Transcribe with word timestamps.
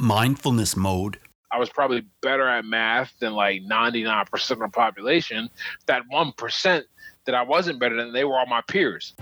mindfulness 0.00 0.76
mode? 0.76 1.18
I 1.52 1.58
was 1.58 1.68
probably 1.68 2.04
better 2.22 2.48
at 2.48 2.64
math 2.64 3.12
than 3.20 3.34
like 3.34 3.62
99% 3.62 4.50
of 4.50 4.58
the 4.58 4.68
population. 4.68 5.50
That 5.86 6.02
1% 6.12 6.82
that 7.26 7.34
I 7.34 7.42
wasn't 7.42 7.80
better 7.80 7.96
than, 7.96 8.12
they 8.12 8.24
were 8.24 8.38
all 8.38 8.46
my 8.46 8.62
peers. 8.62 9.14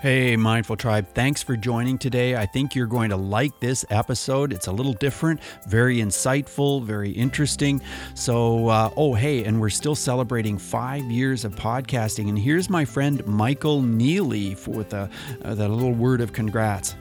Hey, 0.00 0.34
Mindful 0.34 0.76
Tribe, 0.76 1.08
thanks 1.12 1.42
for 1.42 1.58
joining 1.58 1.98
today. 1.98 2.34
I 2.34 2.46
think 2.46 2.74
you're 2.74 2.86
going 2.86 3.10
to 3.10 3.18
like 3.18 3.60
this 3.60 3.84
episode. 3.90 4.50
It's 4.50 4.66
a 4.66 4.72
little 4.72 4.94
different, 4.94 5.40
very 5.68 5.98
insightful, 5.98 6.82
very 6.82 7.10
interesting. 7.10 7.82
So, 8.14 8.68
uh, 8.68 8.90
oh, 8.96 9.12
hey, 9.12 9.44
and 9.44 9.60
we're 9.60 9.68
still 9.68 9.94
celebrating 9.94 10.56
five 10.56 11.04
years 11.04 11.44
of 11.44 11.54
podcasting. 11.54 12.30
And 12.30 12.38
here's 12.38 12.70
my 12.70 12.86
friend 12.86 13.26
Michael 13.26 13.82
Neely 13.82 14.54
for, 14.54 14.70
with 14.70 14.94
a, 14.94 15.10
uh, 15.44 15.54
the 15.54 15.68
little 15.68 15.92
word 15.92 16.22
of 16.22 16.32
congrats. 16.32 16.94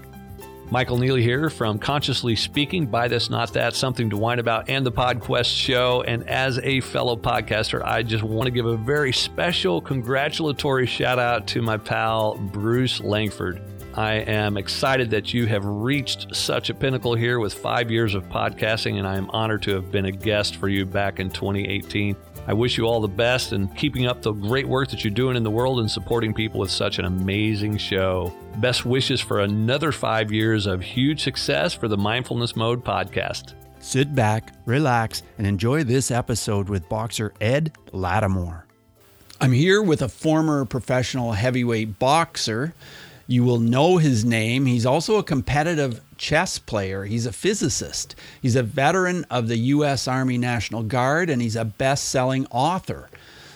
Michael 0.72 1.00
Neely 1.00 1.24
here 1.24 1.50
from 1.50 1.80
Consciously 1.80 2.36
Speaking, 2.36 2.86
Buy 2.86 3.08
This 3.08 3.32
Not 3.32 3.54
That, 3.54 3.74
Something 3.74 4.08
to 4.12 4.18
Whine 4.18 4.38
About, 4.38 4.70
and 4.70 4.86
the 4.86 4.92
PodQuest 4.92 5.52
show. 5.52 6.04
And 6.04 6.30
as 6.30 6.60
a 6.60 6.80
fellow 6.82 7.16
podcaster, 7.16 7.84
I 7.84 8.04
just 8.04 8.24
want 8.24 8.46
to 8.46 8.52
give 8.52 8.68
a 8.68 8.78
very 8.78 9.12
special 9.12 9.82
congratulatory 9.82 10.86
shout 10.86 11.18
out 11.18 11.48
to 11.48 11.64
my 11.64 11.78
pal, 11.78 12.36
Bruce 12.36 13.00
Langford. 13.00 13.64
I 13.96 14.14
am 14.14 14.58
excited 14.58 15.10
that 15.10 15.34
you 15.34 15.48
have 15.48 15.66
reached 15.66 16.36
such 16.36 16.70
a 16.70 16.76
pinnacle 16.76 17.16
here 17.16 17.40
with 17.40 17.56
five 17.56 17.90
years 17.90 18.14
of 18.14 18.30
podcasting, 18.30 19.00
and 19.00 19.08
I 19.08 19.18
am 19.18 19.32
honored 19.32 19.64
to 19.64 19.74
have 19.74 19.92
been 19.92 20.06
a 20.06 20.12
guest 20.12 20.58
for 20.58 20.70
you 20.70 20.86
back 20.86 21.20
in 21.20 21.32
2018. 21.32 22.16
I 22.50 22.54
wish 22.54 22.80
you 22.80 22.86
all 22.86 23.00
the 23.00 23.08
best 23.08 23.52
and 23.52 23.78
keeping 23.78 24.08
up 24.08 24.24
the 24.24 24.32
great 24.32 24.68
work 24.68 24.90
that 24.90 25.04
you're 25.04 25.14
doing 25.14 25.38
in 25.38 25.44
the 25.44 25.52
world 25.52 25.82
and 25.82 25.92
supporting 25.92 26.34
people 26.34 26.60
with 26.60 26.72
such 26.72 26.98
an 26.98 27.06
amazing 27.06 27.78
show. 27.78 28.34
Best 28.58 28.88
wishes 28.88 29.22
for 29.22 29.42
another 29.42 29.92
five 29.92 30.32
years 30.32 30.66
of 30.66 30.82
huge 30.82 31.22
success 31.22 31.76
for 31.76 31.88
the 31.88 31.96
Mindfulness 31.96 32.56
Mode 32.56 32.84
podcast. 32.84 33.54
Sit 33.82 34.16
back, 34.16 34.56
relax, 34.66 35.22
and 35.38 35.46
enjoy 35.46 35.84
this 35.84 36.10
episode 36.10 36.70
with 36.70 36.90
boxer 36.90 37.36
Ed 37.40 37.72
Latimore. 37.94 38.64
I'm 39.40 39.52
here 39.52 39.84
with 39.84 40.02
a 40.02 40.10
former 40.10 40.66
professional 40.66 41.34
heavyweight 41.34 42.00
boxer. 42.00 42.74
You 43.30 43.44
will 43.44 43.60
know 43.60 43.98
his 43.98 44.26
name. 44.26 44.66
He's 44.66 44.88
also 44.88 45.18
a 45.18 45.24
competitive 45.24 46.02
chess 46.18 46.58
player. 46.58 47.04
He's 47.06 47.28
a 47.28 47.32
physicist. 47.32 48.16
He's 48.42 48.56
a 48.56 48.64
veteran 48.64 49.24
of 49.30 49.48
the 49.48 49.58
U.S. 49.58 50.08
Army 50.08 50.40
National 50.40 50.82
Guard, 50.82 51.30
and 51.30 51.40
he's 51.40 51.56
a 51.56 51.64
best-selling 51.64 52.48
author. 52.50 53.08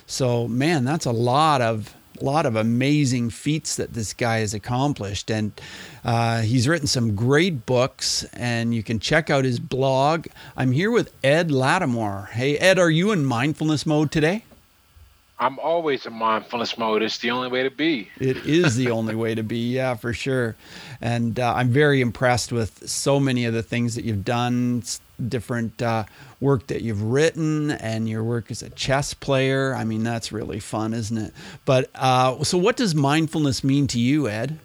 So, 0.05 0.47
man, 0.47 0.83
that's 0.83 1.07
a 1.07 1.11
lot 1.11 1.61
of 1.61 1.95
lot 2.21 2.45
of 2.45 2.55
amazing 2.55 3.31
feats 3.31 3.75
that 3.77 3.93
this 3.93 4.13
guy 4.13 4.41
has 4.41 4.53
accomplished, 4.53 5.31
and 5.31 5.59
uh, 6.05 6.41
he's 6.41 6.67
written 6.67 6.85
some 6.85 7.15
great 7.15 7.65
books. 7.65 8.25
And 8.33 8.75
you 8.75 8.83
can 8.83 8.99
check 8.99 9.31
out 9.31 9.43
his 9.43 9.59
blog. 9.59 10.27
I'm 10.55 10.71
here 10.71 10.91
with 10.91 11.11
Ed 11.23 11.49
Latimore. 11.49 12.29
Hey, 12.29 12.59
Ed, 12.59 12.77
are 12.77 12.91
you 12.91 13.11
in 13.11 13.25
mindfulness 13.25 13.87
mode 13.87 14.11
today? 14.11 14.43
I'm 15.43 15.59
always 15.59 16.05
in 16.05 16.13
mindfulness 16.13 16.77
mode. 16.77 17.01
It's 17.01 17.17
the 17.17 17.29
only 17.31 17.49
way 17.49 17.63
to 17.63 17.69
be. 17.69 18.07
It 18.17 18.37
is 18.45 18.77
the 18.77 18.91
only 18.91 19.13
way 19.13 19.35
to 19.35 19.43
be, 19.43 19.73
yeah, 19.73 19.95
for 19.95 20.13
sure. 20.13 20.55
And 21.01 21.37
uh, 21.37 21.53
I'm 21.53 21.67
very 21.67 21.99
impressed 21.99 22.53
with 22.53 22.89
so 22.89 23.19
many 23.19 23.43
of 23.43 23.53
the 23.53 23.61
things 23.61 23.95
that 23.95 24.05
you've 24.05 24.23
done, 24.23 24.83
different 25.27 25.81
uh, 25.81 26.05
work 26.39 26.67
that 26.67 26.81
you've 26.81 27.03
written, 27.03 27.71
and 27.71 28.07
your 28.07 28.23
work 28.23 28.51
as 28.51 28.63
a 28.63 28.69
chess 28.69 29.13
player. 29.13 29.75
I 29.75 29.83
mean, 29.83 30.01
that's 30.05 30.31
really 30.31 30.61
fun, 30.61 30.93
isn't 30.93 31.17
it? 31.17 31.33
But 31.65 31.89
uh, 31.93 32.41
so, 32.45 32.57
what 32.57 32.77
does 32.77 32.95
mindfulness 32.95 33.65
mean 33.65 33.87
to 33.87 33.99
you, 33.99 34.29
Ed? 34.29 34.59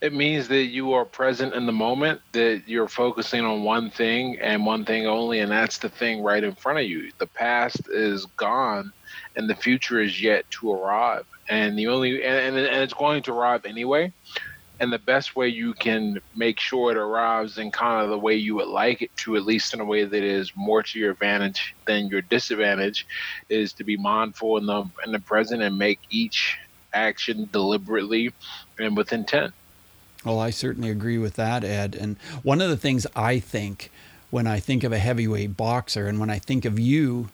It 0.00 0.12
means 0.12 0.46
that 0.46 0.66
you 0.66 0.92
are 0.92 1.04
present 1.04 1.54
in 1.54 1.66
the 1.66 1.72
moment, 1.72 2.20
that 2.32 2.62
you're 2.66 2.88
focusing 2.88 3.44
on 3.44 3.64
one 3.64 3.90
thing 3.90 4.38
and 4.38 4.64
one 4.64 4.84
thing 4.84 5.08
only, 5.08 5.40
and 5.40 5.50
that's 5.50 5.78
the 5.78 5.88
thing 5.88 6.22
right 6.22 6.44
in 6.44 6.54
front 6.54 6.78
of 6.78 6.84
you. 6.84 7.10
The 7.18 7.26
past 7.26 7.88
is 7.88 8.26
gone 8.36 8.92
and 9.36 9.48
the 9.48 9.54
future 9.54 10.00
is 10.00 10.20
yet 10.20 10.48
to 10.50 10.72
arrive. 10.72 11.26
And 11.48 11.78
the 11.78 11.88
only 11.88 12.22
and, 12.22 12.56
and, 12.56 12.56
and 12.56 12.82
it's 12.82 12.94
going 12.94 13.22
to 13.24 13.32
arrive 13.32 13.64
anyway. 13.64 14.12
And 14.80 14.92
the 14.92 14.98
best 14.98 15.36
way 15.36 15.48
you 15.48 15.72
can 15.72 16.20
make 16.34 16.58
sure 16.58 16.90
it 16.90 16.96
arrives 16.96 17.58
in 17.58 17.70
kind 17.70 18.02
of 18.02 18.10
the 18.10 18.18
way 18.18 18.34
you 18.34 18.56
would 18.56 18.66
like 18.66 19.02
it 19.02 19.16
to, 19.18 19.36
at 19.36 19.44
least 19.44 19.72
in 19.72 19.80
a 19.80 19.84
way 19.84 20.04
that 20.04 20.22
is 20.22 20.50
more 20.56 20.82
to 20.82 20.98
your 20.98 21.12
advantage 21.12 21.76
than 21.86 22.08
your 22.08 22.22
disadvantage, 22.22 23.06
is 23.48 23.72
to 23.74 23.84
be 23.84 23.96
mindful 23.96 24.56
in 24.58 24.66
the 24.66 24.84
in 25.04 25.12
the 25.12 25.20
present 25.20 25.62
and 25.62 25.78
make 25.78 26.00
each 26.10 26.58
action 26.92 27.48
deliberately 27.52 28.32
and 28.78 28.96
with 28.96 29.12
intent. 29.12 29.52
Well, 30.24 30.40
I 30.40 30.50
certainly 30.50 30.90
agree 30.90 31.18
with 31.18 31.34
that, 31.34 31.64
Ed. 31.64 31.94
And 31.94 32.16
one 32.42 32.60
of 32.60 32.70
the 32.70 32.76
things 32.76 33.06
I 33.14 33.38
think 33.38 33.90
when 34.30 34.46
I 34.46 34.58
think 34.58 34.82
of 34.82 34.92
a 34.92 34.98
heavyweight 34.98 35.56
boxer 35.56 36.08
and 36.08 36.18
when 36.18 36.30
I 36.30 36.38
think 36.38 36.64
of 36.64 36.78
you 36.78 37.28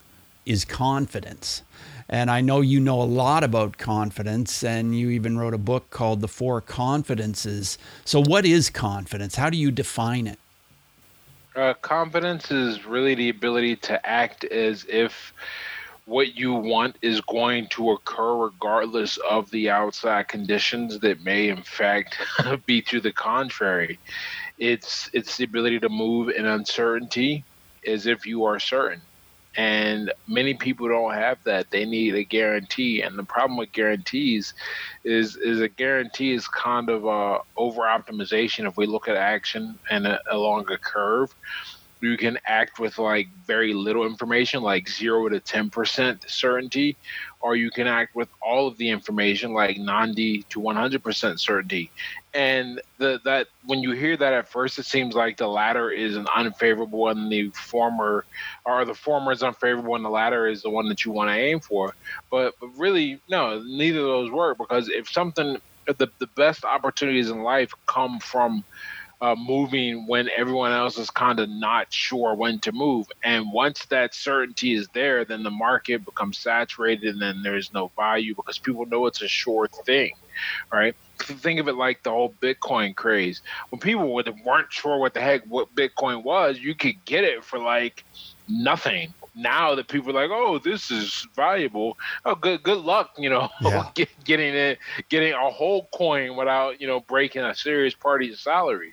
is 0.50 0.64
confidence. 0.64 1.62
And 2.08 2.28
I 2.28 2.40
know 2.40 2.60
you 2.60 2.80
know 2.80 3.00
a 3.00 3.04
lot 3.04 3.44
about 3.44 3.78
confidence, 3.78 4.64
and 4.64 4.98
you 4.98 5.10
even 5.10 5.38
wrote 5.38 5.54
a 5.54 5.58
book 5.58 5.90
called 5.90 6.20
The 6.20 6.26
Four 6.28 6.60
Confidences. 6.60 7.78
So, 8.04 8.20
what 8.20 8.44
is 8.44 8.68
confidence? 8.68 9.36
How 9.36 9.48
do 9.48 9.56
you 9.56 9.70
define 9.70 10.26
it? 10.26 10.40
Uh, 11.54 11.74
confidence 11.74 12.50
is 12.50 12.84
really 12.84 13.14
the 13.14 13.28
ability 13.28 13.76
to 13.76 14.04
act 14.04 14.42
as 14.44 14.84
if 14.88 15.32
what 16.06 16.36
you 16.36 16.52
want 16.52 16.96
is 17.00 17.20
going 17.20 17.68
to 17.68 17.92
occur 17.92 18.34
regardless 18.34 19.16
of 19.18 19.48
the 19.52 19.70
outside 19.70 20.26
conditions 20.26 20.98
that 20.98 21.22
may 21.22 21.48
in 21.48 21.62
fact 21.62 22.16
be 22.66 22.82
to 22.82 23.00
the 23.00 23.12
contrary 23.12 23.98
it's 24.58 25.08
it's 25.12 25.36
the 25.36 25.44
ability 25.44 25.78
to 25.78 25.88
move 25.88 26.28
in 26.30 26.46
uncertainty 26.46 27.44
as 27.86 28.06
if 28.06 28.26
you 28.26 28.44
are 28.44 28.58
certain 28.58 29.00
and 29.56 30.12
many 30.28 30.52
mm-hmm. 30.52 30.62
people 30.62 30.88
don't 30.88 31.14
have 31.14 31.42
that. 31.44 31.70
They 31.70 31.84
need 31.84 32.14
a 32.14 32.24
guarantee. 32.24 33.02
And 33.02 33.18
the 33.18 33.24
problem 33.24 33.56
with 33.56 33.72
guarantees 33.72 34.54
is 35.04 35.36
is 35.36 35.60
a 35.60 35.68
guarantee 35.68 36.32
is 36.32 36.46
kind 36.48 36.88
of 36.88 37.06
uh, 37.06 37.08
a 37.08 37.40
over 37.56 37.82
optimization 37.82 38.68
if 38.68 38.76
we 38.76 38.86
look 38.86 39.08
at 39.08 39.16
action 39.16 39.78
and 39.90 40.06
a, 40.06 40.20
along 40.30 40.70
a 40.70 40.78
curve 40.78 41.34
you 42.00 42.16
can 42.16 42.38
act 42.46 42.78
with 42.78 42.98
like 42.98 43.28
very 43.46 43.74
little 43.74 44.06
information 44.06 44.62
like 44.62 44.88
0 44.88 45.28
to 45.28 45.40
10% 45.40 46.28
certainty 46.28 46.96
or 47.40 47.56
you 47.56 47.70
can 47.70 47.86
act 47.86 48.14
with 48.14 48.28
all 48.40 48.66
of 48.66 48.76
the 48.78 48.88
information 48.88 49.52
like 49.52 49.76
90 49.76 50.42
to 50.44 50.60
100% 50.60 51.38
certainty 51.38 51.90
and 52.32 52.80
the, 52.98 53.20
that 53.24 53.48
when 53.64 53.80
you 53.80 53.92
hear 53.92 54.16
that 54.16 54.32
at 54.32 54.48
first 54.48 54.78
it 54.78 54.84
seems 54.86 55.14
like 55.14 55.36
the 55.36 55.46
latter 55.48 55.90
is 55.90 56.16
an 56.16 56.26
unfavorable 56.34 57.08
and 57.08 57.30
the 57.30 57.50
former 57.50 58.24
or 58.64 58.84
the 58.84 58.94
former 58.94 59.32
is 59.32 59.42
unfavorable 59.42 59.96
and 59.96 60.04
the 60.04 60.10
latter 60.10 60.46
is 60.46 60.62
the 60.62 60.70
one 60.70 60.88
that 60.88 61.04
you 61.04 61.10
want 61.10 61.28
to 61.28 61.34
aim 61.34 61.58
for 61.60 61.94
but, 62.30 62.54
but 62.60 62.68
really 62.76 63.20
no 63.28 63.60
neither 63.62 64.00
of 64.00 64.06
those 64.06 64.30
work 64.30 64.58
because 64.58 64.88
if 64.88 65.08
something 65.08 65.56
the, 65.86 66.08
the 66.18 66.28
best 66.36 66.64
opportunities 66.64 67.30
in 67.30 67.42
life 67.42 67.72
come 67.86 68.20
from 68.20 68.64
uh, 69.20 69.34
moving 69.34 70.06
when 70.06 70.28
everyone 70.36 70.72
else 70.72 70.96
is 70.96 71.10
kind 71.10 71.40
of 71.40 71.48
not 71.48 71.92
sure 71.92 72.34
when 72.34 72.58
to 72.60 72.72
move. 72.72 73.06
And 73.22 73.52
once 73.52 73.84
that 73.86 74.14
certainty 74.14 74.74
is 74.74 74.88
there, 74.94 75.24
then 75.24 75.42
the 75.42 75.50
market 75.50 76.04
becomes 76.04 76.38
saturated 76.38 77.14
and 77.14 77.20
then 77.20 77.42
there's 77.42 77.72
no 77.72 77.90
value 77.96 78.34
because 78.34 78.58
people 78.58 78.86
know 78.86 79.06
it's 79.06 79.20
a 79.20 79.28
sure 79.28 79.68
thing, 79.84 80.12
right? 80.72 80.94
Think 81.18 81.60
of 81.60 81.68
it 81.68 81.74
like 81.74 82.02
the 82.02 82.10
whole 82.10 82.34
Bitcoin 82.40 82.94
craze. 82.94 83.42
When 83.68 83.80
people 83.80 84.12
weren't 84.12 84.72
sure 84.72 84.98
what 84.98 85.14
the 85.14 85.20
heck 85.20 85.44
what 85.44 85.74
Bitcoin 85.74 86.24
was, 86.24 86.58
you 86.58 86.74
could 86.74 87.04
get 87.04 87.24
it 87.24 87.44
for 87.44 87.58
like 87.58 88.04
nothing 88.48 89.12
now 89.34 89.74
that 89.74 89.88
people 89.88 90.10
are 90.10 90.22
like, 90.22 90.30
oh, 90.32 90.58
this 90.58 90.90
is 90.90 91.26
valuable. 91.34 91.96
Oh, 92.24 92.34
good 92.34 92.62
good 92.62 92.78
luck, 92.78 93.10
you 93.18 93.30
know, 93.30 93.48
yeah. 93.60 93.90
get, 93.94 94.08
getting 94.24 94.54
it, 94.54 94.78
getting 95.08 95.32
a 95.32 95.50
whole 95.50 95.88
coin 95.92 96.36
without 96.36 96.80
you 96.80 96.86
know 96.86 97.00
breaking 97.00 97.42
a 97.42 97.54
serious 97.54 97.94
party's 97.94 98.40
salary. 98.40 98.92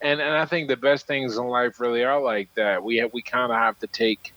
And 0.00 0.20
and 0.20 0.36
I 0.36 0.44
think 0.44 0.68
the 0.68 0.76
best 0.76 1.06
things 1.06 1.36
in 1.36 1.46
life 1.46 1.80
really 1.80 2.04
are 2.04 2.20
like 2.20 2.52
that. 2.54 2.82
We 2.82 2.96
have, 2.96 3.12
we 3.12 3.22
kind 3.22 3.52
of 3.52 3.58
have 3.58 3.78
to 3.80 3.86
take 3.86 4.32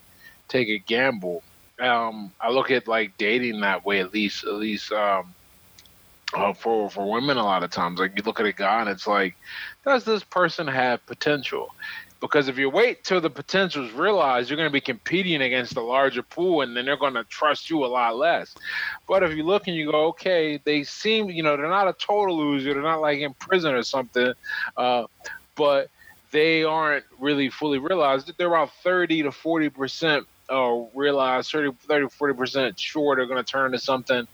take 0.48 0.70
a 0.70 0.78
gamble. 0.80 1.44
Um, 1.80 2.32
I 2.42 2.50
look 2.50 2.72
at 2.72 2.88
like 2.88 3.18
dating 3.18 3.62
that 3.62 3.86
way 3.86 4.00
at 4.00 4.14
least 4.14 4.44
at 4.44 4.54
least 4.54 4.92
um, 4.92 5.34
uh, 6.34 6.54
for 6.54 6.90
for 6.90 7.10
women 7.10 7.38
a 7.38 7.44
lot 7.44 7.64
of 7.64 7.72
times. 7.72 8.00
Like 8.00 8.14
you 8.16 8.24
look 8.24 8.40
at 8.40 8.46
a 8.46 8.54
guy 8.54 8.82
and 8.82 8.90
it's 8.90 9.08
like, 9.08 9.36
does 9.86 10.04
this 10.04 10.24
person 10.24 10.68
have 10.68 11.06
potential? 11.06 11.70
because 12.22 12.48
if 12.48 12.58
you 12.58 12.70
wait 12.70 13.04
till 13.04 13.22
the 13.22 13.30
potential 13.30 13.86
is 13.86 13.94
realized, 13.94 14.50
you're 14.50 14.58
going 14.58 14.70
to 14.70 14.74
be 14.74 14.82
competing 14.82 15.42
against 15.42 15.78
a 15.78 15.82
larger 15.82 16.22
pool, 16.22 16.62
and 16.62 16.76
then 16.76 16.86
they're 16.86 16.98
going 16.98 17.14
to 17.14 17.24
trust 17.26 17.70
you 17.70 17.86
a 17.86 17.88
lot 17.88 18.18
less. 18.18 18.56
But 19.08 19.24
if 19.24 19.36
you 19.36 19.44
look 19.44 19.68
and 19.68 19.76
you 19.76 19.92
go, 19.92 20.08
okay, 20.08 20.60
they 20.64 20.84
seem, 20.84 21.30
you 21.30 21.44
know, 21.44 21.56
they're 21.56 21.70
not 21.70 21.88
a 21.88 21.94
total 21.94 22.38
loser, 22.38 22.74
they're 22.74 22.84
not 22.84 23.02
like 23.02 23.20
in 23.20 23.34
prison 23.36 23.74
or 23.74 23.84
something, 23.84 24.34
uh, 24.76 25.06
but 25.56 25.90
they 26.32 26.64
aren't 26.64 27.06
really 27.20 27.50
fully 27.50 27.80
realized. 27.80 28.32
They're 28.38 28.48
about 28.48 28.72
30 28.84 29.24
to 29.24 29.32
40 29.32 29.70
percent 29.70 30.28
uh, 30.50 30.86
realize 30.94 31.50
30, 31.50 31.72
30 31.88 32.08
40 32.10 32.34
percent 32.34 32.80
sure 32.80 33.16
they're 33.16 33.28
going 33.28 33.44
to 33.44 33.52
turn 33.52 33.72
to 33.72 33.80
something, 33.80 34.28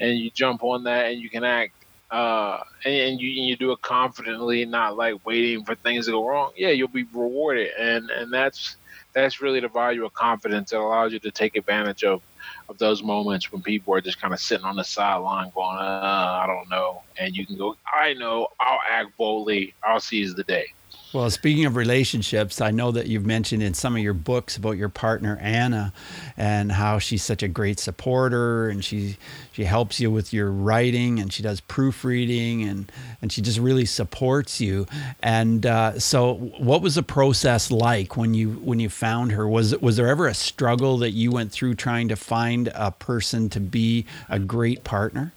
and 0.00 0.18
you 0.18 0.30
jump 0.30 0.62
on 0.62 0.84
that, 0.84 1.12
and 1.12 1.20
you 1.20 1.30
can 1.30 1.44
act 1.44 1.72
uh, 2.12 2.62
and, 2.84 2.94
and 2.94 3.20
you 3.20 3.30
you 3.30 3.56
do 3.56 3.72
it 3.72 3.80
confidently, 3.80 4.66
not 4.66 4.96
like 4.96 5.14
waiting 5.24 5.64
for 5.64 5.74
things 5.76 6.04
to 6.06 6.12
go 6.12 6.28
wrong, 6.28 6.52
yeah, 6.56 6.68
you'll 6.68 6.88
be 6.88 7.04
rewarded, 7.14 7.70
and 7.78 8.10
and 8.10 8.30
that's 8.30 8.76
that's 9.14 9.40
really 9.40 9.60
the 9.60 9.68
value 9.68 10.04
of 10.04 10.12
confidence 10.12 10.70
that 10.70 10.78
allows 10.78 11.12
you 11.12 11.18
to 11.18 11.30
take 11.30 11.56
advantage 11.56 12.04
of 12.04 12.20
of 12.68 12.76
those 12.76 13.02
moments 13.02 13.50
when 13.50 13.62
people 13.62 13.94
are 13.94 14.00
just 14.00 14.20
kind 14.20 14.34
of 14.34 14.40
sitting 14.40 14.66
on 14.66 14.76
the 14.76 14.84
sideline 14.84 15.50
going, 15.54 15.78
uh, 15.78 16.40
I 16.42 16.46
don't 16.46 16.68
know, 16.68 17.02
and 17.18 17.34
you 17.34 17.46
can 17.46 17.56
go, 17.56 17.76
I 17.92 18.12
know, 18.14 18.48
I'll 18.60 18.80
act 18.90 19.16
boldly, 19.16 19.74
I'll 19.82 20.00
seize 20.00 20.34
the 20.34 20.44
day. 20.44 20.66
Well, 21.12 21.28
speaking 21.28 21.66
of 21.66 21.76
relationships, 21.76 22.62
I 22.62 22.70
know 22.70 22.90
that 22.92 23.06
you've 23.06 23.26
mentioned 23.26 23.62
in 23.62 23.74
some 23.74 23.94
of 23.94 24.02
your 24.02 24.14
books 24.14 24.56
about 24.56 24.78
your 24.78 24.88
partner 24.88 25.36
Anna 25.42 25.92
and 26.38 26.72
how 26.72 26.98
she's 26.98 27.22
such 27.22 27.42
a 27.42 27.48
great 27.48 27.78
supporter 27.78 28.70
and 28.70 28.82
she 28.82 29.18
she 29.52 29.64
helps 29.64 30.00
you 30.00 30.10
with 30.10 30.32
your 30.32 30.50
writing 30.50 31.18
and 31.20 31.30
she 31.30 31.42
does 31.42 31.60
proofreading 31.60 32.62
and 32.62 32.90
and 33.20 33.30
she 33.30 33.42
just 33.42 33.58
really 33.58 33.84
supports 33.84 34.58
you. 34.58 34.86
And 35.22 35.66
uh, 35.66 35.98
so, 35.98 36.34
what 36.34 36.80
was 36.80 36.94
the 36.94 37.02
process 37.02 37.70
like 37.70 38.16
when 38.16 38.32
you 38.32 38.52
when 38.52 38.80
you 38.80 38.88
found 38.88 39.32
her? 39.32 39.46
Was 39.46 39.76
was 39.82 39.98
there 39.98 40.08
ever 40.08 40.26
a 40.26 40.34
struggle 40.34 40.96
that 40.98 41.10
you 41.10 41.30
went 41.30 41.52
through 41.52 41.74
trying 41.74 42.08
to 42.08 42.16
find 42.16 42.68
a 42.74 42.90
person 42.90 43.50
to 43.50 43.60
be 43.60 44.06
a 44.30 44.38
great 44.38 44.82
partner? 44.82 45.34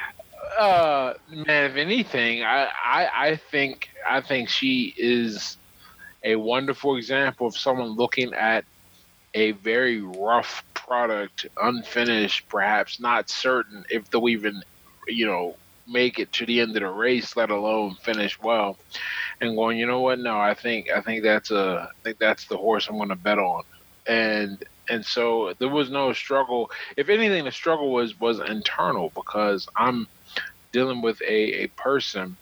uh, 0.59 1.13
man, 1.29 1.71
if 1.71 1.77
anything, 1.77 2.43
I, 2.43 2.67
I, 2.83 3.09
I 3.29 3.35
think 3.37 3.89
I 4.07 4.21
think 4.21 4.49
she 4.49 4.93
is 4.97 5.57
a 6.23 6.35
wonderful 6.35 6.97
example 6.97 7.47
of 7.47 7.57
someone 7.57 7.89
looking 7.95 8.33
at 8.33 8.65
a 9.33 9.51
very 9.51 10.01
rough 10.01 10.63
product, 10.73 11.45
unfinished, 11.61 12.47
perhaps 12.49 12.99
not 12.99 13.29
certain 13.29 13.85
if 13.89 14.09
they'll 14.09 14.27
even, 14.27 14.61
you 15.07 15.25
know, 15.27 15.55
make 15.87 16.19
it 16.19 16.31
to 16.33 16.45
the 16.45 16.59
end 16.61 16.75
of 16.75 16.81
the 16.81 16.89
race, 16.89 17.35
let 17.35 17.51
alone 17.51 17.95
finish 18.01 18.39
well, 18.41 18.77
and 19.41 19.55
going, 19.55 19.77
you 19.77 19.85
know 19.87 20.01
what? 20.01 20.19
No, 20.19 20.39
I 20.39 20.53
think 20.53 20.89
I 20.95 21.01
think 21.01 21.23
that's 21.23 21.51
a 21.51 21.89
I 21.89 22.03
think 22.03 22.19
that's 22.19 22.45
the 22.47 22.57
horse 22.57 22.87
I'm 22.89 22.97
going 22.97 23.09
to 23.09 23.15
bet 23.15 23.39
on, 23.39 23.63
and 24.07 24.63
and 24.89 25.05
so 25.05 25.53
there 25.59 25.69
was 25.69 25.89
no 25.89 26.13
struggle. 26.13 26.69
If 26.97 27.09
anything, 27.09 27.45
the 27.45 27.51
struggle 27.51 27.91
was 27.93 28.19
was 28.19 28.39
internal 28.39 29.11
because 29.15 29.67
I'm 29.77 30.07
dealing 30.71 31.01
with 31.01 31.21
a, 31.21 31.63
a 31.63 31.67
person 31.67 32.37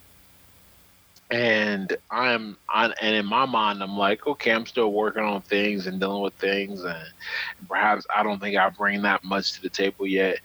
and 1.30 1.96
I'm 2.10 2.58
on 2.74 2.94
and 3.02 3.16
in 3.16 3.26
my 3.26 3.46
mind 3.46 3.84
I'm 3.84 3.98
like, 3.98 4.26
okay, 4.28 4.52
I'm 4.52 4.66
still 4.66 4.94
working 4.94 5.24
on 5.24 5.42
things 5.42 5.88
and 5.88 6.00
dealing 6.00 6.24
with 6.24 6.34
things 6.36 6.84
and 6.84 7.04
perhaps 7.68 8.06
I 8.16 8.24
don't 8.24 8.40
think 8.40 8.56
I 8.58 8.70
bring 8.70 9.02
that 9.02 9.24
much 9.24 9.54
to 9.54 9.62
the 9.62 9.70
table 9.70 10.08
yet. 10.08 10.40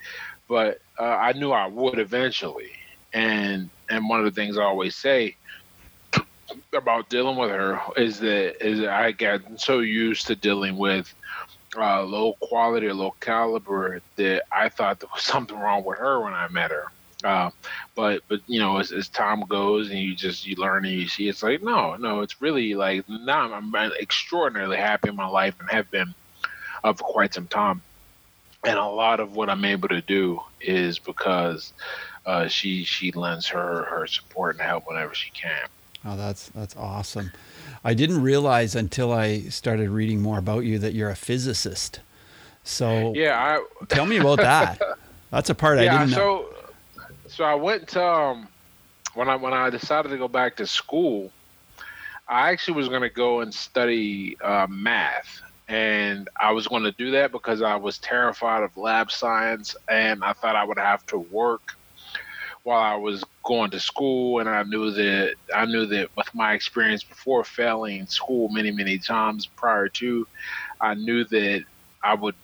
But 0.49 0.79
uh, 0.99 1.05
I 1.05 1.32
knew 1.32 1.52
I 1.52 1.67
would 1.67 1.99
eventually. 1.99 2.70
And 3.12 3.70
and 3.90 4.08
one 4.08 4.19
of 4.20 4.25
the 4.25 4.32
things 4.32 4.58
I 4.58 4.62
always 4.62 4.96
say 4.96 5.37
about 6.75 7.08
dealing 7.08 7.37
with 7.37 7.50
her 7.50 7.81
is 7.96 8.19
that 8.20 8.67
is 8.67 8.81
that 8.81 8.90
I 8.90 9.12
got 9.12 9.61
so 9.61 9.81
used 9.81 10.26
to 10.26 10.34
dealing 10.34 10.76
with 10.76 11.12
uh, 11.76 12.02
low 12.02 12.34
quality 12.43 12.90
low 12.90 13.14
caliber 13.20 14.00
that 14.17 14.43
I 14.52 14.69
thought 14.69 15.00
there 15.00 15.11
was 15.14 15.23
something 15.23 15.58
wrong 15.58 15.84
with 15.84 15.99
her 15.99 16.23
when 16.23 16.32
I 16.32 16.49
met 16.49 16.70
her. 16.70 16.84
Uh, 17.24 17.50
but 17.94 18.22
but 18.28 18.40
you 18.46 18.58
know, 18.58 18.78
as, 18.78 18.92
as 18.92 19.08
time 19.08 19.42
goes 19.42 19.90
and 19.90 19.98
you 19.98 20.14
just 20.14 20.46
you 20.46 20.56
learn 20.56 20.84
and 20.84 20.94
you 20.94 21.08
see, 21.08 21.28
it's 21.28 21.42
like 21.42 21.62
no, 21.62 21.96
no, 21.96 22.20
it's 22.20 22.40
really 22.40 22.74
like 22.74 23.08
now 23.08 23.52
I'm, 23.52 23.74
I'm 23.74 23.92
extraordinarily 24.00 24.76
happy 24.76 25.08
in 25.08 25.16
my 25.16 25.28
life 25.28 25.54
and 25.60 25.70
have 25.70 25.90
been 25.90 26.14
uh, 26.84 26.92
for 26.92 27.04
quite 27.04 27.34
some 27.34 27.46
time. 27.46 27.82
And 28.64 28.78
a 28.78 28.86
lot 28.86 29.20
of 29.20 29.34
what 29.34 29.50
I'm 29.50 29.64
able 29.64 29.88
to 29.88 30.00
do 30.00 30.40
is 30.60 30.98
because 30.98 31.72
uh, 32.26 32.48
she 32.48 32.84
she 32.84 33.12
lends 33.12 33.48
her 33.48 33.84
her 33.84 34.06
support 34.06 34.56
and 34.56 34.64
help 34.64 34.86
whenever 34.86 35.14
she 35.14 35.30
can. 35.30 35.69
Oh, 36.04 36.16
that's 36.16 36.48
that's 36.50 36.76
awesome. 36.76 37.32
I 37.84 37.94
didn't 37.94 38.22
realize 38.22 38.74
until 38.74 39.12
I 39.12 39.40
started 39.42 39.90
reading 39.90 40.20
more 40.20 40.38
about 40.38 40.60
you 40.60 40.78
that 40.78 40.94
you're 40.94 41.10
a 41.10 41.16
physicist. 41.16 42.00
So 42.64 43.12
yeah, 43.14 43.36
I, 43.38 43.84
tell 43.86 44.06
me 44.06 44.19
about 44.19 44.38
that. 44.38 44.80
That's 45.30 45.48
a 45.48 45.54
part 45.54 45.80
yeah, 45.80 45.94
I 45.94 45.98
didn't 45.98 46.10
know. 46.10 46.46
So 46.50 46.54
so 47.32 47.44
I 47.44 47.55
went 47.55 47.88
to 47.88 48.05
um, 48.05 48.49
when 49.14 49.29
I 49.29 49.37
when 49.37 49.55
I 49.55 49.70
decided 49.70 50.11
to 50.11 50.19
go 50.19 50.29
back 50.29 50.56
to 50.56 50.67
school. 50.67 51.32
I 52.29 52.50
actually 52.50 52.75
was 52.75 52.88
going 52.88 53.02
to 53.02 53.11
go 53.11 53.40
and 53.40 53.52
study 53.52 54.37
uh, 54.43 54.67
math, 54.69 55.40
and 55.67 56.29
I 56.38 56.52
was 56.52 56.69
going 56.69 56.84
to 56.84 56.93
do 56.93 57.11
that 57.12 57.32
because 57.32 57.62
I 57.62 57.76
was 57.76 57.99
terrified 57.99 58.62
of 58.62 58.76
lab 58.76 59.11
science, 59.11 59.75
and 59.88 60.23
I 60.23 60.34
thought 60.34 60.56
I 60.56 60.64
would 60.64 60.79
have 60.79 61.05
to 61.06 61.19
work 61.19 61.75
while 62.62 62.81
I 62.81 62.94
was 62.96 63.25
going 63.44 63.70
to 63.73 63.81
school, 63.81 64.38
and 64.38 64.49
I 64.49 64.62
knew 64.64 64.90
that 64.90 65.34
I 65.55 65.64
knew 65.64 65.87
that 65.87 66.14
with 66.17 66.32
my 66.34 66.52
experience 66.52 67.02
before 67.02 67.44
failing 67.44 68.06
school 68.06 68.50
many 68.50 68.70
many 68.70 68.99
times 68.99 69.46
prior 69.46 69.88
to, 69.88 70.26
I 70.81 70.94
knew 70.94 71.25
that 71.25 71.64
I 72.02 72.14
would 72.14 72.34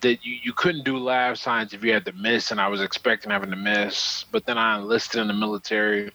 that 0.00 0.24
you, 0.24 0.38
you 0.42 0.52
couldn't 0.52 0.84
do 0.84 0.98
lab 0.98 1.36
science 1.36 1.72
if 1.72 1.84
you 1.84 1.92
had 1.92 2.04
to 2.06 2.12
miss, 2.12 2.50
and 2.50 2.60
I 2.60 2.68
was 2.68 2.80
expecting 2.80 3.30
having 3.30 3.50
to 3.50 3.56
miss. 3.56 4.24
But 4.30 4.46
then 4.46 4.58
I 4.58 4.78
enlisted 4.78 5.20
in 5.20 5.28
the 5.28 5.34
military, 5.34 6.10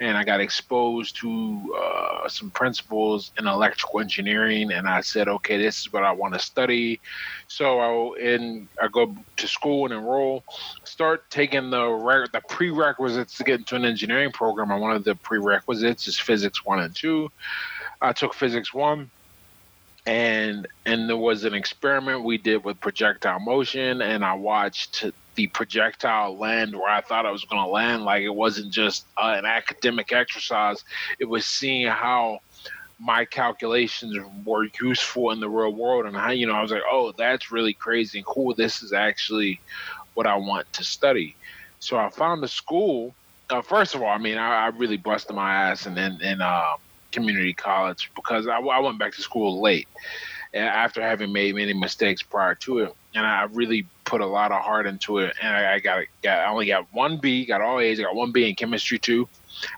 and 0.00 0.16
I 0.16 0.24
got 0.24 0.40
exposed 0.40 1.16
to 1.20 1.76
uh, 1.76 2.28
some 2.28 2.50
principles 2.50 3.32
in 3.38 3.46
electrical 3.46 4.00
engineering, 4.00 4.72
and 4.72 4.88
I 4.88 5.00
said, 5.00 5.28
okay, 5.28 5.58
this 5.58 5.80
is 5.80 5.92
what 5.92 6.04
I 6.04 6.12
want 6.12 6.34
to 6.34 6.40
study. 6.40 7.00
So 7.48 7.80
I 7.80 8.20
in 8.20 8.68
I 8.80 8.88
go 8.88 9.16
to 9.36 9.48
school 9.48 9.86
and 9.86 9.94
enroll, 9.94 10.44
start 10.84 11.28
taking 11.30 11.70
the 11.70 11.86
re- 11.86 12.28
the 12.32 12.40
prerequisites 12.48 13.36
to 13.38 13.44
get 13.44 13.60
into 13.60 13.76
an 13.76 13.84
engineering 13.84 14.30
program. 14.30 14.70
And 14.70 14.80
one 14.80 14.94
of 14.94 15.04
the 15.04 15.16
prerequisites 15.16 16.06
is 16.06 16.18
physics 16.18 16.64
one 16.64 16.80
and 16.80 16.94
two. 16.94 17.30
I 18.00 18.12
took 18.12 18.34
physics 18.34 18.72
one 18.72 19.10
and 20.08 20.66
and 20.86 21.06
there 21.06 21.18
was 21.18 21.44
an 21.44 21.52
experiment 21.52 22.24
we 22.24 22.38
did 22.38 22.64
with 22.64 22.80
projectile 22.80 23.38
motion 23.38 24.00
and 24.00 24.24
i 24.24 24.32
watched 24.32 25.04
the 25.34 25.46
projectile 25.48 26.36
land 26.36 26.74
where 26.74 26.88
i 26.90 27.02
thought 27.02 27.26
i 27.26 27.30
was 27.30 27.44
going 27.44 27.62
to 27.62 27.70
land. 27.70 28.04
Like 28.04 28.22
it 28.22 28.34
wasn't 28.34 28.72
just 28.72 29.06
uh, 29.16 29.34
an 29.36 29.44
academic 29.44 30.10
exercise. 30.10 30.82
It 31.20 31.26
was 31.26 31.44
seeing 31.44 31.86
how 31.86 32.40
my 32.98 33.24
calculations 33.26 34.16
were 34.44 34.66
useful 34.80 35.30
in 35.30 35.40
the 35.40 35.48
real 35.48 35.72
world 35.72 36.06
and 36.06 36.16
how 36.16 36.30
you 36.30 36.46
know 36.46 36.54
i 36.54 36.62
was 36.62 36.72
like 36.72 36.82
oh 36.90 37.12
that's 37.16 37.52
really 37.52 37.74
crazy 37.74 38.18
and 38.18 38.26
cool. 38.26 38.54
This 38.54 38.82
is 38.82 38.92
actually 38.92 39.60
what 40.14 40.26
i 40.26 40.34
want 40.34 40.72
to 40.72 40.84
study. 40.84 41.36
So 41.80 41.98
i 41.98 42.08
found 42.08 42.42
a 42.42 42.48
school. 42.48 43.14
Uh, 43.50 43.62
first 43.62 43.94
of 43.94 44.02
all 44.02 44.08
i 44.08 44.18
mean 44.18 44.38
I, 44.38 44.64
I, 44.64 44.68
really 44.68 44.96
busted 44.96 45.36
my 45.36 45.54
ass 45.54 45.86
and 45.86 45.96
then 45.96 46.12
and, 46.12 46.22
and 46.22 46.42
uh, 46.42 46.76
community 47.12 47.52
college 47.52 48.10
because 48.14 48.46
I, 48.46 48.58
I 48.58 48.78
went 48.80 48.98
back 48.98 49.14
to 49.14 49.22
school 49.22 49.60
late 49.60 49.88
after 50.54 51.02
having 51.02 51.32
made 51.32 51.54
many 51.54 51.74
mistakes 51.74 52.22
prior 52.22 52.54
to 52.56 52.78
it, 52.78 52.94
and 53.14 53.26
I 53.26 53.44
really 53.52 53.86
put 54.04 54.20
a 54.20 54.26
lot 54.26 54.52
of 54.52 54.62
heart 54.62 54.86
into 54.86 55.18
it. 55.18 55.36
And 55.42 55.54
I, 55.54 55.74
I 55.74 55.78
got, 55.78 56.04
got 56.22 56.38
I 56.38 56.50
only 56.50 56.66
got 56.66 56.86
one 56.92 57.18
B, 57.18 57.44
got 57.44 57.60
all 57.60 57.80
A's, 57.80 58.00
got 58.00 58.14
one 58.14 58.32
B 58.32 58.48
in 58.48 58.54
chemistry 58.54 58.98
too, 58.98 59.28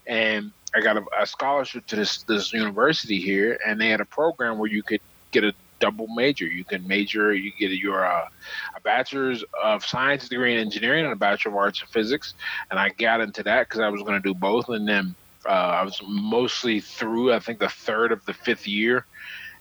and 0.06 0.52
I 0.74 0.80
got 0.80 0.96
a, 0.96 1.04
a, 1.18 1.26
scholarship 1.26 1.86
to 1.86 1.96
this 1.96 2.22
this 2.24 2.52
university 2.52 3.20
here, 3.20 3.58
and 3.66 3.80
they 3.80 3.88
had 3.88 4.00
a 4.00 4.04
program 4.04 4.58
where 4.58 4.70
you 4.70 4.82
could 4.82 5.00
get 5.32 5.44
a 5.44 5.52
double 5.80 6.06
major. 6.08 6.46
You 6.46 6.64
can 6.64 6.86
major, 6.86 7.34
you 7.34 7.52
get 7.58 7.70
your 7.70 8.04
uh, 8.04 8.28
a 8.76 8.80
bachelor's 8.80 9.42
of 9.62 9.84
science 9.84 10.28
degree 10.28 10.54
in 10.54 10.60
engineering 10.60 11.04
and 11.04 11.12
a 11.12 11.16
bachelor 11.16 11.52
of 11.52 11.56
arts 11.56 11.80
in 11.80 11.88
physics, 11.88 12.34
and 12.70 12.78
I 12.78 12.90
got 12.90 13.20
into 13.20 13.42
that 13.44 13.68
because 13.68 13.80
I 13.80 13.88
was 13.88 14.02
going 14.02 14.20
to 14.20 14.20
do 14.20 14.34
both, 14.34 14.68
and 14.68 14.86
then 14.86 15.16
uh, 15.46 15.48
I 15.48 15.82
was 15.82 16.00
mostly 16.06 16.80
through, 16.80 17.32
I 17.32 17.38
think, 17.38 17.58
the 17.58 17.68
third 17.68 18.12
of 18.12 18.24
the 18.26 18.34
fifth 18.34 18.66
year, 18.66 19.06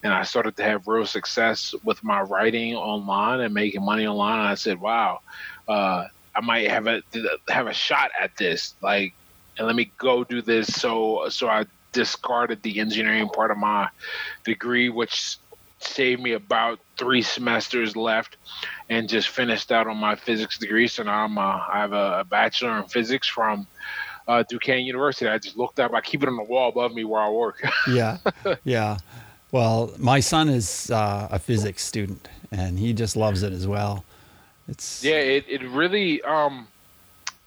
and 0.04 0.14
I 0.14 0.24
started 0.24 0.56
to 0.58 0.64
have 0.64 0.88
real 0.88 1.06
success 1.06 1.74
with 1.84 2.04
my 2.04 2.22
writing 2.22 2.76
online 2.76 3.42
and 3.42 3.54
making 3.54 3.84
money 3.84 4.06
online. 4.08 4.40
And 4.40 4.48
I 4.48 4.56
said, 4.56 4.80
"Wow, 4.80 5.20
uh, 5.68 6.06
I 6.36 6.42
might 6.42 6.70
have 6.70 6.88
a 6.88 7.02
have 7.50 7.68
a 7.68 7.74
shot 7.74 8.12
at 8.20 8.36
this. 8.38 8.76
Like, 8.82 9.14
and 9.58 9.68
let 9.68 9.76
me 9.76 9.92
go 9.98 10.24
do 10.24 10.42
this." 10.42 10.68
So, 10.68 11.30
so 11.30 11.48
I 11.48 11.66
discarded 11.92 12.62
the 12.62 12.80
engineering 12.80 13.30
part 13.30 13.52
of 13.52 13.58
my 13.58 13.90
degree, 14.44 14.90
which 14.90 15.38
saved 15.80 16.22
me 16.22 16.34
about 16.34 16.80
three 16.98 17.22
semesters 17.22 17.96
left, 17.96 18.38
and 18.90 19.08
just 19.08 19.30
finished 19.30 19.72
out 19.72 19.88
on 19.88 19.98
my 19.98 20.16
physics 20.16 20.58
degree. 20.58 20.88
So 20.88 21.04
now 21.04 21.24
I'm 21.24 21.38
a, 21.38 21.68
I 21.72 21.80
have 21.80 21.94
a, 21.94 22.20
a 22.20 22.24
bachelor 22.24 22.78
in 22.78 22.84
physics 22.86 23.28
from 23.28 23.66
uh, 24.28 24.44
Duquesne 24.48 24.86
University. 24.86 25.28
I 25.28 25.38
just 25.38 25.58
looked 25.58 25.80
up. 25.80 25.94
I 25.94 26.02
keep 26.02 26.24
it 26.24 26.30
on 26.30 26.38
the 26.38 26.44
wall 26.44 26.70
above 26.70 26.94
me 26.94 27.04
where 27.04 27.22
I 27.22 27.30
work. 27.30 27.62
yeah, 27.90 28.18
yeah. 28.64 28.98
Well, 29.52 29.94
my 29.98 30.20
son 30.20 30.50
is 30.50 30.92
uh, 30.92 31.28
a 31.32 31.40
physics 31.40 31.84
student, 31.84 32.28
and 32.52 32.78
he 32.78 32.94
just 32.94 33.16
loves 33.16 33.44
it 33.44 33.54
as 33.54 33.68
well. 33.68 34.04
It's 34.68 35.04
yeah. 35.04 35.18
It 35.18 35.46
it 35.48 35.64
really 35.64 36.22
um, 36.24 36.68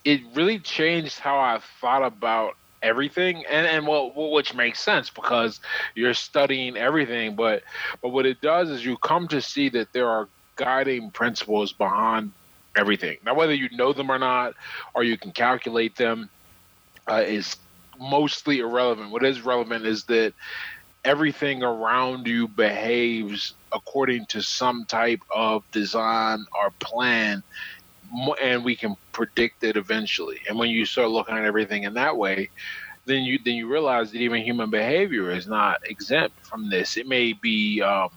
it 0.05 0.21
really 0.35 0.59
changed 0.59 1.19
how 1.19 1.38
I 1.38 1.61
thought 1.81 2.02
about 2.02 2.57
everything 2.83 3.45
and 3.49 3.64
and 3.64 3.87
well 3.87 4.11
which 4.33 4.55
makes 4.55 4.81
sense 4.81 5.09
because 5.09 5.61
you're 5.95 6.12
studying 6.12 6.76
everything 6.76 7.37
but 7.37 7.62
but 8.00 8.09
what 8.09 8.26
it 8.26 8.41
does 8.41 8.71
is 8.71 8.85
you 8.85 8.97
come 8.97 9.29
to 9.29 9.41
see 9.41 9.69
that 9.69 9.93
there 9.93 10.09
are 10.09 10.26
guiding 10.57 11.11
principles 11.11 11.73
behind 11.73 12.33
everything. 12.76 13.19
Now, 13.25 13.35
whether 13.35 13.55
you 13.55 13.69
know 13.71 13.93
them 13.93 14.11
or 14.11 14.19
not, 14.19 14.55
or 14.95 15.05
you 15.05 15.17
can 15.17 15.33
calculate 15.33 15.97
them, 15.97 16.29
uh, 17.09 17.23
is 17.26 17.56
mostly 17.99 18.61
irrelevant. 18.61 19.11
What 19.11 19.25
is 19.25 19.40
relevant 19.42 19.87
is 19.87 20.04
that 20.04 20.35
everything 21.04 21.62
around 21.62 22.26
you 22.26 22.49
behaves 22.49 23.54
according 23.73 24.26
to 24.26 24.40
some 24.42 24.85
type 24.85 25.21
of 25.35 25.68
design 25.73 26.44
or 26.61 26.71
plan 26.78 27.42
and 28.42 28.64
we 28.64 28.76
can 28.76 28.94
predict 29.12 29.64
it 29.64 29.76
eventually 29.76 30.38
and 30.49 30.59
when 30.59 30.68
you 30.71 30.85
start 30.85 31.09
looking 31.09 31.35
at 31.35 31.44
everything 31.44 31.85
in 31.85 31.94
that 31.94 32.16
way 32.16 32.49
then 33.06 33.23
you 33.23 33.38
then 33.44 33.54
you 33.54 33.66
realize 33.66 34.12
that 34.12 34.18
even 34.18 34.42
human 34.42 34.71
behavior 34.71 35.30
is 35.30 35.47
not 35.49 35.80
exempt 35.88 36.38
from 36.47 36.68
this 36.71 36.97
it 36.97 37.09
may 37.09 37.32
be 37.32 37.80
um, 37.80 38.11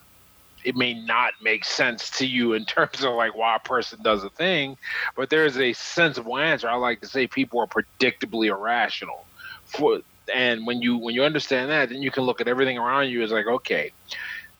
it 0.65 0.75
may 0.75 0.93
not 0.93 1.33
make 1.41 1.63
sense 1.63 2.09
to 2.09 2.25
you 2.25 2.53
in 2.53 2.65
terms 2.65 3.03
of 3.03 3.13
like 3.13 3.35
why 3.35 3.55
a 3.55 3.59
person 3.59 3.99
does 4.01 4.23
a 4.23 4.29
thing, 4.31 4.75
but 5.15 5.29
there 5.29 5.45
is 5.45 5.57
a 5.57 5.71
sensible 5.73 6.37
answer. 6.37 6.67
I 6.67 6.75
like 6.75 7.01
to 7.01 7.07
say 7.07 7.27
people 7.27 7.59
are 7.59 7.67
predictably 7.67 8.47
irrational. 8.47 9.25
For 9.65 10.01
and 10.33 10.65
when 10.65 10.81
you 10.81 10.97
when 10.97 11.13
you 11.13 11.23
understand 11.23 11.69
that, 11.69 11.89
then 11.89 12.01
you 12.01 12.11
can 12.11 12.23
look 12.23 12.41
at 12.41 12.47
everything 12.47 12.77
around 12.77 13.09
you 13.09 13.21
as 13.21 13.31
like, 13.31 13.47
okay, 13.47 13.91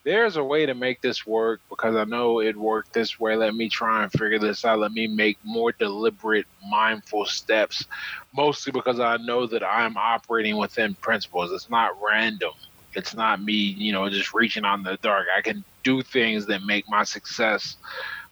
there's 0.03 0.37
a 0.37 0.43
way 0.43 0.67
to 0.67 0.75
make 0.75 1.01
this 1.01 1.25
work 1.25 1.61
because 1.67 1.95
I 1.95 2.03
know 2.03 2.39
it 2.39 2.55
worked 2.55 2.93
this 2.93 3.19
way. 3.19 3.35
Let 3.35 3.55
me 3.55 3.67
try 3.67 4.03
and 4.03 4.11
figure 4.11 4.37
this 4.37 4.63
out. 4.63 4.77
Let 4.77 4.91
me 4.91 5.07
make 5.07 5.39
more 5.43 5.71
deliberate, 5.71 6.45
mindful 6.69 7.25
steps, 7.25 7.83
mostly 8.31 8.71
because 8.71 8.99
I 8.99 9.17
know 9.17 9.47
that 9.47 9.63
I'm 9.63 9.97
operating 9.97 10.57
within 10.57 10.93
principles. 10.95 11.51
It's 11.51 11.71
not 11.71 11.99
random. 11.99 12.51
It's 12.95 13.15
not 13.15 13.41
me, 13.41 13.53
you 13.53 13.91
know, 13.91 14.09
just 14.09 14.33
reaching 14.33 14.65
on 14.65 14.83
the 14.83 14.97
dark. 15.01 15.27
I 15.35 15.41
can 15.41 15.63
do 15.83 16.01
things 16.01 16.45
that 16.47 16.63
make 16.63 16.85
my 16.89 17.03
success 17.03 17.77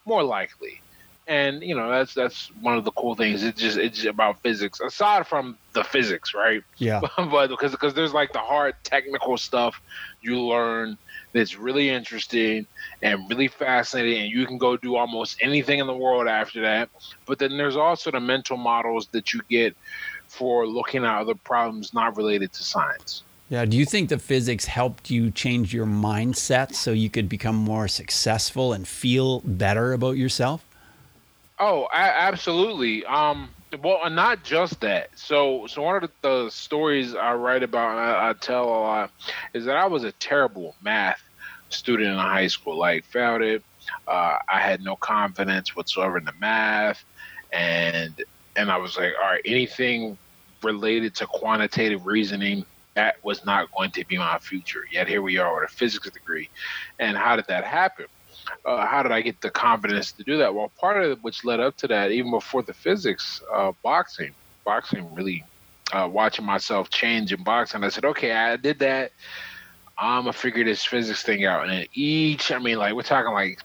more 0.05 0.23
likely. 0.23 0.81
And 1.25 1.63
you 1.63 1.73
know 1.73 1.89
that's 1.89 2.13
that's 2.13 2.51
one 2.59 2.77
of 2.77 2.83
the 2.83 2.91
cool 2.91 3.15
things. 3.15 3.43
It's 3.43 3.61
just 3.61 3.77
it's 3.77 4.03
about 4.03 4.41
physics. 4.41 4.81
Aside 4.81 5.25
from 5.25 5.57
the 5.73 5.85
physics, 5.85 6.33
right? 6.33 6.61
Yeah. 6.79 6.99
but 7.17 7.47
because 7.47 7.71
because 7.71 7.93
there's 7.93 8.13
like 8.13 8.33
the 8.33 8.39
hard 8.39 8.73
technical 8.83 9.37
stuff 9.37 9.79
you 10.21 10.37
learn 10.41 10.97
that's 11.33 11.57
really 11.57 11.89
interesting 11.89 12.67
and 13.01 13.21
really 13.29 13.47
fascinating, 13.47 14.23
and 14.23 14.31
you 14.31 14.45
can 14.45 14.57
go 14.57 14.75
do 14.75 14.97
almost 14.97 15.37
anything 15.41 15.79
in 15.79 15.87
the 15.87 15.95
world 15.95 16.27
after 16.27 16.61
that. 16.61 16.89
But 17.25 17.39
then 17.39 17.55
there's 17.55 17.77
also 17.77 18.11
the 18.11 18.19
mental 18.19 18.57
models 18.57 19.07
that 19.13 19.33
you 19.33 19.39
get 19.49 19.77
for 20.27 20.67
looking 20.67 21.05
at 21.05 21.21
other 21.21 21.35
problems 21.35 21.93
not 21.93 22.17
related 22.17 22.51
to 22.51 22.63
science. 22.63 23.23
Yeah. 23.53 23.65
Do 23.65 23.77
you 23.77 23.85
think 23.85 24.09
the 24.09 24.17
physics 24.17 24.65
helped 24.65 25.11
you 25.11 25.29
change 25.29 25.75
your 25.75 25.85
mindset 25.85 26.73
so 26.73 26.89
you 26.89 27.07
could 27.07 27.29
become 27.29 27.55
more 27.55 27.87
successful 27.87 28.73
and 28.73 28.87
feel 28.87 29.41
better 29.41 29.93
about 29.93 30.17
yourself? 30.17 30.65
Oh, 31.59 31.87
absolutely. 31.93 33.05
Um, 33.05 33.51
well, 33.83 34.09
not 34.09 34.43
just 34.43 34.81
that. 34.81 35.11
So, 35.13 35.67
so 35.67 35.83
one 35.83 35.97
of 35.97 36.01
the, 36.01 36.09
the 36.23 36.49
stories 36.49 37.13
I 37.13 37.35
write 37.35 37.61
about, 37.61 37.95
I, 37.95 38.31
I, 38.31 38.33
tell 38.33 38.63
a 38.63 38.79
lot, 38.79 39.11
is 39.53 39.65
that 39.65 39.77
I 39.77 39.85
was 39.85 40.03
a 40.03 40.13
terrible 40.13 40.75
math 40.81 41.21
student 41.69 42.09
in 42.09 42.17
high 42.17 42.47
school. 42.47 42.75
Like, 42.75 43.05
failed 43.05 43.43
it. 43.43 43.61
Uh, 44.07 44.37
I 44.51 44.61
had 44.61 44.81
no 44.81 44.95
confidence 44.95 45.75
whatsoever 45.75 46.17
in 46.17 46.25
the 46.25 46.33
math, 46.39 47.05
and 47.51 48.19
and 48.55 48.71
I 48.71 48.77
was 48.77 48.97
like, 48.97 49.13
all 49.21 49.29
right, 49.29 49.41
anything 49.45 50.17
related 50.63 51.13
to 51.15 51.27
quantitative 51.27 52.07
reasoning 52.07 52.65
that 52.95 53.23
was 53.23 53.45
not 53.45 53.71
going 53.71 53.91
to 53.91 54.05
be 54.05 54.17
my 54.17 54.37
future. 54.39 54.83
Yet 54.91 55.07
here 55.07 55.21
we 55.21 55.37
are 55.37 55.53
with 55.55 55.71
a 55.71 55.73
physics 55.73 56.09
degree. 56.09 56.49
And 56.99 57.17
how 57.17 57.35
did 57.35 57.45
that 57.47 57.63
happen? 57.63 58.05
Uh, 58.65 58.85
how 58.85 59.03
did 59.03 59.11
I 59.11 59.21
get 59.21 59.41
the 59.41 59.49
confidence 59.49 60.11
to 60.13 60.23
do 60.23 60.37
that? 60.37 60.53
Well, 60.53 60.71
part 60.79 61.01
of 61.01 61.11
it, 61.11 61.23
which 61.23 61.45
led 61.45 61.59
up 61.59 61.77
to 61.77 61.87
that, 61.87 62.11
even 62.11 62.31
before 62.31 62.61
the 62.61 62.73
physics, 62.73 63.41
uh, 63.53 63.71
boxing, 63.83 64.33
boxing 64.65 65.13
really 65.13 65.43
uh, 65.91 66.09
watching 66.11 66.45
myself 66.45 66.89
change 66.89 67.31
in 67.31 67.43
boxing. 67.43 67.83
I 67.83 67.89
said, 67.89 68.05
okay, 68.05 68.31
I 68.31 68.57
did 68.57 68.79
that. 68.79 69.11
I'm 69.95 70.23
gonna 70.23 70.33
figure 70.33 70.63
this 70.63 70.83
physics 70.83 71.21
thing 71.21 71.45
out. 71.45 71.69
And 71.69 71.87
each, 71.93 72.51
I 72.51 72.57
mean, 72.57 72.77
like 72.77 72.95
we're 72.95 73.03
talking 73.03 73.31
like 73.31 73.61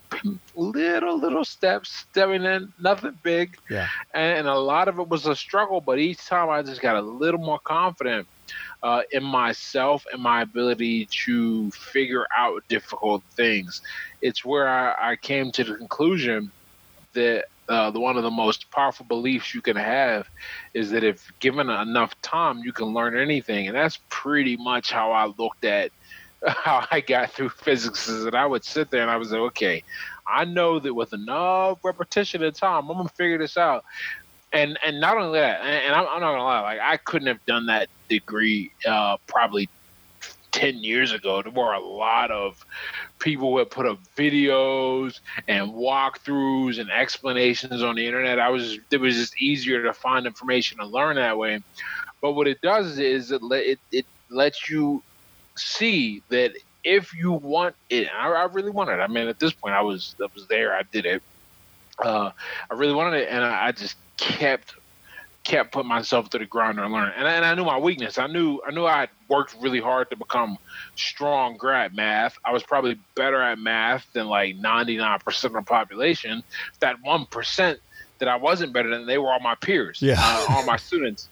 little, 0.55 1.17
little 1.19 1.43
steps, 1.43 1.91
stepping 1.91 2.43
in, 2.43 2.71
nothing 2.79 3.17
big. 3.23 3.57
Yeah. 3.69 3.87
And, 4.13 4.39
and 4.39 4.47
a 4.47 4.57
lot 4.57 4.87
of 4.87 4.99
it 4.99 5.09
was 5.09 5.25
a 5.25 5.35
struggle, 5.35 5.81
but 5.81 5.97
each 5.97 6.23
time 6.27 6.49
I 6.49 6.61
just 6.61 6.81
got 6.81 6.95
a 6.95 7.01
little 7.01 7.39
more 7.39 7.59
confident 7.59 8.27
uh, 8.83 9.01
in 9.11 9.23
myself 9.23 10.03
and 10.11 10.21
my 10.21 10.41
ability 10.41 11.07
to 11.25 11.69
figure 11.71 12.25
out 12.37 12.61
difficult 12.69 13.23
things. 13.35 13.81
It's 14.21 14.45
where 14.45 14.67
I, 14.67 15.11
I 15.11 15.15
came 15.17 15.51
to 15.53 15.63
the 15.63 15.75
conclusion 15.75 16.51
that 17.13 17.45
uh, 17.69 17.91
the 17.91 17.99
one 17.99 18.17
of 18.17 18.23
the 18.23 18.31
most 18.31 18.71
powerful 18.71 19.05
beliefs 19.05 19.53
you 19.53 19.61
can 19.61 19.75
have 19.75 20.27
is 20.73 20.89
that 20.91 21.03
if 21.03 21.23
given 21.39 21.69
enough 21.69 22.13
time, 22.23 22.59
you 22.63 22.73
can 22.73 22.87
learn 22.87 23.17
anything, 23.17 23.67
and 23.67 23.75
that's 23.75 23.99
pretty 24.09 24.57
much 24.57 24.91
how 24.91 25.11
I 25.11 25.31
looked 25.37 25.65
at 25.65 25.91
how 26.47 26.85
I 26.91 27.01
got 27.01 27.31
through 27.31 27.49
physics. 27.49 28.07
Is 28.07 28.23
that 28.25 28.35
I 28.35 28.45
would 28.45 28.63
sit 28.63 28.89
there 28.89 29.03
and 29.03 29.11
I 29.11 29.17
was 29.17 29.31
like, 29.31 29.41
okay, 29.41 29.83
I 30.27 30.45
know 30.45 30.79
that 30.79 30.93
with 30.93 31.13
enough 31.13 31.79
repetition 31.83 32.43
and 32.43 32.55
time, 32.55 32.89
I'm 32.89 32.97
gonna 32.97 33.09
figure 33.09 33.37
this 33.37 33.57
out 33.57 33.83
and 34.51 34.77
and 34.85 34.99
not 34.99 35.17
only 35.17 35.39
that, 35.39 35.61
and, 35.61 35.85
and 35.85 35.95
I'm, 35.95 36.07
I'm, 36.07 36.21
not 36.21 36.31
gonna 36.31 36.43
lie, 36.43 36.61
like 36.61 36.79
I 36.79 36.97
couldn't 36.97 37.27
have 37.27 37.45
done 37.45 37.67
that 37.67 37.87
degree 38.09 38.71
uh, 38.87 39.17
probably 39.27 39.69
ten 40.51 40.77
years 40.77 41.11
ago. 41.11 41.41
There 41.41 41.51
were 41.51 41.73
a 41.73 41.79
lot 41.79 42.31
of 42.31 42.65
people 43.19 43.51
who 43.51 43.57
had 43.59 43.69
put 43.69 43.85
up 43.85 43.99
videos 44.15 45.19
and 45.47 45.69
walkthroughs 45.69 46.79
and 46.79 46.89
explanations 46.89 47.83
on 47.83 47.95
the 47.95 48.05
internet. 48.05 48.39
I 48.39 48.49
was 48.49 48.79
it 48.91 48.97
was 48.97 49.15
just 49.15 49.41
easier 49.41 49.83
to 49.83 49.93
find 49.93 50.25
information 50.25 50.79
and 50.79 50.91
learn 50.91 51.15
that 51.17 51.37
way. 51.37 51.61
But 52.21 52.33
what 52.33 52.47
it 52.47 52.61
does 52.61 52.99
is 52.99 53.31
it 53.31 53.41
let 53.41 53.63
it, 53.63 53.79
it 53.91 54.05
lets 54.29 54.69
you 54.69 55.03
see 55.55 56.23
that 56.29 56.53
if 56.83 57.13
you 57.13 57.33
want 57.33 57.75
it, 57.89 58.07
I, 58.13 58.29
I 58.29 58.45
really 58.45 58.71
wanted. 58.71 58.93
It. 58.93 59.01
I 59.01 59.07
mean, 59.07 59.27
at 59.27 59.39
this 59.39 59.53
point, 59.53 59.75
I 59.75 59.81
was 59.81 60.15
I 60.21 60.27
was 60.33 60.47
there. 60.47 60.73
I 60.73 60.83
did 60.91 61.05
it. 61.05 61.21
Uh, 61.99 62.31
I 62.71 62.73
really 62.73 62.93
wanted 62.93 63.21
it, 63.21 63.29
and 63.29 63.43
I, 63.43 63.67
I 63.67 63.71
just 63.73 63.97
kept 64.19 64.75
kept 65.43 65.71
putting 65.71 65.89
myself 65.89 66.29
to 66.29 66.37
the 66.37 66.45
ground 66.45 66.79
and 66.79 66.91
learn. 66.91 67.11
And, 67.15 67.27
and 67.27 67.45
I 67.45 67.55
knew 67.55 67.65
my 67.65 67.77
weakness. 67.77 68.17
I 68.17 68.27
knew 68.27 68.61
I 68.67 68.71
knew 68.71 68.85
I 68.85 69.01
had 69.01 69.09
worked 69.29 69.55
really 69.59 69.79
hard 69.79 70.09
to 70.11 70.15
become 70.15 70.57
stronger 70.95 71.71
at 71.71 71.93
math. 71.95 72.37
I 72.45 72.51
was 72.51 72.63
probably 72.63 72.99
better 73.15 73.41
at 73.41 73.57
math 73.57 74.11
than 74.13 74.27
like 74.27 74.57
99% 74.57 75.43
of 75.45 75.53
the 75.53 75.61
population. 75.61 76.43
That 76.81 76.97
1% 77.05 77.77
that 78.19 78.27
I 78.27 78.35
wasn't 78.35 78.73
better 78.73 78.89
than, 78.89 79.07
they 79.07 79.17
were 79.17 79.31
all 79.31 79.39
my 79.39 79.55
peers, 79.55 80.01
yeah. 80.01 80.15
uh, 80.19 80.45
all 80.49 80.65
my 80.65 80.75
students. 80.87 81.29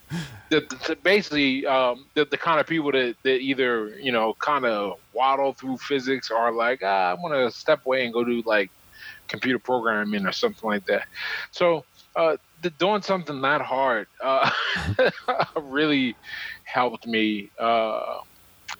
The, 0.50 0.62
the, 0.88 0.96
basically, 0.96 1.65
um, 1.65 2.06
the, 2.13 2.24
the 2.24 2.38
kind 2.38 2.62
of 2.62 2.65
people 2.65 2.94
that, 2.94 3.15
that 3.24 3.39
either, 3.41 3.89
you 4.00 4.13
know, 4.13 4.36
kind 4.39 4.65
of 4.65 4.98
waddle 5.13 5.51
through 5.51 5.77
physics 5.77 6.32
or 6.32 6.51
like, 6.53 6.82
ah, 6.84 7.12
I 7.12 7.13
want 7.15 7.34
to 7.34 7.51
step 7.58 7.86
away 7.86 8.06
and 8.06 8.13
go 8.13 8.24
do 8.24 8.41
like 8.46 8.72
computer 9.27 9.60
programming 9.60 10.25
or 10.25 10.32
something 10.32 10.67
like 10.67 10.86
that. 10.86 11.08
So, 11.51 11.84
uh, 12.15 12.38
doing 12.78 13.02
something 13.02 13.42
that 13.42 13.62
hard 13.62 14.08
uh, 14.24 14.50
really 15.62 16.16
helped 16.64 17.08
me 17.08 17.52
uh, 17.60 18.20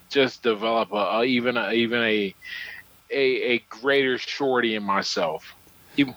just 0.10 0.44
develop 0.44 0.92
a, 0.92 0.96
a, 0.96 1.24
even 1.26 1.58
a, 1.58 1.72
even 1.72 2.02
a, 2.02 2.36
a 3.12 3.54
a 3.54 3.60
greater 3.70 4.18
surety 4.18 4.76
in 4.76 4.84
myself. 4.84 5.54
Even, 5.96 6.16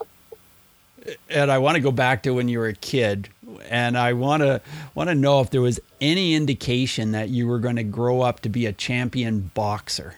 and 1.28 1.50
I 1.50 1.58
want 1.58 1.76
to 1.76 1.80
go 1.80 1.92
back 1.92 2.22
to 2.24 2.34
when 2.34 2.48
you 2.48 2.58
were 2.58 2.68
a 2.68 2.74
kid, 2.74 3.28
and 3.68 3.96
I 3.96 4.12
want 4.12 4.42
to 4.42 4.60
want 4.94 5.08
to 5.08 5.14
know 5.14 5.40
if 5.40 5.50
there 5.50 5.62
was 5.62 5.80
any 6.00 6.34
indication 6.34 7.12
that 7.12 7.28
you 7.28 7.46
were 7.46 7.58
going 7.58 7.76
to 7.76 7.84
grow 7.84 8.20
up 8.22 8.40
to 8.40 8.48
be 8.48 8.66
a 8.66 8.72
champion 8.72 9.50
boxer. 9.54 10.14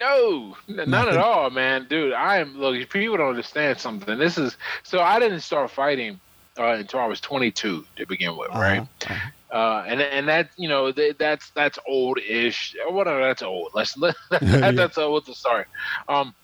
No, 0.00 0.56
not 0.68 1.08
at 1.08 1.16
all, 1.16 1.50
man, 1.50 1.86
dude. 1.88 2.12
I 2.12 2.38
am 2.38 2.56
look. 2.56 2.88
People 2.90 3.16
don't 3.16 3.30
understand 3.30 3.80
something. 3.80 4.16
This 4.18 4.38
is 4.38 4.56
so. 4.84 5.00
I 5.00 5.18
didn't 5.18 5.40
start 5.40 5.70
fighting 5.72 6.20
uh, 6.58 6.74
until 6.74 7.00
I 7.00 7.06
was 7.06 7.20
22 7.20 7.84
to 7.96 8.06
begin 8.06 8.36
with, 8.36 8.50
uh-huh. 8.50 8.60
right? 8.60 8.80
Uh-huh. 8.80 9.30
Uh, 9.50 9.82
and 9.88 10.02
and 10.02 10.28
that 10.28 10.50
you 10.58 10.68
know 10.68 10.92
that's 10.92 11.50
that's 11.52 11.78
old-ish. 11.88 12.76
Whatever, 12.88 13.20
that's 13.20 13.42
old. 13.42 13.70
Let's 13.74 13.96
let, 13.96 14.14
that, 14.30 14.42
yeah. 14.42 14.70
that's 14.72 14.98
old 14.98 15.24
to 15.26 15.34
start. 15.34 15.68
Um, 16.06 16.34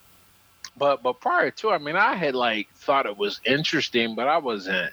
but 0.76 1.02
but 1.02 1.20
prior 1.20 1.50
to, 1.50 1.70
I 1.70 1.78
mean, 1.78 1.96
I 1.96 2.14
had 2.14 2.34
like 2.34 2.68
thought 2.74 3.04
it 3.04 3.16
was 3.16 3.40
interesting, 3.44 4.14
but 4.14 4.26
I 4.26 4.38
wasn't 4.38 4.90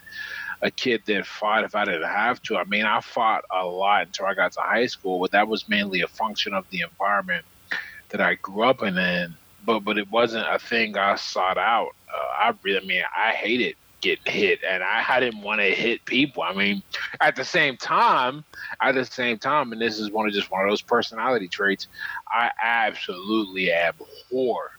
a 0.62 0.70
kid 0.70 1.04
that 1.08 1.26
fought 1.26 1.64
if 1.64 1.74
I 1.74 1.86
didn't 1.86 2.04
have 2.04 2.42
to. 2.44 2.58
I 2.58 2.66
mean, 2.66 2.86
I 2.86 3.00
fought 3.02 3.46
a 3.50 3.66
lot 3.66 4.08
until 4.08 4.26
I 4.26 4.34
got 4.34 4.52
to 4.54 4.62
high 4.62 4.86
school, 4.88 5.20
but 5.20 5.32
that 5.32 5.48
was 5.48 5.68
mainly 5.68 6.02
a 6.02 6.08
function 6.08 6.54
of 6.54 6.70
the 6.70 6.82
environment 6.82 7.46
that 8.10 8.22
I 8.22 8.36
grew 8.36 8.64
up 8.64 8.84
in. 8.84 8.98
And 8.98 9.36
but 9.66 9.80
but 9.82 9.98
it 9.98 10.12
wasn't 10.12 10.48
a 10.48 10.60
thing 10.60 10.98
I 10.98 11.16
sought 11.16 11.58
out. 11.58 11.96
Uh, 12.14 12.28
I 12.38 12.54
really, 12.64 12.84
I 12.84 12.86
mean, 12.86 13.04
I 13.16 13.32
hated 13.32 13.76
getting 14.02 14.32
hit, 14.32 14.60
and 14.68 14.84
I, 14.84 15.04
I 15.08 15.20
didn't 15.20 15.42
want 15.42 15.62
to 15.62 15.68
hit 15.68 16.04
people. 16.06 16.44
I 16.44 16.54
mean, 16.54 16.84
at 17.20 17.36
the 17.36 17.46
same 17.46 17.78
time, 17.78 18.44
at 18.82 18.96
the 18.96 19.06
same 19.06 19.38
time, 19.38 19.72
and 19.72 19.82
this 19.82 20.00
is 20.00 20.12
one 20.12 20.28
of 20.28 20.34
just 20.34 20.52
one 20.52 20.64
of 20.64 20.70
those 20.70 20.82
personality 20.82 21.48
traits, 21.48 21.88
I 22.28 22.52
absolutely 22.62 23.72
abhor 23.72 24.72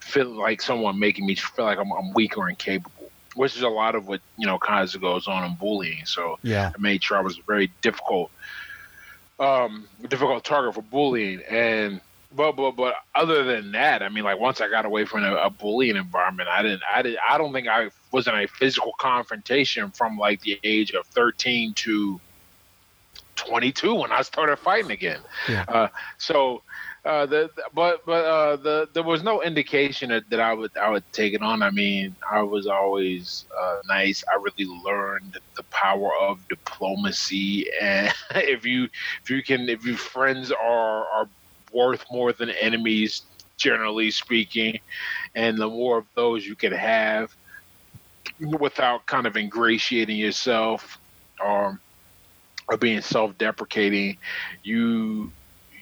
feeling 0.00 0.36
like 0.36 0.60
someone 0.60 0.98
making 0.98 1.26
me 1.26 1.36
feel 1.36 1.64
like 1.64 1.78
I'm, 1.78 1.92
I'm 1.92 2.12
weak 2.12 2.36
or 2.36 2.48
incapable. 2.48 3.10
which 3.34 3.56
is 3.56 3.62
a 3.62 3.68
lot 3.68 3.94
of 3.94 4.08
what 4.08 4.20
you 4.36 4.46
know 4.46 4.58
kind 4.58 4.82
of 4.82 5.00
goes 5.00 5.28
on 5.28 5.44
in 5.44 5.54
bullying. 5.54 6.04
So 6.04 6.38
yeah, 6.42 6.72
I 6.74 6.80
made 6.80 7.02
sure 7.02 7.16
I 7.16 7.20
was 7.20 7.38
a 7.38 7.42
very 7.46 7.70
difficult, 7.82 8.30
um, 9.38 9.88
difficult 10.08 10.44
target 10.44 10.74
for 10.74 10.82
bullying. 10.82 11.42
And 11.48 12.00
but 12.34 12.52
but 12.52 12.76
but 12.76 12.94
other 13.14 13.44
than 13.44 13.72
that, 13.72 14.02
I 14.02 14.08
mean, 14.08 14.24
like 14.24 14.38
once 14.38 14.60
I 14.60 14.68
got 14.68 14.84
away 14.84 15.04
from 15.04 15.24
a, 15.24 15.34
a 15.34 15.50
bullying 15.50 15.96
environment, 15.96 16.48
I 16.48 16.62
didn't, 16.62 16.82
I 16.92 17.02
did, 17.02 17.16
I 17.28 17.38
don't 17.38 17.52
think 17.52 17.68
I 17.68 17.90
was 18.12 18.26
in 18.26 18.34
a 18.34 18.46
physical 18.46 18.92
confrontation 18.98 19.90
from 19.90 20.18
like 20.18 20.40
the 20.40 20.58
age 20.64 20.92
of 20.92 21.06
thirteen 21.06 21.74
to 21.74 22.20
22 23.36 23.94
when 23.94 24.12
I 24.12 24.22
started 24.22 24.56
fighting 24.56 24.90
again. 24.90 25.20
Yeah. 25.48 25.64
Uh, 25.68 25.88
so 26.18 26.62
uh, 27.04 27.26
the, 27.26 27.50
but 27.74 28.04
but 28.06 28.24
uh, 28.24 28.56
the 28.56 28.88
there 28.92 29.02
was 29.02 29.24
no 29.24 29.42
indication 29.42 30.10
that, 30.10 30.28
that 30.30 30.38
I 30.38 30.54
would 30.54 30.76
I 30.76 30.90
would 30.90 31.04
take 31.12 31.34
it 31.34 31.42
on. 31.42 31.62
I 31.62 31.70
mean, 31.70 32.14
I 32.30 32.42
was 32.42 32.66
always 32.68 33.46
uh, 33.58 33.78
nice. 33.88 34.22
I 34.30 34.36
really 34.36 34.70
learned 34.84 35.38
the 35.56 35.64
power 35.64 36.12
of 36.20 36.46
diplomacy, 36.48 37.66
and 37.80 38.14
if 38.34 38.64
you 38.64 38.88
if 39.22 39.30
you 39.30 39.42
can 39.42 39.68
if 39.68 39.84
your 39.84 39.96
friends 39.96 40.52
are 40.52 41.06
are 41.08 41.28
worth 41.72 42.04
more 42.10 42.32
than 42.32 42.50
enemies, 42.50 43.22
generally 43.56 44.10
speaking, 44.10 44.80
and 45.34 45.58
the 45.58 45.68
more 45.68 45.98
of 45.98 46.06
those 46.14 46.46
you 46.46 46.54
can 46.54 46.72
have 46.72 47.34
without 48.58 49.06
kind 49.06 49.26
of 49.26 49.36
ingratiating 49.36 50.16
yourself 50.16 50.98
or 51.44 51.80
or 52.68 52.76
being 52.76 53.00
self-deprecating, 53.00 54.16
you 54.62 55.30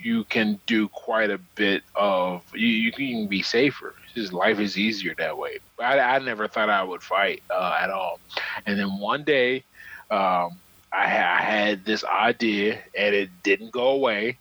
you 0.02 0.25
can 0.25 0.59
do 0.66 0.88
quite 0.88 1.30
a 1.30 1.38
bit 1.54 1.82
of 1.94 2.42
you, 2.54 2.68
you 2.68 2.92
can 2.92 3.26
be 3.26 3.42
safer. 3.42 3.94
Just 4.14 4.32
life 4.32 4.59
is 4.59 4.78
easier 4.78 5.14
that 5.18 5.37
way. 5.37 5.59
I, 5.78 5.99
I 5.99 6.18
never 6.18 6.49
thought 6.49 6.70
i 6.70 6.82
would 6.82 7.02
fight 7.02 7.42
uh, 7.50 7.78
at 7.80 7.90
all. 7.90 8.18
And 8.66 8.78
then 8.78 8.99
one 8.99 9.25
day 9.25 9.64
um, 10.11 10.59
I, 10.92 11.04
I, 11.04 11.42
had 11.42 11.85
this 11.85 12.02
idea 12.04 12.80
and 12.99 13.14
it 13.14 13.30
didn't 13.44 13.70
go 13.70 13.90
away 13.90 14.38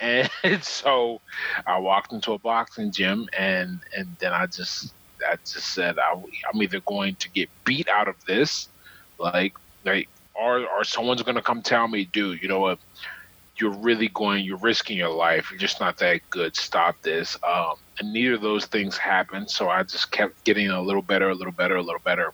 and 0.00 0.30
so 0.62 1.20
i 1.66 1.78
walked 1.78 2.12
into 2.12 2.32
a 2.32 2.38
boxing 2.38 2.92
gym 2.92 3.28
and 3.36 3.80
and 3.96 4.16
then 4.18 4.32
i 4.32 4.46
just 4.46 4.94
i 5.26 5.36
just 5.36 5.74
said 5.74 5.98
I, 5.98 6.12
i'm 6.12 6.62
either 6.62 6.80
going 6.80 7.16
to 7.16 7.30
get 7.30 7.48
beat 7.64 7.88
out 7.88 8.08
of 8.08 8.16
this 8.26 8.68
like 9.18 9.54
like 9.84 10.08
or 10.34 10.66
or 10.66 10.84
someone's 10.84 11.22
gonna 11.22 11.42
come 11.42 11.62
tell 11.62 11.88
me 11.88 12.04
dude 12.04 12.42
you 12.42 12.48
know 12.48 12.60
what 12.60 12.78
you're 13.58 13.70
really 13.70 14.08
going, 14.08 14.44
you're 14.44 14.58
risking 14.58 14.98
your 14.98 15.10
life. 15.10 15.50
You're 15.50 15.58
just 15.58 15.80
not 15.80 15.96
that 15.98 16.20
good. 16.30 16.56
Stop 16.56 17.00
this. 17.02 17.36
Um, 17.42 17.74
and 17.98 18.12
neither 18.12 18.34
of 18.34 18.42
those 18.42 18.66
things 18.66 18.98
happened. 18.98 19.50
So 19.50 19.68
I 19.68 19.82
just 19.82 20.10
kept 20.10 20.44
getting 20.44 20.68
a 20.68 20.80
little 20.80 21.02
better, 21.02 21.30
a 21.30 21.34
little 21.34 21.52
better, 21.52 21.76
a 21.76 21.82
little 21.82 22.02
better, 22.04 22.32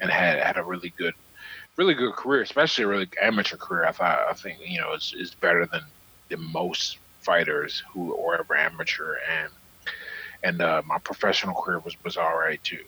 and 0.00 0.10
had 0.10 0.38
had 0.38 0.58
a 0.58 0.64
really 0.64 0.92
good, 0.98 1.14
really 1.76 1.94
good 1.94 2.12
career, 2.12 2.42
especially 2.42 2.84
a 2.84 2.88
really 2.88 3.08
amateur 3.20 3.56
career. 3.56 3.86
I 3.86 3.92
thought 3.92 4.18
I 4.28 4.34
think 4.34 4.58
you 4.64 4.80
know 4.80 4.92
is 4.92 5.14
is 5.16 5.34
better 5.34 5.66
than 5.66 5.82
than 6.30 6.40
most 6.52 6.98
fighters 7.20 7.82
who 7.92 8.16
are 8.16 8.40
ever 8.40 8.56
amateur, 8.56 9.16
and 9.30 9.52
and 10.42 10.62
uh, 10.62 10.82
my 10.86 10.98
professional 10.98 11.54
career 11.54 11.78
was 11.80 11.94
was 12.02 12.16
all 12.16 12.36
right 12.36 12.62
too. 12.64 12.84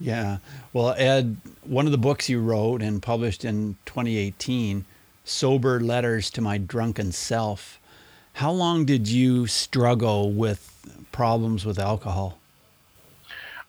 Yeah. 0.00 0.38
Well, 0.72 0.94
Ed, 0.96 1.38
one 1.64 1.86
of 1.86 1.92
the 1.92 1.98
books 1.98 2.28
you 2.28 2.40
wrote 2.40 2.82
and 2.82 3.02
published 3.02 3.44
in 3.44 3.76
2018 3.86 4.84
sober 5.24 5.80
letters 5.80 6.30
to 6.30 6.40
my 6.40 6.56
drunken 6.56 7.10
self. 7.12 7.80
How 8.34 8.52
long 8.52 8.84
did 8.84 9.08
you 9.08 9.48
struggle 9.48 10.30
with 10.30 10.72
problems 11.10 11.64
with 11.64 11.78
alcohol? 11.78 12.37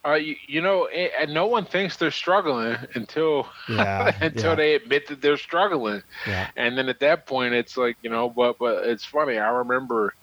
Uh, 0.06 0.13
you, 0.13 0.36
you, 0.48 0.62
know, 0.62 0.88
and 0.88 1.34
no 1.34 1.46
one 1.48 1.65
thinks 1.65 1.98
they're 1.98 2.10
struggling 2.10 2.77
until 2.96 3.48
yeah, 3.68 4.15
until 4.22 4.51
yeah. 4.51 4.56
they 4.56 4.75
admit 4.75 5.08
that 5.08 5.22
they're 5.22 5.38
struggling, 5.38 6.01
yeah. 6.25 6.50
and 6.56 6.77
then 6.77 6.88
at 6.88 7.01
that 7.01 7.25
point, 7.25 7.53
it's 7.53 7.75
like 7.75 7.98
you 8.01 8.10
know. 8.10 8.29
But 8.29 8.58
but 8.60 8.86
it's 8.86 9.03
funny. 9.03 9.38
I 9.38 9.50
remember 9.50 10.13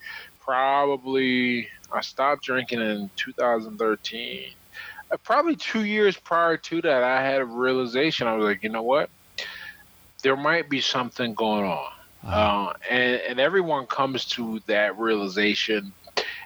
probably 0.41 1.69
I 1.93 2.01
stopped 2.01 2.45
drinking 2.45 2.81
in 2.81 3.11
2013. 3.17 4.51
Uh, 5.11 5.17
probably 5.19 5.57
two 5.57 5.85
years 5.85 6.17
prior 6.17 6.57
to 6.57 6.81
that, 6.83 7.03
I 7.03 7.23
had 7.23 7.43
a 7.43 7.45
realization. 7.45 8.27
I 8.27 8.35
was 8.35 8.45
like, 8.45 8.63
you 8.63 8.71
know 8.71 8.83
what? 8.83 9.11
there 10.23 10.37
might 10.37 10.69
be 10.69 10.81
something 10.81 11.35
going 11.35 11.65
on. 11.65 11.93
Uh-huh. 12.25 12.31
Uh, 12.31 12.73
and, 12.91 13.21
and 13.29 13.39
everyone 13.39 13.87
comes 13.87 14.25
to 14.25 14.61
that 14.67 14.99
realization 14.99 15.93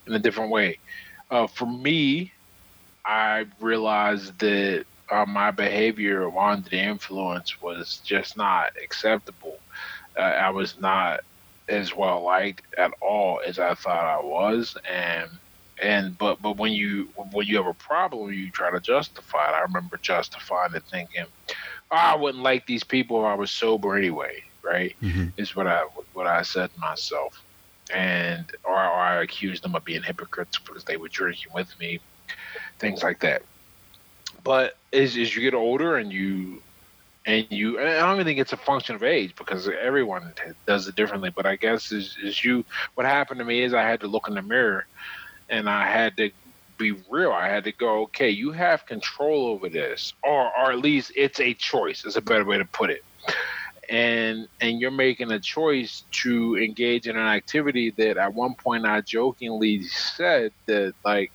in 0.07 0.13
a 0.13 0.19
different 0.19 0.51
way. 0.51 0.79
Uh, 1.31 1.47
for 1.47 1.65
me, 1.65 2.31
I 3.11 3.47
realized 3.59 4.39
that 4.39 4.85
uh, 5.11 5.27
my 5.27 5.51
behavior 5.51 6.31
under 6.39 6.71
the 6.71 6.79
influence 6.79 7.61
was 7.61 8.01
just 8.05 8.37
not 8.37 8.71
acceptable. 8.81 9.59
Uh, 10.17 10.21
I 10.21 10.51
was 10.51 10.81
not 10.81 11.21
as 11.69 11.95
well 11.95 12.23
liked 12.23 12.63
at 12.79 12.93
all 13.01 13.41
as 13.45 13.59
I 13.59 13.75
thought 13.75 14.05
I 14.05 14.25
was, 14.25 14.77
and 14.89 15.29
and 15.83 16.17
but 16.19 16.41
but 16.41 16.57
when 16.57 16.71
you 16.71 17.09
when 17.33 17.49
you 17.49 17.57
have 17.57 17.67
a 17.67 17.75
problem, 17.75 18.33
you 18.33 18.49
try 18.53 18.71
to 18.71 18.79
justify 18.79 19.49
it. 19.49 19.55
I 19.55 19.63
remember 19.63 19.99
justifying 20.01 20.75
it, 20.77 20.85
thinking, 20.85 21.27
oh, 21.49 21.55
I 21.97 22.15
wouldn't 22.15 22.45
like 22.45 22.65
these 22.67 22.85
people 22.85 23.23
if 23.23 23.27
I 23.27 23.35
was 23.35 23.51
sober 23.51 23.97
anyway, 23.97 24.45
right? 24.63 24.95
Mm-hmm. 25.03 25.31
Is 25.37 25.57
what 25.57 25.67
I 25.67 25.81
what 26.13 26.29
I 26.29 26.43
said 26.43 26.73
to 26.73 26.79
myself, 26.79 27.43
and 27.93 28.45
or, 28.63 28.77
or 28.77 28.79
I 28.79 29.25
accused 29.25 29.65
them 29.65 29.75
of 29.75 29.85
being 29.85 30.05
hypocrites 30.05 30.61
because 30.61 30.85
they 30.85 30.97
were 30.97 31.09
drinking 31.09 31.53
with 31.53 31.77
me, 31.81 31.99
things 32.81 33.03
like 33.03 33.21
that. 33.21 33.43
But 34.43 34.77
as 34.93 35.17
as 35.17 35.35
you 35.37 35.43
get 35.43 35.55
older 35.55 35.97
and 35.97 36.13
you 36.13 36.63
and 37.27 37.47
you 37.51 37.79
and 37.79 37.89
I 37.89 38.01
don't 38.01 38.15
even 38.17 38.27
think 38.27 38.39
it's 38.41 38.53
a 38.53 38.57
function 38.57 38.95
of 38.97 39.03
age 39.03 39.35
because 39.37 39.69
everyone 39.69 40.33
does 40.67 40.89
it 40.89 40.97
differently. 40.97 41.31
But 41.35 41.47
I 41.47 41.57
guess 41.57 41.93
is 41.93 42.17
is 42.23 42.43
you 42.43 42.65
what 42.95 43.07
happened 43.07 43.39
to 43.39 43.45
me 43.45 43.63
is 43.63 43.75
I 43.75 43.83
had 43.83 44.01
to 44.01 44.09
look 44.09 44.29
in 44.29 44.35
the 44.35 44.43
mirror 44.43 44.87
and 45.49 45.69
I 45.69 45.87
had 45.87 46.17
to 46.17 46.31
be 46.79 46.93
real. 47.11 47.33
I 47.33 47.49
had 47.49 47.65
to 47.65 47.73
go, 47.73 48.03
okay, 48.05 48.31
you 48.31 48.53
have 48.53 48.87
control 48.87 49.47
over 49.47 49.69
this, 49.69 50.15
or 50.25 50.51
or 50.59 50.73
at 50.73 50.79
least 50.79 51.13
it's 51.15 51.39
a 51.39 51.55
choice. 51.55 52.05
Is 52.05 52.17
a 52.17 52.23
better 52.23 52.45
way 52.45 52.59
to 52.59 52.65
put 52.65 52.91
it. 52.91 53.05
And 53.89 54.49
and 54.61 54.81
you're 54.81 54.91
making 54.91 55.31
a 55.31 55.41
choice 55.41 56.05
to 56.23 56.57
engage 56.57 57.07
in 57.07 57.17
an 57.17 57.27
activity 57.27 57.91
that 57.99 58.17
at 58.17 58.33
one 58.33 58.55
point 58.55 58.87
I 58.87 59.03
jokingly 59.03 59.83
said 59.83 60.53
that 60.67 60.95
like 61.05 61.33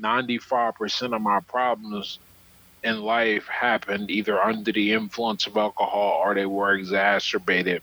95% 0.00 1.14
of 1.14 1.22
my 1.22 1.40
problems 1.40 2.18
in 2.82 3.00
life 3.00 3.46
happened 3.46 4.10
either 4.10 4.40
under 4.40 4.70
the 4.70 4.92
influence 4.92 5.46
of 5.46 5.56
alcohol 5.56 6.20
or 6.22 6.34
they 6.34 6.46
were 6.46 6.74
exacerbated 6.74 7.82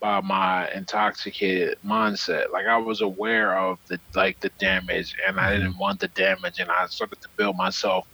by 0.00 0.20
my 0.20 0.70
intoxicated 0.72 1.78
mindset. 1.84 2.52
Like 2.52 2.66
I 2.66 2.76
was 2.76 3.00
aware 3.00 3.56
of 3.56 3.78
the 3.86 3.98
like 4.14 4.38
the 4.40 4.50
damage, 4.58 5.16
and 5.26 5.40
I 5.40 5.52
didn't 5.54 5.70
mm-hmm. 5.70 5.78
want 5.78 6.00
the 6.00 6.08
damage, 6.08 6.58
and 6.58 6.70
I 6.70 6.86
started 6.86 7.22
to 7.22 7.28
build 7.36 7.56
myself 7.56 8.06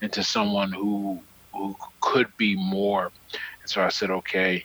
into 0.00 0.22
someone 0.22 0.70
who 0.70 1.20
who 1.52 1.74
could 2.00 2.28
be 2.36 2.54
more. 2.56 3.10
And 3.60 3.70
so 3.70 3.82
I 3.82 3.88
said, 3.88 4.10
okay, 4.10 4.64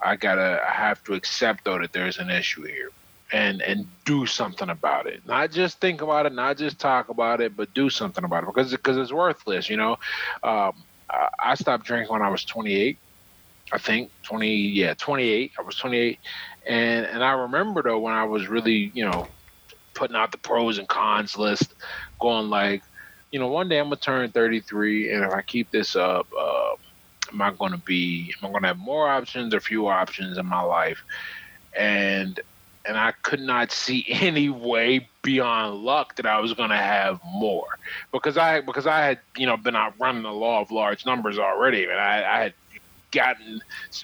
I 0.00 0.16
gotta, 0.16 0.62
I 0.66 0.72
have 0.72 1.02
to 1.04 1.14
accept 1.14 1.64
though 1.64 1.78
that 1.78 1.92
there's 1.92 2.18
an 2.18 2.30
issue 2.30 2.62
here, 2.62 2.90
and 3.32 3.62
and 3.62 3.86
do 4.04 4.26
something 4.26 4.70
about 4.70 5.06
it. 5.06 5.22
Not 5.26 5.50
just 5.52 5.80
think 5.80 6.02
about 6.02 6.26
it, 6.26 6.32
not 6.32 6.58
just 6.58 6.78
talk 6.80 7.08
about 7.08 7.40
it, 7.40 7.56
but 7.56 7.74
do 7.74 7.90
something 7.90 8.24
about 8.24 8.44
it 8.44 8.46
because 8.54 8.70
because 8.72 8.96
it's 8.96 9.12
worthless. 9.12 9.68
You 9.68 9.76
know, 9.76 9.92
um, 10.42 10.72
I, 11.10 11.28
I 11.42 11.54
stopped 11.54 11.86
drinking 11.86 12.12
when 12.12 12.22
I 12.22 12.30
was 12.30 12.44
28 12.44 13.00
I 13.72 13.78
think 13.78 14.12
20, 14.24 14.54
yeah, 14.54 14.94
28. 14.94 15.52
I 15.58 15.62
was 15.62 15.76
28. 15.76 16.20
And, 16.68 17.06
and 17.06 17.24
I 17.24 17.32
remember 17.32 17.82
though, 17.82 17.98
when 18.00 18.14
I 18.14 18.24
was 18.24 18.48
really, 18.48 18.92
you 18.94 19.04
know, 19.04 19.28
putting 19.94 20.16
out 20.16 20.32
the 20.32 20.38
pros 20.38 20.78
and 20.78 20.88
cons 20.88 21.36
list, 21.36 21.74
going 22.20 22.48
like, 22.48 22.82
you 23.30 23.40
know, 23.40 23.48
one 23.48 23.68
day 23.68 23.78
I'm 23.78 23.86
gonna 23.86 23.96
turn 23.96 24.30
33, 24.32 25.12
and 25.12 25.24
if 25.24 25.32
I 25.32 25.42
keep 25.42 25.70
this 25.70 25.96
up, 25.96 26.28
uh, 26.38 26.70
am 27.32 27.42
I 27.42 27.52
gonna 27.58 27.78
be? 27.86 28.32
Am 28.42 28.48
I 28.48 28.52
gonna 28.52 28.68
have 28.68 28.78
more 28.78 29.08
options 29.08 29.54
or 29.54 29.60
fewer 29.60 29.92
options 29.92 30.38
in 30.38 30.46
my 30.46 30.62
life? 30.62 31.02
And 31.76 32.38
and 32.86 32.96
I 32.96 33.12
could 33.22 33.40
not 33.40 33.72
see 33.72 34.04
any 34.08 34.48
way 34.48 35.08
beyond 35.22 35.82
luck 35.82 36.16
that 36.16 36.26
I 36.26 36.40
was 36.40 36.52
gonna 36.54 36.76
have 36.76 37.20
more 37.24 37.78
because 38.12 38.36
I 38.36 38.60
because 38.60 38.86
I 38.86 39.00
had 39.00 39.18
you 39.36 39.46
know 39.46 39.56
been 39.56 39.76
out 39.76 39.94
running 39.98 40.22
the 40.22 40.32
law 40.32 40.60
of 40.60 40.70
large 40.70 41.04
numbers 41.06 41.38
already, 41.38 41.84
and 41.84 41.98
I, 41.98 42.18
I 42.18 42.42
had 42.44 42.54
gotten 43.10 43.60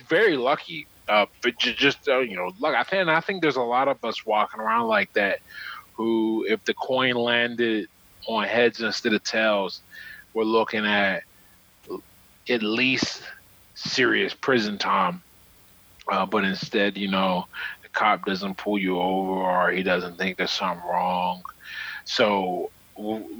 very 0.09 0.37
lucky. 0.37 0.87
Uh, 1.09 1.27
but 1.42 1.59
just 1.59 2.09
uh, 2.09 2.18
you 2.21 2.37
know, 2.37 2.53
look, 2.61 2.75
I 2.75 2.83
think 2.85 3.09
I 3.09 3.21
think 3.21 3.42
there's 3.42 3.57
a 3.57 3.62
lot 3.62 3.88
of 3.88 4.05
us 4.05 4.25
walking 4.25 4.61
around 4.61 4.87
like 4.88 5.12
that, 5.14 5.40
who 5.95 6.47
if 6.49 6.64
the 6.64 6.75
coin 6.75 7.14
landed 7.14 7.88
on 8.27 8.45
heads 8.45 8.81
instead 8.81 9.12
of 9.12 9.23
tails, 9.25 9.81
we're 10.33 10.45
looking 10.45 10.87
at 10.87 11.25
at 12.49 12.62
least 12.62 13.23
serious 13.75 14.35
prison 14.35 14.79
time. 14.79 15.23
Uh, 16.09 16.27
but 16.27 16.45
instead, 16.45 16.97
you 16.97 17.09
know, 17.09 17.47
cop 17.92 18.24
doesn't 18.24 18.57
pull 18.57 18.78
you 18.78 18.98
over 18.98 19.33
or 19.33 19.70
he 19.70 19.83
doesn't 19.83 20.16
think 20.18 20.38
there's 20.38 20.50
something 20.50 20.87
wrong. 20.88 21.42
So 22.05 22.70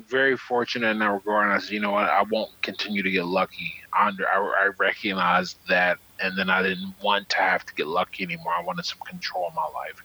very 0.09 0.37
fortunate 0.37 0.91
in 0.91 0.99
that 1.01 1.11
regard. 1.11 1.47
And 1.47 1.55
I 1.55 1.59
said, 1.59 1.71
you 1.73 1.81
know 1.81 1.93
what, 1.93 2.05
I 2.05 2.23
won't 2.23 2.51
continue 2.63 3.03
to 3.03 3.11
get 3.11 3.25
lucky. 3.25 3.75
I, 3.93 4.11
I 4.11 4.71
recognized 4.79 5.59
that, 5.69 5.99
and 6.21 6.39
then 6.39 6.49
I 6.49 6.63
didn't 6.63 6.95
want 7.03 7.29
to 7.31 7.37
have 7.37 7.67
to 7.67 7.75
get 7.75 7.87
lucky 7.87 8.25
anymore. 8.25 8.53
I 8.55 8.63
wanted 8.63 8.85
some 8.85 8.99
control 9.07 9.49
in 9.49 9.55
my 9.55 9.69
life. 9.75 10.03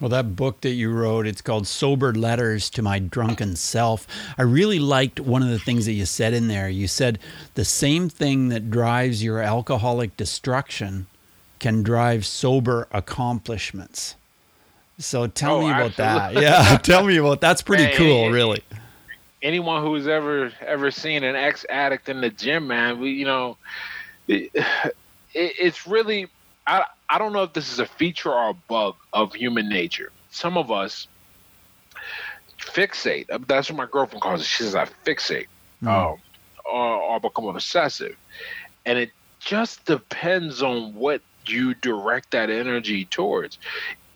Well, 0.00 0.10
that 0.10 0.34
book 0.34 0.60
that 0.62 0.70
you 0.70 0.90
wrote, 0.90 1.26
it's 1.26 1.40
called 1.40 1.66
Sober 1.68 2.12
Letters 2.12 2.68
to 2.70 2.82
My 2.82 2.98
Drunken 2.98 3.54
Self. 3.54 4.06
I 4.36 4.42
really 4.42 4.80
liked 4.80 5.20
one 5.20 5.42
of 5.42 5.48
the 5.48 5.58
things 5.58 5.86
that 5.86 5.92
you 5.92 6.04
said 6.04 6.34
in 6.34 6.48
there. 6.48 6.68
You 6.68 6.88
said 6.88 7.20
the 7.54 7.64
same 7.64 8.08
thing 8.08 8.48
that 8.48 8.70
drives 8.70 9.22
your 9.22 9.40
alcoholic 9.40 10.16
destruction 10.16 11.06
can 11.64 11.82
drive 11.82 12.26
sober 12.26 12.86
accomplishments. 12.92 14.16
So 14.98 15.26
tell 15.26 15.56
oh, 15.56 15.60
me 15.62 15.70
about 15.70 15.98
absolutely. 15.98 16.44
that. 16.44 16.70
Yeah, 16.70 16.76
tell 16.82 17.06
me 17.06 17.16
about 17.16 17.40
that's 17.40 17.62
pretty 17.62 17.84
hey, 17.84 17.96
cool, 17.96 18.28
really. 18.28 18.62
Anyone 19.40 19.82
who's 19.82 20.06
ever 20.06 20.52
ever 20.60 20.90
seen 20.90 21.24
an 21.24 21.34
ex 21.34 21.64
addict 21.70 22.10
in 22.10 22.20
the 22.20 22.28
gym, 22.28 22.66
man, 22.66 23.00
we 23.00 23.12
you 23.12 23.24
know, 23.24 23.56
it, 24.28 24.50
it, 24.54 24.92
it's 25.32 25.86
really 25.86 26.28
I 26.66 26.84
I 27.08 27.16
don't 27.16 27.32
know 27.32 27.44
if 27.44 27.54
this 27.54 27.72
is 27.72 27.78
a 27.78 27.86
feature 27.86 28.30
or 28.30 28.50
a 28.50 28.54
bug 28.68 28.96
of 29.14 29.32
human 29.32 29.66
nature. 29.70 30.12
Some 30.28 30.58
of 30.58 30.70
us 30.70 31.08
fixate. 32.58 33.24
That's 33.46 33.70
what 33.70 33.78
my 33.78 33.86
girlfriend 33.86 34.20
calls 34.20 34.42
it. 34.42 34.44
She 34.44 34.64
says 34.64 34.74
I 34.74 34.84
fixate, 35.06 35.46
mm. 35.82 35.88
um, 35.88 36.18
or, 36.66 36.96
or 37.00 37.20
become 37.20 37.46
obsessive, 37.46 38.18
and 38.84 38.98
it 38.98 39.12
just 39.40 39.86
depends 39.86 40.62
on 40.62 40.94
what 40.94 41.22
you 41.46 41.74
direct 41.74 42.30
that 42.32 42.50
energy 42.50 43.04
towards 43.04 43.58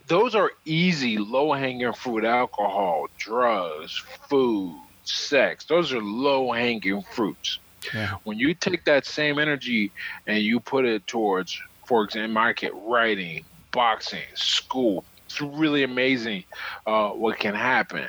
those 0.09 0.35
are 0.35 0.51
easy, 0.65 1.19
low 1.19 1.53
hanging 1.53 1.93
fruit 1.93 2.25
alcohol, 2.25 3.07
drugs, 3.19 4.03
food, 4.29 4.81
sex. 5.05 5.67
Those 5.67 5.93
are 5.93 6.01
low 6.01 6.51
hanging 6.53 7.03
fruits. 7.03 7.59
Yeah. 7.95 8.15
When 8.25 8.39
you 8.39 8.55
take 8.55 8.85
that 8.87 9.07
same 9.07 9.39
energy 9.39 9.93
and 10.27 10.39
you 10.39 10.61
put 10.61 10.85
it 10.85 11.07
towards, 11.07 11.61
for 11.87 12.05
example, 12.05 12.33
market 12.35 12.73
writing, 12.75 13.45
boxing, 13.71 14.25
school, 14.35 15.05
it's 15.27 15.41
really 15.41 15.85
amazing 15.85 16.45
uh, 16.87 17.11
what 17.11 17.39
can 17.39 17.55
happen. 17.55 18.09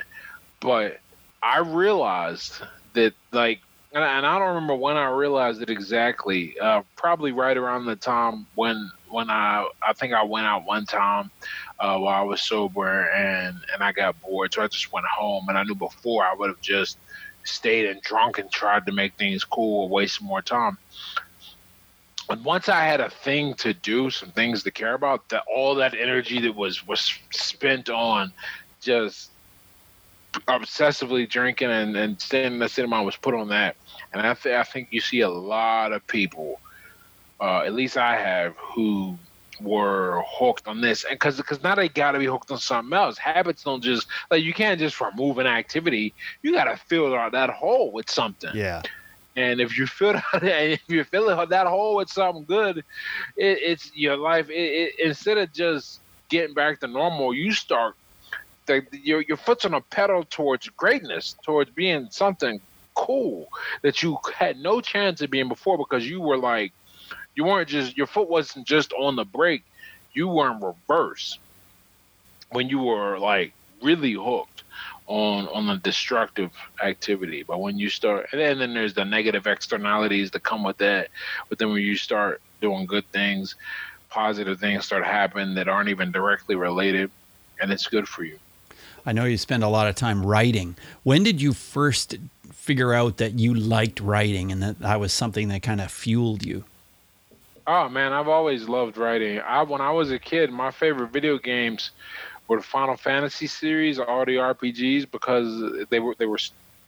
But 0.58 1.00
I 1.42 1.58
realized 1.58 2.54
that, 2.94 3.12
like, 3.30 3.60
and 3.92 4.26
I 4.26 4.38
don't 4.38 4.48
remember 4.48 4.74
when 4.74 4.96
I 4.96 5.10
realized 5.10 5.62
it 5.62 5.70
exactly. 5.70 6.58
Uh, 6.58 6.82
probably 6.96 7.32
right 7.32 7.56
around 7.56 7.86
the 7.86 7.96
time 7.96 8.46
when 8.54 8.90
when 9.08 9.30
I 9.30 9.68
I 9.82 9.92
think 9.92 10.12
I 10.12 10.22
went 10.22 10.46
out 10.46 10.64
one 10.64 10.86
time 10.86 11.30
uh, 11.80 11.98
while 11.98 12.20
I 12.20 12.22
was 12.22 12.40
sober 12.40 13.10
and 13.10 13.56
and 13.72 13.82
I 13.82 13.92
got 13.92 14.20
bored, 14.20 14.54
so 14.54 14.62
I 14.62 14.68
just 14.68 14.92
went 14.92 15.06
home. 15.06 15.48
And 15.48 15.58
I 15.58 15.64
knew 15.64 15.74
before 15.74 16.24
I 16.24 16.34
would 16.34 16.48
have 16.50 16.60
just 16.60 16.98
stayed 17.44 17.86
and 17.86 18.00
drunk 18.02 18.38
and 18.38 18.50
tried 18.50 18.86
to 18.86 18.92
make 18.92 19.14
things 19.16 19.44
cool 19.44 19.84
or 19.84 19.88
waste 19.88 20.22
more 20.22 20.42
time. 20.42 20.78
But 22.28 22.40
once 22.42 22.68
I 22.68 22.84
had 22.84 23.00
a 23.00 23.10
thing 23.10 23.54
to 23.54 23.74
do, 23.74 24.08
some 24.10 24.30
things 24.30 24.62
to 24.62 24.70
care 24.70 24.94
about, 24.94 25.28
that 25.30 25.42
all 25.52 25.74
that 25.76 25.94
energy 25.94 26.40
that 26.42 26.54
was 26.54 26.86
was 26.86 27.12
spent 27.30 27.90
on 27.90 28.32
just 28.80 29.29
obsessively 30.32 31.28
drinking 31.28 31.70
and, 31.70 31.96
and 31.96 32.20
staying 32.20 32.54
in 32.54 32.58
the 32.58 32.68
cinema 32.68 33.02
was 33.02 33.16
put 33.16 33.34
on 33.34 33.48
that. 33.48 33.76
And 34.12 34.22
I, 34.22 34.34
th- 34.34 34.54
I 34.54 34.62
think 34.62 34.88
you 34.90 35.00
see 35.00 35.20
a 35.20 35.28
lot 35.28 35.92
of 35.92 36.06
people, 36.06 36.60
uh, 37.40 37.60
at 37.60 37.74
least 37.74 37.96
I 37.96 38.16
have, 38.16 38.54
who 38.56 39.18
were 39.60 40.22
hooked 40.26 40.66
on 40.66 40.80
this, 40.80 41.04
and 41.04 41.14
because 41.14 41.36
because 41.36 41.62
now 41.62 41.74
they 41.74 41.88
got 41.88 42.12
to 42.12 42.18
be 42.18 42.26
hooked 42.26 42.50
on 42.50 42.58
something 42.58 42.96
else. 42.96 43.18
Habits 43.18 43.62
don't 43.62 43.82
just 43.82 44.06
like 44.30 44.42
you 44.42 44.54
can't 44.54 44.78
just 44.78 45.00
remove 45.00 45.38
an 45.38 45.46
activity. 45.46 46.14
You 46.42 46.52
got 46.52 46.64
to 46.64 46.76
fill 46.76 47.14
out 47.14 47.32
that 47.32 47.50
hole 47.50 47.92
with 47.92 48.10
something. 48.10 48.50
Yeah. 48.54 48.82
And 49.36 49.60
if 49.60 49.78
you 49.78 49.86
fill 49.86 50.14
that, 50.32 50.42
if 50.42 50.82
you 50.88 51.04
fill 51.04 51.46
that 51.46 51.66
hole 51.66 51.96
with 51.96 52.08
something 52.08 52.44
good, 52.44 52.78
it, 53.36 53.58
it's 53.62 53.94
your 53.94 54.16
life. 54.16 54.48
It, 54.50 54.54
it, 54.54 54.92
instead 54.98 55.38
of 55.38 55.52
just 55.52 56.00
getting 56.28 56.54
back 56.54 56.80
to 56.80 56.86
normal, 56.86 57.34
you 57.34 57.52
start 57.52 57.94
the, 58.70 58.84
your 59.02 59.22
your 59.22 59.36
foot's 59.36 59.64
on 59.64 59.74
a 59.74 59.80
pedal 59.80 60.24
towards 60.24 60.68
greatness, 60.70 61.34
towards 61.42 61.70
being 61.70 62.08
something 62.10 62.60
cool 62.94 63.48
that 63.82 64.02
you 64.02 64.18
had 64.36 64.58
no 64.58 64.80
chance 64.80 65.20
of 65.22 65.30
being 65.30 65.48
before 65.48 65.78
because 65.78 66.08
you 66.08 66.20
were 66.20 66.36
like 66.36 66.72
you 67.34 67.44
weren't 67.44 67.68
just 67.68 67.96
your 67.96 68.06
foot 68.06 68.28
wasn't 68.28 68.66
just 68.66 68.92
on 68.92 69.16
the 69.16 69.24
brake, 69.24 69.64
you 70.12 70.28
were 70.28 70.50
in 70.50 70.60
reverse 70.60 71.38
when 72.50 72.68
you 72.68 72.80
were 72.80 73.18
like 73.18 73.52
really 73.82 74.12
hooked 74.12 74.62
on 75.06 75.48
on 75.48 75.66
the 75.66 75.76
destructive 75.76 76.50
activity. 76.82 77.42
But 77.42 77.60
when 77.60 77.78
you 77.78 77.88
start, 77.90 78.28
and 78.32 78.40
then, 78.40 78.52
and 78.52 78.60
then 78.60 78.74
there's 78.74 78.94
the 78.94 79.04
negative 79.04 79.46
externalities 79.46 80.30
that 80.32 80.42
come 80.42 80.62
with 80.62 80.78
that. 80.78 81.08
But 81.48 81.58
then 81.58 81.70
when 81.72 81.82
you 81.82 81.96
start 81.96 82.40
doing 82.60 82.86
good 82.86 83.10
things, 83.12 83.54
positive 84.08 84.60
things 84.60 84.84
start 84.84 85.04
happening 85.04 85.54
that 85.54 85.68
aren't 85.68 85.88
even 85.88 86.12
directly 86.12 86.56
related, 86.56 87.10
and 87.60 87.72
it's 87.72 87.86
good 87.86 88.06
for 88.06 88.24
you. 88.24 88.38
I 89.06 89.12
know 89.12 89.24
you 89.24 89.36
spend 89.36 89.62
a 89.62 89.68
lot 89.68 89.88
of 89.88 89.94
time 89.94 90.24
writing. 90.24 90.76
When 91.02 91.22
did 91.22 91.40
you 91.40 91.52
first 91.52 92.16
figure 92.52 92.92
out 92.92 93.16
that 93.16 93.38
you 93.38 93.54
liked 93.54 94.00
writing 94.00 94.52
and 94.52 94.62
that 94.62 94.78
that 94.80 95.00
was 95.00 95.12
something 95.12 95.48
that 95.48 95.62
kind 95.62 95.80
of 95.80 95.90
fueled 95.90 96.44
you? 96.44 96.64
Oh 97.66 97.88
man, 97.88 98.12
I've 98.12 98.28
always 98.28 98.68
loved 98.68 98.96
writing. 98.96 99.40
I 99.40 99.62
when 99.62 99.80
I 99.80 99.90
was 99.90 100.10
a 100.10 100.18
kid, 100.18 100.50
my 100.50 100.70
favorite 100.70 101.08
video 101.08 101.38
games 101.38 101.90
were 102.48 102.58
the 102.58 102.62
Final 102.62 102.96
Fantasy 102.96 103.46
series, 103.46 103.98
all 103.98 104.24
the 104.24 104.36
RPGs, 104.36 105.10
because 105.10 105.86
they 105.88 106.00
were 106.00 106.14
they 106.18 106.26
were 106.26 106.38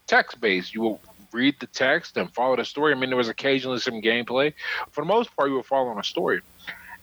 text 0.06 0.40
based. 0.40 0.74
You 0.74 0.82
would 0.82 0.98
read 1.32 1.56
the 1.60 1.66
text 1.68 2.16
and 2.16 2.32
follow 2.34 2.56
the 2.56 2.64
story. 2.64 2.92
I 2.92 2.98
mean, 2.98 3.10
there 3.10 3.16
was 3.16 3.28
occasionally 3.28 3.78
some 3.78 4.02
gameplay. 4.02 4.52
For 4.90 5.00
the 5.00 5.06
most 5.06 5.34
part, 5.34 5.48
you 5.48 5.56
were 5.56 5.62
following 5.62 5.98
a 5.98 6.04
story. 6.04 6.42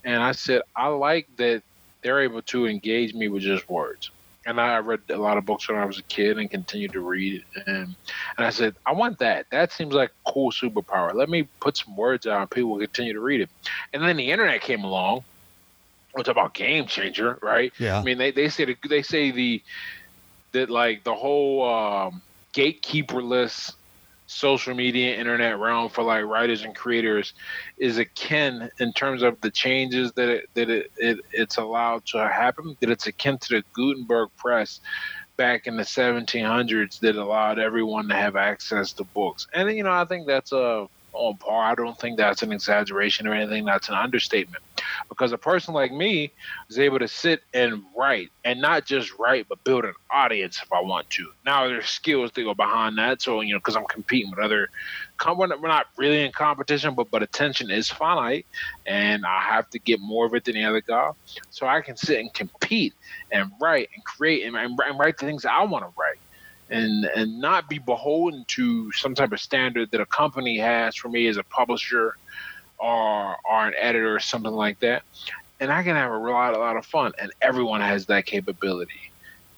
And 0.03 0.21
I 0.21 0.33
said, 0.33 0.61
I 0.75 0.87
like 0.87 1.27
that 1.37 1.63
they're 2.01 2.21
able 2.21 2.41
to 2.43 2.67
engage 2.67 3.13
me 3.13 3.27
with 3.27 3.43
just 3.43 3.69
words 3.69 4.11
and 4.45 4.59
I 4.59 4.77
read 4.77 5.01
a 5.09 5.17
lot 5.17 5.37
of 5.37 5.45
books 5.45 5.67
when 5.67 5.77
I 5.77 5.85
was 5.85 5.99
a 5.99 6.03
kid 6.03 6.37
and 6.37 6.49
continued 6.49 6.93
to 6.93 7.01
read. 7.01 7.43
And, 7.65 7.95
and 8.37 8.47
I 8.47 8.49
said, 8.49 8.75
I 8.85 8.93
want 8.93 9.19
that. 9.19 9.47
That 9.51 9.71
seems 9.71 9.93
like 9.93 10.11
a 10.25 10.31
cool 10.31 10.51
superpower. 10.51 11.13
Let 11.13 11.29
me 11.29 11.47
put 11.59 11.77
some 11.77 11.95
words 11.95 12.25
out 12.25 12.41
and 12.41 12.49
people 12.49 12.71
will 12.71 12.79
continue 12.79 13.13
to 13.13 13.19
read 13.19 13.41
it. 13.41 13.49
And 13.93 14.01
then 14.01 14.17
the 14.17 14.31
internet 14.31 14.61
came 14.61 14.83
along. 14.83 15.23
It's 16.15 16.29
about 16.29 16.53
game 16.53 16.87
changer, 16.87 17.37
right? 17.41 17.71
Yeah. 17.79 17.99
I 17.99 18.03
mean, 18.03 18.17
they, 18.17 18.31
they 18.31 18.49
say 18.49 18.75
they 18.87 19.03
say 19.03 19.31
the 19.31 19.61
that 20.53 20.69
like 20.69 21.03
the 21.03 21.13
whole 21.13 21.63
um, 21.69 22.21
gatekeeperless 22.53 23.73
social 24.29 24.75
media 24.75 25.17
internet 25.17 25.57
realm 25.57 25.89
for 25.89 26.03
like 26.03 26.23
writers 26.23 26.63
and 26.63 26.75
creators 26.75 27.33
is 27.79 27.97
akin 27.97 28.69
in 28.79 28.93
terms 28.93 29.23
of 29.23 29.41
the 29.41 29.49
changes 29.49 30.11
that 30.11 30.29
it, 30.29 30.45
that 30.53 30.69
it, 30.69 30.91
it 30.97 31.17
it's 31.31 31.57
allowed 31.57 32.05
to 32.05 32.19
happen 32.19 32.77
that 32.79 32.91
it's 32.91 33.07
akin 33.07 33.39
to 33.39 33.55
the 33.55 33.63
Gutenberg 33.73 34.29
press 34.37 34.81
back 35.35 35.65
in 35.65 35.77
the 35.77 35.83
1700s 35.83 36.99
that 36.99 37.15
allowed 37.15 37.57
everyone 37.57 38.07
to 38.09 38.13
have 38.13 38.35
access 38.35 38.93
to 38.93 39.03
books. 39.03 39.47
And 39.53 39.75
you 39.75 39.83
know 39.83 39.91
I 39.91 40.05
think 40.05 40.27
that's 40.27 40.51
a 40.51 40.87
on 41.13 41.37
par. 41.37 41.63
I 41.63 41.75
don't 41.75 41.99
think 41.99 42.17
that's 42.17 42.41
an 42.41 42.51
exaggeration 42.51 43.27
or 43.27 43.33
anything. 43.33 43.65
That's 43.65 43.89
an 43.89 43.95
understatement. 43.95 44.63
Because 45.07 45.31
a 45.31 45.37
person 45.37 45.73
like 45.73 45.91
me 45.91 46.31
is 46.69 46.79
able 46.79 46.99
to 46.99 47.07
sit 47.07 47.41
and 47.53 47.83
write, 47.97 48.29
and 48.45 48.61
not 48.61 48.85
just 48.85 49.17
write, 49.19 49.47
but 49.49 49.63
build 49.63 49.85
an 49.85 49.93
audience 50.11 50.61
if 50.63 50.71
I 50.71 50.81
want 50.81 51.09
to. 51.11 51.29
Now 51.45 51.67
there's 51.67 51.87
skills 51.87 52.31
to 52.33 52.43
go 52.43 52.53
behind 52.53 52.97
that. 52.97 53.21
So 53.21 53.41
you 53.41 53.53
know, 53.53 53.59
because 53.59 53.75
I'm 53.75 53.85
competing 53.85 54.31
with 54.31 54.39
other, 54.39 54.69
we're 55.37 55.47
not 55.47 55.87
really 55.97 56.23
in 56.23 56.31
competition, 56.31 56.95
but 56.95 57.11
but 57.11 57.23
attention 57.23 57.69
is 57.69 57.89
finite, 57.89 58.45
and 58.85 59.25
I 59.25 59.41
have 59.41 59.69
to 59.71 59.79
get 59.79 59.99
more 59.99 60.25
of 60.25 60.33
it 60.33 60.45
than 60.45 60.55
the 60.55 60.63
other 60.63 60.81
guy. 60.81 61.11
So 61.49 61.67
I 61.67 61.81
can 61.81 61.97
sit 61.97 62.19
and 62.19 62.33
compete 62.33 62.93
and 63.31 63.51
write 63.61 63.89
and 63.93 64.03
create 64.05 64.45
and, 64.45 64.55
and 64.55 64.99
write 64.99 65.17
the 65.17 65.25
things 65.25 65.45
I 65.45 65.63
want 65.63 65.83
to 65.83 65.91
write 65.99 66.08
and 66.69 67.05
and 67.05 67.39
not 67.39 67.69
be 67.69 67.79
beholden 67.79 68.45
to 68.47 68.91
some 68.91 69.15
type 69.15 69.31
of 69.31 69.39
standard 69.39 69.91
that 69.91 70.01
a 70.01 70.05
company 70.05 70.57
has 70.57 70.95
for 70.95 71.09
me 71.09 71.27
as 71.27 71.37
a 71.37 71.43
publisher 71.43 72.15
or 72.77 73.35
or 73.49 73.67
an 73.67 73.73
editor 73.77 74.15
or 74.15 74.19
something 74.19 74.51
like 74.51 74.79
that. 74.79 75.03
And 75.59 75.71
I 75.71 75.83
can 75.83 75.95
have 75.95 76.11
a 76.11 76.17
lot 76.17 76.53
a 76.53 76.59
lot 76.59 76.77
of 76.77 76.85
fun, 76.85 77.13
and 77.19 77.31
everyone 77.41 77.81
has 77.81 78.05
that 78.07 78.25
capability. 78.25 79.11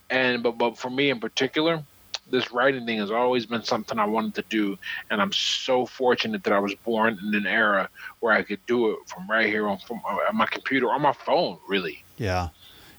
And 0.10 0.41
but 0.41 0.58
but 0.58 0.78
for 0.78 0.89
me 0.89 1.10
in 1.10 1.19
particular, 1.19 1.84
this 2.30 2.52
writing 2.52 2.86
thing 2.86 3.00
has 3.00 3.12
always 3.12 3.45
been 3.45 3.63
something 3.63 4.00
I 4.00 4.06
wanted 4.06 4.36
to 4.36 4.43
do, 4.50 4.78
and 5.10 5.21
I'm 5.21 5.32
so 5.32 5.86
fortunate 5.86 6.43
that 6.45 6.54
I 6.54 6.60
was 6.60 6.74
born 6.74 7.19
in 7.21 7.36
an 7.36 7.45
era 7.45 7.89
where 8.21 8.34
I 8.34 8.41
could 8.41 8.65
do 8.65 8.91
it 8.91 9.00
from 9.08 9.30
right 9.30 9.47
here 9.47 9.67
on 9.67 9.78
from 9.80 10.02
uh, 10.10 10.17
on 10.30 10.38
my 10.38 10.47
computer 10.47 10.91
on 10.91 11.02
my 11.02 11.13
phone. 11.13 11.58
Really. 11.67 12.04
Yeah, 12.17 12.50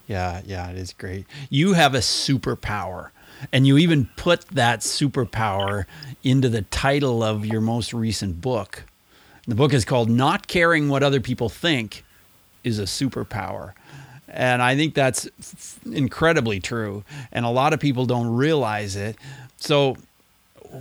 yeah, 0.07 0.43
yeah. 0.45 0.71
It 0.71 0.77
is 0.77 0.93
great. 0.93 1.27
You 1.51 1.73
have 1.73 1.95
a 1.95 1.99
superpower 1.99 3.11
and 3.53 3.67
you 3.67 3.79
even 3.79 4.09
put 4.17 4.47
that 4.49 4.81
superpower 4.81 5.85
into 6.23 6.49
the 6.49 6.63
title 6.63 7.23
of 7.23 7.45
your 7.47 7.61
most 7.61 7.93
recent 7.93 8.41
book. 8.41 8.85
The 9.47 9.55
book 9.55 9.73
is 9.73 9.85
called 9.85 10.09
Not 10.09 10.47
Caring 10.47 10.89
What 10.89 11.03
Other 11.03 11.21
People 11.21 11.49
Think 11.49 12.05
is 12.63 12.79
a 12.79 12.85
Superpower. 12.85 13.73
And 14.29 14.63
I 14.63 14.77
think 14.77 14.95
that's 14.95 15.29
f- 15.41 15.81
incredibly 15.85 16.61
true. 16.61 17.05
And 17.33 17.45
a 17.45 17.51
lot 17.51 17.73
of 17.73 17.81
people 17.81 18.07
don't 18.07 18.35
realize 18.35 18.97
it. 18.97 19.17
So, 19.57 19.97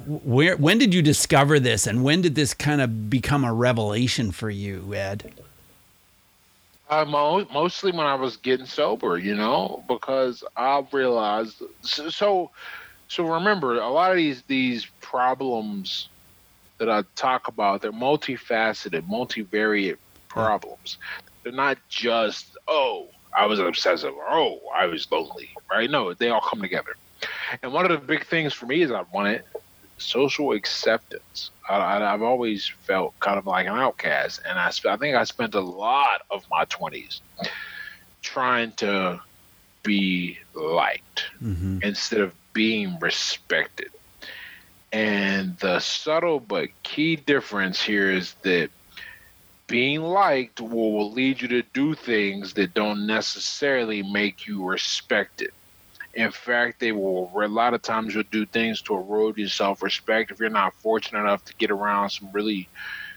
where 0.06 0.56
when 0.56 0.78
did 0.78 0.94
you 0.94 1.02
discover 1.02 1.60
this, 1.60 1.86
and 1.86 2.02
when 2.02 2.22
did 2.22 2.36
this 2.36 2.54
kind 2.54 2.80
of 2.80 3.10
become 3.10 3.44
a 3.44 3.52
revelation 3.52 4.32
for 4.32 4.50
you, 4.50 4.94
Ed? 4.94 5.34
Uh, 6.92 7.06
mo- 7.06 7.48
mostly 7.54 7.94
when 7.94 8.06
I 8.06 8.16
was 8.16 8.36
getting 8.36 8.66
sober, 8.66 9.18
you 9.18 9.34
know, 9.34 9.82
because 9.88 10.44
I 10.58 10.84
realized. 10.92 11.64
So, 11.84 12.10
so, 12.10 12.52
so 13.08 13.26
remember, 13.26 13.80
a 13.80 13.90
lot 13.90 14.12
of 14.12 14.18
these 14.18 14.44
these 14.44 14.86
problems 15.02 16.10
that 16.80 16.90
I 16.90 17.06
talk 17.16 17.48
about, 17.48 17.82
they're 17.82 17.94
multifaceted, 17.94 19.08
multivariate 19.10 20.00
problems. 20.28 20.98
They're 21.44 21.54
not 21.54 21.78
just 21.90 22.58
oh, 22.68 23.08
I 23.38 23.46
was 23.46 23.60
obsessive, 23.60 24.14
or 24.14 24.30
oh, 24.30 24.60
I 24.76 24.88
was 24.88 25.10
lonely, 25.10 25.50
right? 25.72 25.90
No, 25.90 26.14
they 26.14 26.28
all 26.28 26.42
come 26.42 26.62
together. 26.62 26.94
And 27.64 27.72
one 27.72 27.90
of 27.90 27.92
the 27.92 28.06
big 28.06 28.26
things 28.26 28.54
for 28.54 28.66
me 28.66 28.82
is 28.82 28.92
I 28.92 29.04
wanted 29.14 29.44
social 30.02 30.52
acceptance. 30.52 31.52
I, 31.70 32.00
have 32.00 32.22
always 32.22 32.68
felt 32.68 33.18
kind 33.20 33.38
of 33.38 33.48
like 33.48 33.68
an 33.68 33.78
outcast, 33.78 34.42
and 34.48 34.60
I, 34.60 34.72
I 34.90 34.98
think 34.98 35.16
I 35.16 35.24
spent 35.24 35.56
a 35.56 35.62
lot 35.62 36.22
of 36.30 36.46
my 36.50 36.66
twenties 36.66 37.22
trying 38.22 38.72
to 38.74 39.22
be 39.84 40.38
liked 40.54 41.26
mm-hmm. 41.42 41.80
instead 41.82 42.22
of 42.22 42.34
being 42.54 42.98
respected. 43.00 43.92
And 44.92 45.58
the 45.60 45.80
subtle 45.80 46.40
but 46.40 46.70
key 46.84 47.16
difference 47.16 47.82
here 47.82 48.12
is 48.12 48.34
that 48.42 48.70
being 49.68 50.02
liked 50.02 50.60
will, 50.60 50.92
will 50.92 51.12
lead 51.12 51.42
you 51.42 51.48
to 51.48 51.64
do 51.74 51.96
things 51.96 52.54
that 52.54 52.74
don't 52.74 53.08
necessarily 53.08 54.04
make 54.04 54.46
you 54.46 54.64
respected. 54.66 55.52
In 56.14 56.32
fact, 56.32 56.80
they 56.80 56.92
will 56.92 57.32
a 57.34 57.48
lot 57.48 57.74
of 57.74 57.82
times 57.82 58.14
you'll 58.14 58.24
do 58.32 58.46
things 58.46 58.82
to 58.84 58.96
erode 58.96 59.38
your 59.38 59.48
self 59.48 59.82
respect 59.82 60.32
if 60.32 60.40
you're 60.40 60.50
not 60.50 60.74
fortunate 60.76 61.22
enough 61.22 61.46
to 61.46 61.56
get 61.56 61.72
around 61.72 62.10
some 62.10 62.30
really 62.32 62.68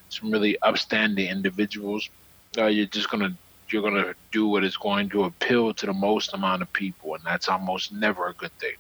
some 0.09 0.31
really 0.31 0.57
upstanding 0.63 1.29
individuals. 1.29 2.09
Uh, 2.57 2.67
you're 2.67 2.87
just 2.87 3.11
gonna 3.11 3.37
you're 3.69 3.83
gonna 3.83 4.15
do 4.31 4.47
what 4.47 4.63
is 4.63 4.77
going 4.77 5.09
to 5.09 5.25
appeal 5.25 5.75
to 5.75 5.87
the 5.87 5.93
most 5.93 6.35
amount 6.35 6.63
of 6.63 6.73
people, 6.73 7.15
and 7.15 7.25
that's 7.25 7.49
almost 7.49 7.93
never 7.93 8.29
a 8.29 8.33
good 8.35 8.53
thing 8.59 8.75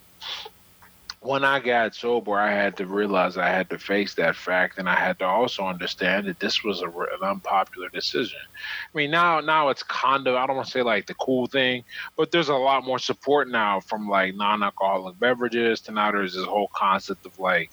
when 1.24 1.42
I 1.42 1.58
got 1.58 1.94
sober, 1.94 2.38
I 2.38 2.52
had 2.52 2.76
to 2.76 2.86
realize 2.86 3.38
I 3.38 3.48
had 3.48 3.70
to 3.70 3.78
face 3.78 4.12
that 4.14 4.36
fact, 4.36 4.76
and 4.76 4.86
I 4.86 4.94
had 4.94 5.18
to 5.20 5.24
also 5.24 5.64
understand 5.64 6.28
that 6.28 6.38
this 6.38 6.62
was 6.62 6.82
a, 6.82 6.86
an 6.88 7.22
unpopular 7.22 7.88
decision. 7.88 8.40
I 8.42 8.96
mean, 8.96 9.10
now 9.10 9.40
now 9.40 9.70
it's 9.70 9.82
kind 9.82 10.26
of 10.28 10.34
I 10.34 10.46
don't 10.46 10.56
want 10.56 10.66
to 10.66 10.72
say 10.72 10.82
like 10.82 11.06
the 11.06 11.14
cool 11.14 11.46
thing, 11.46 11.82
but 12.14 12.30
there's 12.30 12.50
a 12.50 12.54
lot 12.54 12.84
more 12.84 12.98
support 12.98 13.48
now 13.48 13.80
from 13.80 14.06
like 14.06 14.34
non-alcoholic 14.34 15.18
beverages 15.18 15.80
to 15.82 15.92
now 15.92 16.12
there's 16.12 16.34
this 16.34 16.44
whole 16.44 16.68
concept 16.74 17.24
of 17.24 17.38
like 17.38 17.70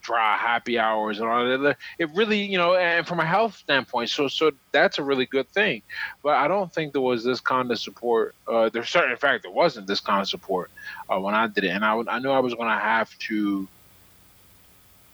dry 0.00 0.36
happy 0.36 0.78
hours 0.78 1.20
and 1.20 1.28
all 1.28 1.44
that. 1.44 1.76
It 1.98 2.10
really, 2.14 2.42
you 2.42 2.58
know, 2.58 2.74
and 2.74 3.06
from 3.06 3.20
a 3.20 3.26
health 3.26 3.56
standpoint, 3.56 4.10
so 4.10 4.28
so 4.28 4.52
that's 4.72 4.98
a 4.98 5.02
really 5.02 5.26
good 5.26 5.48
thing. 5.48 5.82
But 6.22 6.34
I 6.34 6.48
don't 6.48 6.72
think 6.72 6.92
there 6.92 7.02
was 7.02 7.24
this 7.24 7.40
kind 7.40 7.70
of 7.70 7.78
support. 7.78 8.34
Uh, 8.46 8.68
there's 8.68 8.88
certain, 8.88 9.10
in 9.10 9.16
fact, 9.16 9.42
there 9.42 9.52
wasn't 9.52 9.86
this 9.86 10.00
kind 10.00 10.20
of 10.20 10.28
support 10.28 10.70
uh, 11.08 11.18
when 11.18 11.34
I 11.34 11.46
did 11.46 11.64
it, 11.64 11.68
and 11.68 11.84
I 11.84 12.00
I 12.08 12.18
knew 12.18 12.30
I 12.30 12.40
was 12.40 12.54
going 12.54 12.68
to 12.68 12.82
have 12.82 13.16
to 13.30 13.68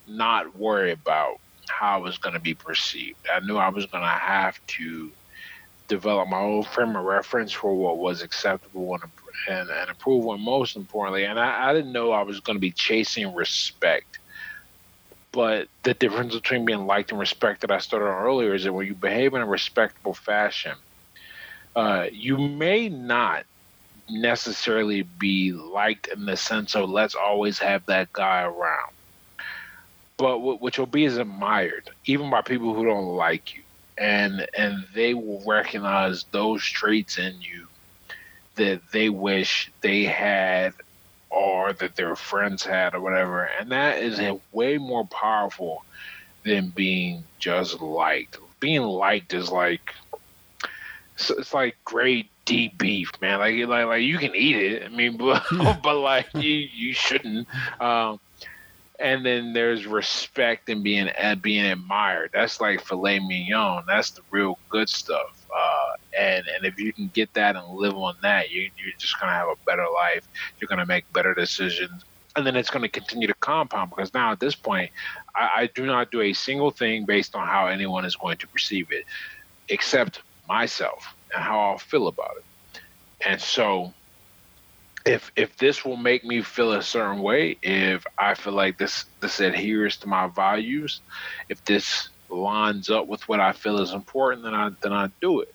not 0.08 0.56
worry 0.56 0.92
about 0.92 1.38
how 1.68 1.96
I 1.96 1.98
was 1.98 2.18
going 2.18 2.34
to 2.34 2.40
be 2.40 2.54
perceived. 2.54 3.18
I 3.32 3.40
knew 3.40 3.56
I 3.56 3.68
was 3.68 3.86
going 3.86 4.04
to 4.04 4.08
have 4.08 4.64
to 4.66 5.10
develop 5.88 6.28
my 6.28 6.40
own 6.40 6.64
frame 6.64 6.96
of 6.96 7.04
reference 7.04 7.52
for 7.52 7.74
what 7.74 7.98
was 7.98 8.22
acceptable 8.22 8.94
and 8.94 9.04
and, 9.48 9.68
and 9.68 9.90
approval, 9.90 10.32
and 10.32 10.42
most 10.42 10.76
importantly, 10.76 11.24
and 11.24 11.38
I, 11.38 11.70
I 11.70 11.72
didn't 11.74 11.92
know 11.92 12.10
I 12.10 12.22
was 12.22 12.40
going 12.40 12.56
to 12.56 12.60
be 12.60 12.70
chasing 12.70 13.34
respect 13.34 14.18
but 15.36 15.68
the 15.82 15.92
difference 15.92 16.34
between 16.34 16.64
being 16.64 16.86
liked 16.86 17.10
and 17.10 17.20
respected, 17.20 17.70
I 17.70 17.76
started 17.76 18.06
on 18.06 18.24
earlier, 18.24 18.54
is 18.54 18.64
that 18.64 18.72
when 18.72 18.86
you 18.86 18.94
behave 18.94 19.34
in 19.34 19.42
a 19.42 19.46
respectable 19.46 20.14
fashion, 20.14 20.72
uh, 21.76 22.06
you 22.10 22.38
may 22.38 22.88
not 22.88 23.44
necessarily 24.08 25.02
be 25.02 25.52
liked 25.52 26.06
in 26.06 26.24
the 26.24 26.38
sense 26.38 26.74
of 26.74 26.88
let's 26.88 27.14
always 27.14 27.58
have 27.58 27.84
that 27.84 28.14
guy 28.14 28.44
around. 28.44 28.92
But 30.16 30.38
what, 30.38 30.78
you'll 30.78 30.86
be 30.86 31.04
is 31.04 31.18
admired, 31.18 31.90
even 32.06 32.30
by 32.30 32.40
people 32.40 32.72
who 32.72 32.86
don't 32.86 33.14
like 33.14 33.54
you. 33.54 33.62
And 33.98 34.46
and 34.56 34.86
they 34.94 35.12
will 35.12 35.42
recognize 35.46 36.24
those 36.30 36.64
traits 36.64 37.18
in 37.18 37.42
you 37.42 37.66
that 38.54 38.80
they 38.90 39.10
wish 39.10 39.70
they 39.82 40.04
had 40.04 40.72
or 41.30 41.72
that 41.72 41.96
their 41.96 42.16
friends 42.16 42.64
had 42.64 42.94
or 42.94 43.00
whatever. 43.00 43.42
And 43.44 43.70
that 43.72 44.02
is 44.02 44.18
a 44.20 44.40
way 44.52 44.78
more 44.78 45.06
powerful 45.06 45.84
than 46.44 46.68
being 46.68 47.24
just 47.38 47.80
liked. 47.80 48.38
Being 48.60 48.82
liked 48.82 49.34
is 49.34 49.50
like 49.50 49.92
it's, 51.18 51.54
like 51.54 51.76
grade 51.84 52.28
D 52.44 52.72
beef, 52.76 53.10
man. 53.20 53.38
Like 53.38 53.56
like 53.66 53.86
like 53.86 54.02
you 54.02 54.18
can 54.18 54.34
eat 54.34 54.56
it. 54.56 54.84
I 54.84 54.88
mean, 54.88 55.16
but 55.18 55.44
but 55.82 55.98
like 55.98 56.28
you 56.34 56.52
you 56.52 56.92
shouldn't. 56.92 57.48
Um, 57.80 58.20
and 58.98 59.26
then 59.26 59.52
there's 59.52 59.86
respect 59.86 60.68
and 60.68 60.82
being 60.82 61.10
being 61.42 61.66
admired. 61.66 62.30
That's 62.32 62.60
like 62.60 62.84
filet 62.84 63.18
mignon. 63.18 63.84
That's 63.86 64.10
the 64.10 64.22
real 64.30 64.58
good 64.70 64.88
stuff. 64.88 65.35
Uh, 65.54 66.20
and 66.20 66.44
and 66.46 66.64
if 66.64 66.78
you 66.78 66.92
can 66.92 67.10
get 67.14 67.32
that 67.34 67.56
and 67.56 67.68
live 67.68 67.94
on 67.94 68.14
that, 68.22 68.50
you 68.50 68.62
you're 68.62 68.92
just 68.98 69.18
gonna 69.20 69.32
have 69.32 69.48
a 69.48 69.56
better 69.66 69.86
life. 69.94 70.26
You're 70.60 70.68
gonna 70.68 70.86
make 70.86 71.04
better 71.12 71.34
decisions, 71.34 72.04
and 72.36 72.46
then 72.46 72.56
it's 72.56 72.70
gonna 72.70 72.88
continue 72.88 73.28
to 73.28 73.34
compound 73.40 73.90
because 73.90 74.12
now 74.14 74.32
at 74.32 74.40
this 74.40 74.56
point, 74.56 74.90
I, 75.36 75.48
I 75.56 75.70
do 75.74 75.86
not 75.86 76.10
do 76.10 76.20
a 76.20 76.32
single 76.32 76.70
thing 76.70 77.06
based 77.06 77.34
on 77.34 77.46
how 77.46 77.66
anyone 77.66 78.04
is 78.04 78.16
going 78.16 78.38
to 78.38 78.48
perceive 78.48 78.86
it, 78.90 79.04
except 79.68 80.22
myself 80.48 81.04
and 81.34 81.42
how 81.42 81.58
I'll 81.60 81.78
feel 81.78 82.08
about 82.08 82.30
it. 82.38 82.80
And 83.26 83.40
so 83.40 83.92
if 85.06 85.30
if 85.36 85.56
this 85.56 85.84
will 85.84 85.96
make 85.96 86.24
me 86.24 86.42
feel 86.42 86.72
a 86.72 86.82
certain 86.82 87.20
way, 87.20 87.58
if 87.62 88.04
I 88.18 88.34
feel 88.34 88.52
like 88.52 88.76
this 88.76 89.04
this 89.20 89.40
adheres 89.40 89.96
to 89.98 90.08
my 90.08 90.26
values, 90.26 91.00
if 91.48 91.64
this 91.64 92.10
lines 92.30 92.90
up 92.90 93.06
with 93.06 93.28
what 93.28 93.40
I 93.40 93.52
feel 93.52 93.80
is 93.80 93.92
important, 93.92 94.42
then 94.42 94.54
I 94.54 94.70
then 94.82 94.92
I 94.92 95.10
do 95.20 95.40
it. 95.40 95.54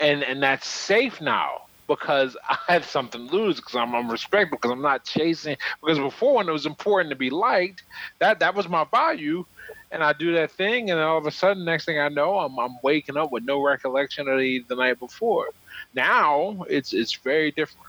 And 0.00 0.22
and 0.22 0.42
that's 0.42 0.66
safe 0.66 1.20
now 1.20 1.62
because 1.86 2.36
I 2.48 2.58
have 2.68 2.84
something 2.84 3.28
to 3.28 3.34
lose 3.34 3.56
because 3.56 3.74
I'm, 3.74 3.94
I'm 3.94 4.10
respectful 4.10 4.58
because 4.58 4.70
I'm 4.70 4.82
not 4.82 5.04
chasing 5.04 5.56
because 5.80 5.98
before 5.98 6.36
when 6.36 6.48
it 6.48 6.52
was 6.52 6.66
important 6.66 7.10
to 7.10 7.16
be 7.16 7.30
liked, 7.30 7.82
that 8.18 8.40
that 8.40 8.54
was 8.54 8.68
my 8.68 8.84
value. 8.84 9.44
And 9.90 10.04
I 10.04 10.12
do 10.12 10.34
that 10.34 10.50
thing, 10.50 10.90
and 10.90 11.00
all 11.00 11.16
of 11.16 11.26
a 11.26 11.30
sudden, 11.30 11.64
next 11.64 11.86
thing 11.86 11.98
I 11.98 12.10
know, 12.10 12.40
I'm, 12.40 12.58
I'm 12.58 12.76
waking 12.82 13.16
up 13.16 13.32
with 13.32 13.44
no 13.44 13.64
recollection 13.64 14.28
of 14.28 14.38
the, 14.38 14.62
the 14.68 14.74
night 14.74 14.98
before. 14.98 15.48
Now 15.94 16.64
it's 16.68 16.92
it's 16.92 17.14
very 17.14 17.50
different. 17.52 17.86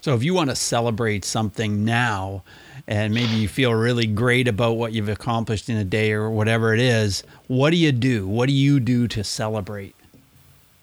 So 0.00 0.14
if 0.14 0.22
you 0.22 0.34
want 0.34 0.50
to 0.50 0.56
celebrate 0.56 1.24
something 1.24 1.84
now, 1.84 2.42
and 2.88 3.12
maybe 3.12 3.32
you 3.32 3.48
feel 3.48 3.74
really 3.74 4.06
great 4.06 4.46
about 4.46 4.76
what 4.76 4.92
you've 4.92 5.08
accomplished 5.08 5.68
in 5.68 5.76
a 5.76 5.84
day 5.84 6.12
or 6.12 6.30
whatever 6.30 6.72
it 6.72 6.80
is, 6.80 7.24
what 7.48 7.70
do 7.70 7.76
you 7.76 7.92
do? 7.92 8.26
What 8.26 8.46
do 8.46 8.52
you 8.52 8.78
do 8.78 9.08
to 9.08 9.24
celebrate? 9.24 9.94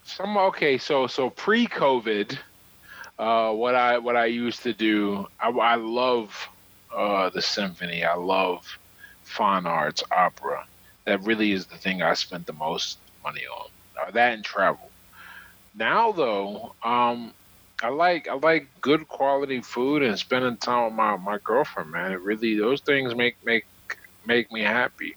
Some 0.03 0.37
okay, 0.37 0.77
so 0.77 1.07
so 1.07 1.29
pre-COVID, 1.29 2.37
uh, 3.17 3.51
what 3.53 3.75
I 3.75 3.97
what 3.97 4.17
I 4.17 4.25
used 4.25 4.63
to 4.63 4.73
do, 4.73 5.27
I, 5.39 5.49
I 5.49 5.75
love 5.75 6.49
uh, 6.93 7.29
the 7.29 7.41
symphony. 7.41 8.03
I 8.03 8.15
love 8.15 8.77
fine 9.23 9.65
arts, 9.65 10.03
opera. 10.11 10.65
That 11.05 11.23
really 11.23 11.53
is 11.53 11.65
the 11.65 11.77
thing 11.77 12.01
I 12.01 12.13
spent 12.15 12.45
the 12.45 12.53
most 12.53 12.97
money 13.23 13.43
on. 13.47 13.69
Uh, 14.01 14.11
that 14.11 14.33
and 14.33 14.43
travel. 14.43 14.89
Now 15.73 16.11
though, 16.11 16.73
um, 16.83 17.33
I 17.81 17.89
like 17.89 18.27
I 18.27 18.36
like 18.36 18.67
good 18.81 19.07
quality 19.07 19.62
food 19.62 20.03
and 20.03 20.17
spending 20.17 20.57
time 20.57 20.86
with 20.86 20.93
my, 20.93 21.17
my 21.17 21.38
girlfriend, 21.43 21.91
man. 21.91 22.12
It 22.12 22.21
really 22.21 22.57
those 22.57 22.81
things 22.81 23.15
make 23.15 23.36
make 23.43 23.63
make 24.25 24.51
me 24.51 24.62
happy. 24.62 25.15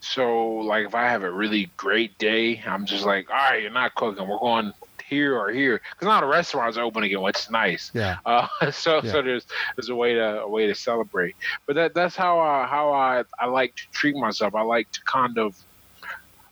So 0.00 0.46
like 0.56 0.86
if 0.86 0.94
I 0.94 1.04
have 1.08 1.22
a 1.22 1.30
really 1.30 1.72
great 1.76 2.16
day, 2.18 2.62
I'm 2.66 2.86
just 2.86 3.04
like, 3.04 3.28
all 3.30 3.36
right, 3.36 3.62
you're 3.62 3.70
not 3.70 3.94
cooking. 3.94 4.26
We're 4.26 4.38
going 4.38 4.72
here 5.08 5.36
or 5.36 5.50
here 5.50 5.80
because 5.92 6.06
now 6.06 6.20
the 6.20 6.26
restaurants 6.26 6.76
are 6.78 6.84
open 6.84 7.02
again, 7.02 7.20
which 7.20 7.38
is 7.38 7.50
nice. 7.50 7.90
Yeah. 7.94 8.18
Uh, 8.26 8.70
so 8.70 9.00
yeah. 9.02 9.10
so 9.10 9.22
there's 9.22 9.46
there's 9.76 9.88
a 9.88 9.94
way 9.94 10.14
to 10.14 10.42
a 10.42 10.48
way 10.48 10.66
to 10.66 10.74
celebrate. 10.74 11.34
But 11.66 11.76
that 11.76 11.94
that's 11.94 12.14
how 12.14 12.38
I 12.38 12.66
how 12.66 12.92
I 12.92 13.24
I 13.38 13.46
like 13.46 13.74
to 13.74 13.82
treat 13.92 14.14
myself. 14.16 14.54
I 14.54 14.62
like 14.62 14.88
to 14.92 15.00
kind 15.06 15.38
of 15.38 15.54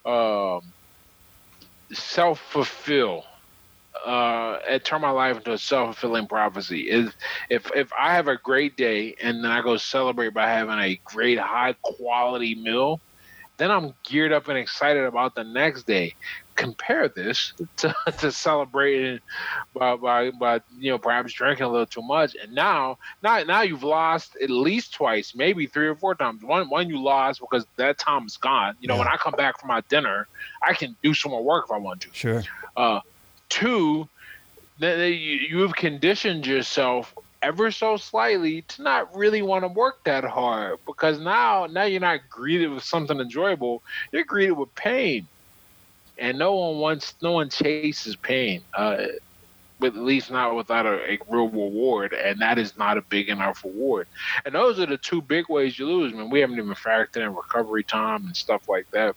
um, 0.05 0.63
self 1.93 2.41
fulfill 2.41 3.25
uh, 4.05 4.59
it 4.69 4.85
turned 4.85 5.03
my 5.03 5.11
life 5.11 5.37
into 5.37 5.53
a 5.53 5.59
self 5.59 5.97
fulfilling 5.97 6.27
prophecy. 6.27 6.91
Is 6.91 7.13
if 7.51 7.71
if 7.75 7.91
I 7.99 8.15
have 8.15 8.29
a 8.29 8.37
great 8.37 8.77
day 8.77 9.15
and 9.21 9.45
then 9.45 9.51
I 9.51 9.63
go 9.63 9.77
celebrate 9.77 10.35
by 10.35 10.49
having 10.49 10.79
a 10.79 11.01
great 11.05 11.39
high 11.39 11.75
quality 11.83 12.55
meal, 12.55 13.01
then 13.59 13.71
I'm 13.71 13.93
geared 14.05 14.33
up 14.33 14.49
and 14.49 14.57
excited 14.57 15.05
about 15.05 15.35
the 15.35 15.45
next 15.45 15.87
day. 15.87 16.15
Compare 16.55 17.09
this 17.09 17.53
to, 17.77 17.95
to 18.19 18.33
celebrating 18.33 19.21
by, 19.75 19.97
by, 19.97 20.31
by 20.31 20.61
you 20.77 20.91
know 20.91 20.99
perhaps 20.99 21.33
drinking 21.33 21.67
a 21.67 21.69
little 21.69 21.87
too 21.87 22.03
much, 22.03 22.37
and 22.41 22.53
now 22.53 22.99
now 23.23 23.43
now 23.45 23.63
you've 23.63 23.85
lost 23.85 24.37
at 24.43 24.51
least 24.51 24.95
twice, 24.95 25.35
maybe 25.37 25.67
three 25.67 25.87
or 25.87 25.95
four 25.95 26.15
times. 26.15 26.43
One 26.43 26.69
one 26.69 26.89
you 26.89 27.01
lost 27.01 27.41
because 27.41 27.67
that 27.77 27.99
time 27.99 28.27
is 28.27 28.37
gone. 28.37 28.77
You 28.81 28.89
know 28.89 28.95
yeah. 28.95 29.01
when 29.01 29.09
I 29.09 29.17
come 29.17 29.35
back 29.35 29.61
from 29.61 29.69
my 29.69 29.83
dinner, 29.83 30.27
I 30.63 30.75
can 30.75 30.97
do 31.03 31.15
some 31.15 31.31
more 31.33 31.45
work 31.45 31.67
if 31.67 31.73
I 31.73 31.79
want 31.79 32.01
to. 32.03 32.09
Sure. 32.13 32.43
Uh, 32.77 33.01
two, 33.49 34.09
that 34.79 35.11
you 35.11 35.61
have 35.63 35.75
conditioned 35.75 36.47
yourself 36.47 37.15
ever 37.43 37.71
so 37.71 37.97
slightly 37.97 38.63
to 38.63 38.83
not 38.83 39.15
really 39.17 39.43
want 39.43 39.65
to 39.65 39.69
work 39.69 40.03
that 40.05 40.25
hard 40.25 40.77
because 40.87 41.21
now 41.21 41.67
now 41.67 41.85
you're 41.85 42.01
not 42.01 42.19
greeted 42.29 42.69
with 42.69 42.83
something 42.83 43.21
enjoyable 43.21 43.81
you're 44.11 44.25
greeted 44.25 44.51
with 44.51 44.75
pain 44.75 45.25
and 46.19 46.37
no 46.37 46.53
one 46.53 46.79
wants 46.79 47.15
no 47.23 47.31
one 47.31 47.49
chases 47.49 48.17
pain 48.17 48.61
uh 48.75 49.05
but 49.81 49.95
at 49.95 50.03
least 50.03 50.31
not 50.31 50.57
without 50.57 50.87
a, 50.87 51.13
a, 51.13 51.19
real 51.29 51.49
reward, 51.49 52.13
and 52.13 52.41
that 52.41 52.59
is 52.59 52.77
not 52.77 52.99
a 52.99 53.03
big 53.03 53.29
enough 53.29 53.65
reward. 53.65 54.09
And 54.45 54.55
those 54.55 54.81
are 54.81 54.87
the 54.87 54.99
two 54.99 55.23
big 55.23 55.49
ways 55.49 55.79
you 55.79 55.87
lose. 55.87 56.13
I 56.13 56.17
mean, 56.17 56.31
we 56.31 56.41
haven't 56.41 56.59
even 56.59 56.75
factored 56.75 57.25
in 57.25 57.35
recovery 57.35 57.85
time 57.85 58.27
and 58.27 58.37
stuff 58.37 58.69
like 58.69 58.91
that. 58.91 59.15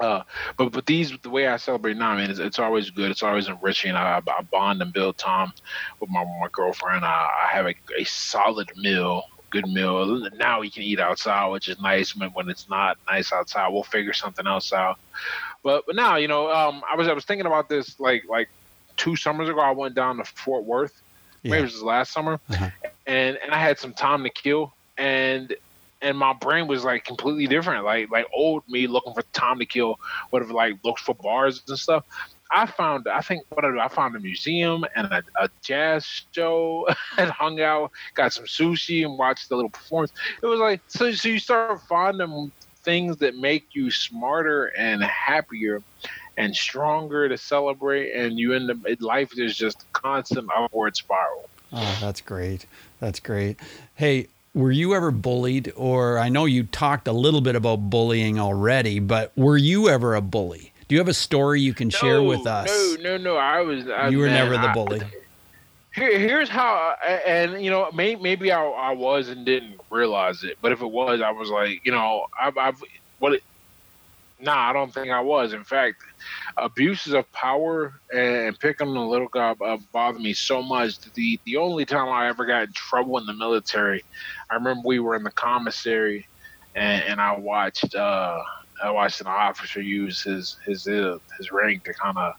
Uh, 0.00 0.22
but 0.56 0.70
but 0.70 0.86
these 0.86 1.16
the 1.22 1.30
way 1.30 1.48
I 1.48 1.56
celebrate 1.56 1.96
now, 1.96 2.10
I 2.10 2.20
mean, 2.20 2.30
it's, 2.30 2.38
it's 2.38 2.58
always 2.58 2.90
good. 2.90 3.10
It's 3.10 3.22
always 3.22 3.48
enriching. 3.48 3.94
I, 3.94 4.18
I 4.18 4.42
bond 4.42 4.80
and 4.80 4.92
build 4.92 5.18
time 5.18 5.52
with 6.00 6.10
my 6.10 6.24
my 6.24 6.48
girlfriend. 6.52 7.04
I, 7.04 7.28
I 7.44 7.54
have 7.54 7.66
a, 7.66 7.74
a 7.98 8.04
solid 8.04 8.70
meal, 8.76 9.24
good 9.50 9.66
meal. 9.66 10.28
Now 10.36 10.60
we 10.60 10.70
can 10.70 10.82
eat 10.84 11.00
outside, 11.00 11.48
which 11.48 11.68
is 11.68 11.80
nice. 11.80 12.14
When 12.14 12.30
when 12.30 12.48
it's 12.48 12.68
not 12.68 12.98
nice 13.08 13.32
outside, 13.32 13.68
we'll 13.68 13.82
figure 13.82 14.12
something 14.12 14.46
else 14.46 14.72
out. 14.72 14.98
But 15.64 15.84
but 15.86 15.96
now 15.96 16.16
you 16.16 16.28
know, 16.28 16.50
um, 16.50 16.82
I 16.88 16.94
was 16.96 17.08
I 17.08 17.12
was 17.12 17.24
thinking 17.24 17.46
about 17.46 17.68
this 17.68 17.98
like 17.98 18.24
like 18.28 18.48
two 18.96 19.16
summers 19.16 19.48
ago. 19.48 19.60
I 19.60 19.72
went 19.72 19.94
down 19.94 20.18
to 20.18 20.24
Fort 20.24 20.64
Worth. 20.64 21.02
Yeah. 21.42 21.52
Maybe 21.52 21.62
it 21.62 21.72
was 21.72 21.82
last 21.82 22.12
summer, 22.12 22.38
uh-huh. 22.48 22.70
and 23.06 23.36
and 23.42 23.52
I 23.52 23.58
had 23.58 23.78
some 23.78 23.94
time 23.94 24.22
to 24.22 24.30
kill 24.30 24.72
and 24.98 25.54
and 26.00 26.16
my 26.16 26.32
brain 26.32 26.66
was 26.66 26.84
like 26.84 27.04
completely 27.04 27.46
different. 27.46 27.84
Like 27.84 28.10
like 28.10 28.26
old 28.34 28.62
me 28.68 28.86
looking 28.86 29.14
for 29.14 29.22
time 29.32 29.58
to 29.58 29.66
kill, 29.66 29.96
whatever 30.30 30.52
like 30.52 30.74
looks 30.84 31.02
for 31.02 31.14
bars 31.14 31.62
and 31.68 31.78
stuff. 31.78 32.04
I 32.50 32.66
found 32.66 33.06
I 33.08 33.20
think 33.20 33.42
what 33.50 33.64
I, 33.64 33.84
I 33.84 33.88
found 33.88 34.16
a 34.16 34.20
museum 34.20 34.84
and 34.96 35.06
a, 35.06 35.22
a 35.40 35.48
jazz 35.62 36.06
show 36.32 36.86
and 37.18 37.30
hung 37.30 37.60
out, 37.60 37.90
got 38.14 38.32
some 38.32 38.44
sushi 38.44 39.04
and 39.04 39.18
watched 39.18 39.48
the 39.48 39.56
little 39.56 39.70
performance. 39.70 40.12
It 40.42 40.46
was 40.46 40.60
like 40.60 40.80
so 40.88 41.12
so 41.12 41.28
you 41.28 41.38
start 41.38 41.80
finding 41.88 42.52
things 42.84 43.16
that 43.18 43.36
make 43.36 43.64
you 43.74 43.90
smarter 43.90 44.66
and 44.78 45.02
happier 45.02 45.82
and 46.36 46.54
stronger 46.54 47.28
to 47.28 47.36
celebrate 47.36 48.12
and 48.12 48.38
you 48.38 48.54
end 48.54 48.70
up 48.70 48.78
life 49.00 49.30
is 49.36 49.56
just 49.56 49.84
constant 49.92 50.48
upward 50.56 50.96
spiral. 50.96 51.50
Oh, 51.72 51.98
that's 52.00 52.20
great. 52.20 52.64
That's 53.00 53.20
great. 53.20 53.58
Hey, 53.94 54.28
were 54.54 54.70
you 54.72 54.94
ever 54.94 55.10
bullied? 55.10 55.72
Or 55.76 56.18
i 56.18 56.28
know 56.28 56.44
you 56.44 56.64
talked 56.64 57.08
a 57.08 57.12
little 57.12 57.40
bit 57.40 57.56
about 57.56 57.90
bullying 57.90 58.38
already 58.38 58.98
but 58.98 59.36
were 59.36 59.56
you 59.56 59.88
ever 59.88 60.14
a 60.14 60.20
bully? 60.20 60.72
Do 60.88 60.94
you 60.94 61.00
have 61.00 61.08
a 61.08 61.14
story 61.14 61.60
you 61.60 61.74
can 61.74 61.88
no, 61.88 61.98
share 61.98 62.22
with 62.22 62.46
us? 62.46 62.68
no 62.98 63.16
no 63.16 63.16
no. 63.16 63.36
I 63.36 63.60
was 63.60 63.88
I, 63.88 64.08
you 64.08 64.18
were 64.18 64.26
man, 64.26 64.50
never 64.50 64.66
the 64.66 64.72
bully. 64.72 65.02
I, 65.02 65.10
here, 65.94 66.18
here's 66.18 66.48
how 66.48 66.94
uh, 67.02 67.10
and 67.26 67.62
you 67.62 67.70
know 67.70 67.90
may, 67.92 68.16
maybe 68.16 68.52
I, 68.52 68.64
I 68.64 68.92
was 68.92 69.28
and 69.28 69.44
didn't 69.44 69.80
realize 69.90 70.44
it 70.44 70.58
but 70.60 70.72
if 70.72 70.82
it 70.82 70.90
was 70.90 71.20
i 71.20 71.30
was 71.30 71.50
like 71.50 71.84
you 71.84 71.92
know 71.92 72.26
i've, 72.38 72.56
I've 72.58 72.82
what 73.18 73.40
it, 74.38 74.44
nah 74.44 74.70
i 74.70 74.72
don't 74.72 74.92
think 74.92 75.10
i 75.10 75.20
was 75.20 75.52
in 75.52 75.64
fact 75.64 76.02
abuses 76.56 77.14
of 77.14 77.30
power 77.32 78.00
and 78.12 78.58
picking 78.58 78.88
on 78.88 78.94
the 78.94 79.00
little 79.00 79.28
guy 79.28 79.54
uh, 79.64 79.78
bothered 79.92 80.20
me 80.20 80.32
so 80.32 80.62
much. 80.62 81.00
The 81.14 81.38
the 81.44 81.56
only 81.56 81.84
time 81.84 82.08
I 82.08 82.28
ever 82.28 82.44
got 82.46 82.64
in 82.64 82.72
trouble 82.72 83.18
in 83.18 83.26
the 83.26 83.34
military, 83.34 84.04
I 84.50 84.54
remember 84.54 84.82
we 84.84 84.98
were 84.98 85.16
in 85.16 85.22
the 85.22 85.30
commissary, 85.30 86.26
and, 86.74 87.02
and 87.04 87.20
I 87.20 87.36
watched 87.36 87.94
uh, 87.94 88.42
I 88.82 88.90
watched 88.90 89.20
an 89.20 89.26
officer 89.26 89.80
use 89.80 90.22
his 90.22 90.56
his 90.64 90.86
uh, 90.86 91.18
his 91.36 91.52
rank 91.52 91.84
to 91.84 91.94
kind 91.94 92.18
of 92.18 92.34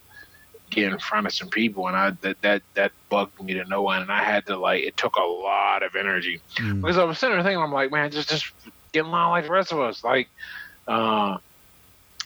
get 0.70 0.92
in 0.92 1.00
front 1.00 1.26
of 1.26 1.34
some 1.34 1.50
people, 1.50 1.88
and 1.88 1.96
I 1.96 2.12
that 2.22 2.42
that 2.42 2.62
that 2.76 2.92
bugged 3.10 3.42
me 3.42 3.54
to 3.54 3.66
no 3.66 3.90
end. 3.90 4.04
And 4.04 4.12
I 4.12 4.24
had 4.24 4.46
to 4.48 4.58
like 4.58 4.84
it 4.84 4.98
took 4.98 5.16
a 5.16 5.24
lot 5.24 5.84
of 5.84 5.96
energy 5.96 6.42
mm. 6.56 6.82
because 6.82 6.98
I 6.98 7.04
was 7.04 7.20
sitting 7.20 7.36
there 7.36 7.44
thinking, 7.44 7.62
I'm 7.62 7.72
like, 7.72 7.92
man, 7.92 8.12
just 8.12 8.30
just 8.30 8.52
get 8.92 9.06
along 9.06 9.32
like 9.32 9.46
the 9.46 9.52
rest 9.52 9.72
of 9.72 9.80
us, 9.80 10.04
like. 10.04 10.30
Uh, 10.88 11.38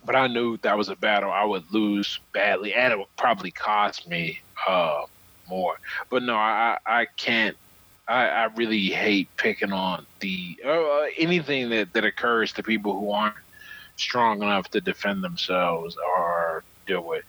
but 0.06 0.16
I 0.16 0.28
knew 0.28 0.58
that 0.58 0.78
was 0.78 0.90
a 0.90 0.96
battle 0.96 1.32
I 1.32 1.44
would 1.44 1.72
lose 1.72 2.20
badly, 2.34 2.74
and 2.74 2.92
it 2.92 2.98
would 2.98 3.16
probably 3.18 3.52
cost 3.52 4.08
me 4.08 4.40
uh, 4.68 5.04
more. 5.50 5.76
But 6.10 6.24
no, 6.24 6.36
I 6.36 6.78
I 6.86 7.08
can't. 7.18 7.58
I, 8.06 8.28
I 8.28 8.44
really 8.56 8.88
hate 8.88 9.30
picking 9.38 9.72
on 9.72 10.06
the 10.20 10.60
uh, 10.66 11.04
anything 11.18 11.70
that 11.70 11.94
that 11.94 12.04
occurs 12.06 12.52
to 12.54 12.64
people 12.64 13.00
who 13.00 13.12
aren't 13.12 13.36
strong 13.96 14.42
enough 14.42 14.70
to 14.72 14.82
defend 14.82 15.24
themselves 15.24 15.96
or 16.18 16.64
deal 16.86 17.04
with. 17.04 17.24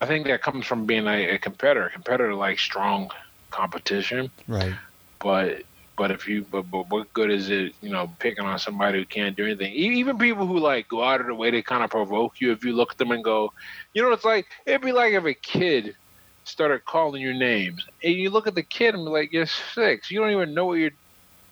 I 0.00 0.06
think 0.06 0.26
that 0.26 0.42
comes 0.42 0.66
from 0.66 0.84
being 0.84 1.06
a, 1.06 1.34
a 1.34 1.38
competitor. 1.38 1.86
A 1.86 1.90
competitor 1.90 2.34
likes 2.34 2.62
strong 2.62 3.10
competition, 3.50 4.30
right? 4.48 4.74
But 5.20 5.62
but 5.96 6.10
if 6.10 6.28
you, 6.28 6.44
but, 6.50 6.70
but 6.70 6.88
what 6.90 7.12
good 7.12 7.30
is 7.30 7.48
it, 7.50 7.74
you 7.80 7.90
know, 7.90 8.10
picking 8.18 8.44
on 8.44 8.58
somebody 8.58 8.98
who 8.98 9.04
can't 9.04 9.36
do 9.36 9.44
anything? 9.44 9.72
Even 9.72 10.18
people 10.18 10.46
who 10.46 10.58
like 10.58 10.88
go 10.88 11.02
out 11.02 11.20
of 11.20 11.26
the 11.26 11.34
way 11.34 11.50
to 11.50 11.62
kind 11.62 11.82
of 11.82 11.90
provoke 11.90 12.40
you. 12.40 12.52
If 12.52 12.64
you 12.64 12.74
look 12.74 12.92
at 12.92 12.98
them 12.98 13.10
and 13.12 13.24
go, 13.24 13.52
you 13.94 14.02
know, 14.02 14.12
it's 14.12 14.24
like 14.24 14.46
it'd 14.66 14.82
be 14.82 14.92
like 14.92 15.12
if 15.12 15.24
a 15.24 15.34
kid 15.34 15.96
started 16.44 16.84
calling 16.84 17.20
your 17.20 17.34
names, 17.34 17.84
and 18.04 18.14
you 18.14 18.30
look 18.30 18.46
at 18.46 18.54
the 18.54 18.62
kid 18.62 18.94
and 18.94 19.04
be 19.04 19.10
like, 19.10 19.32
"You're 19.32 19.46
six. 19.46 20.10
You 20.10 20.20
don't 20.20 20.30
even 20.30 20.54
know 20.54 20.66
what 20.66 20.74
you're, 20.74 20.92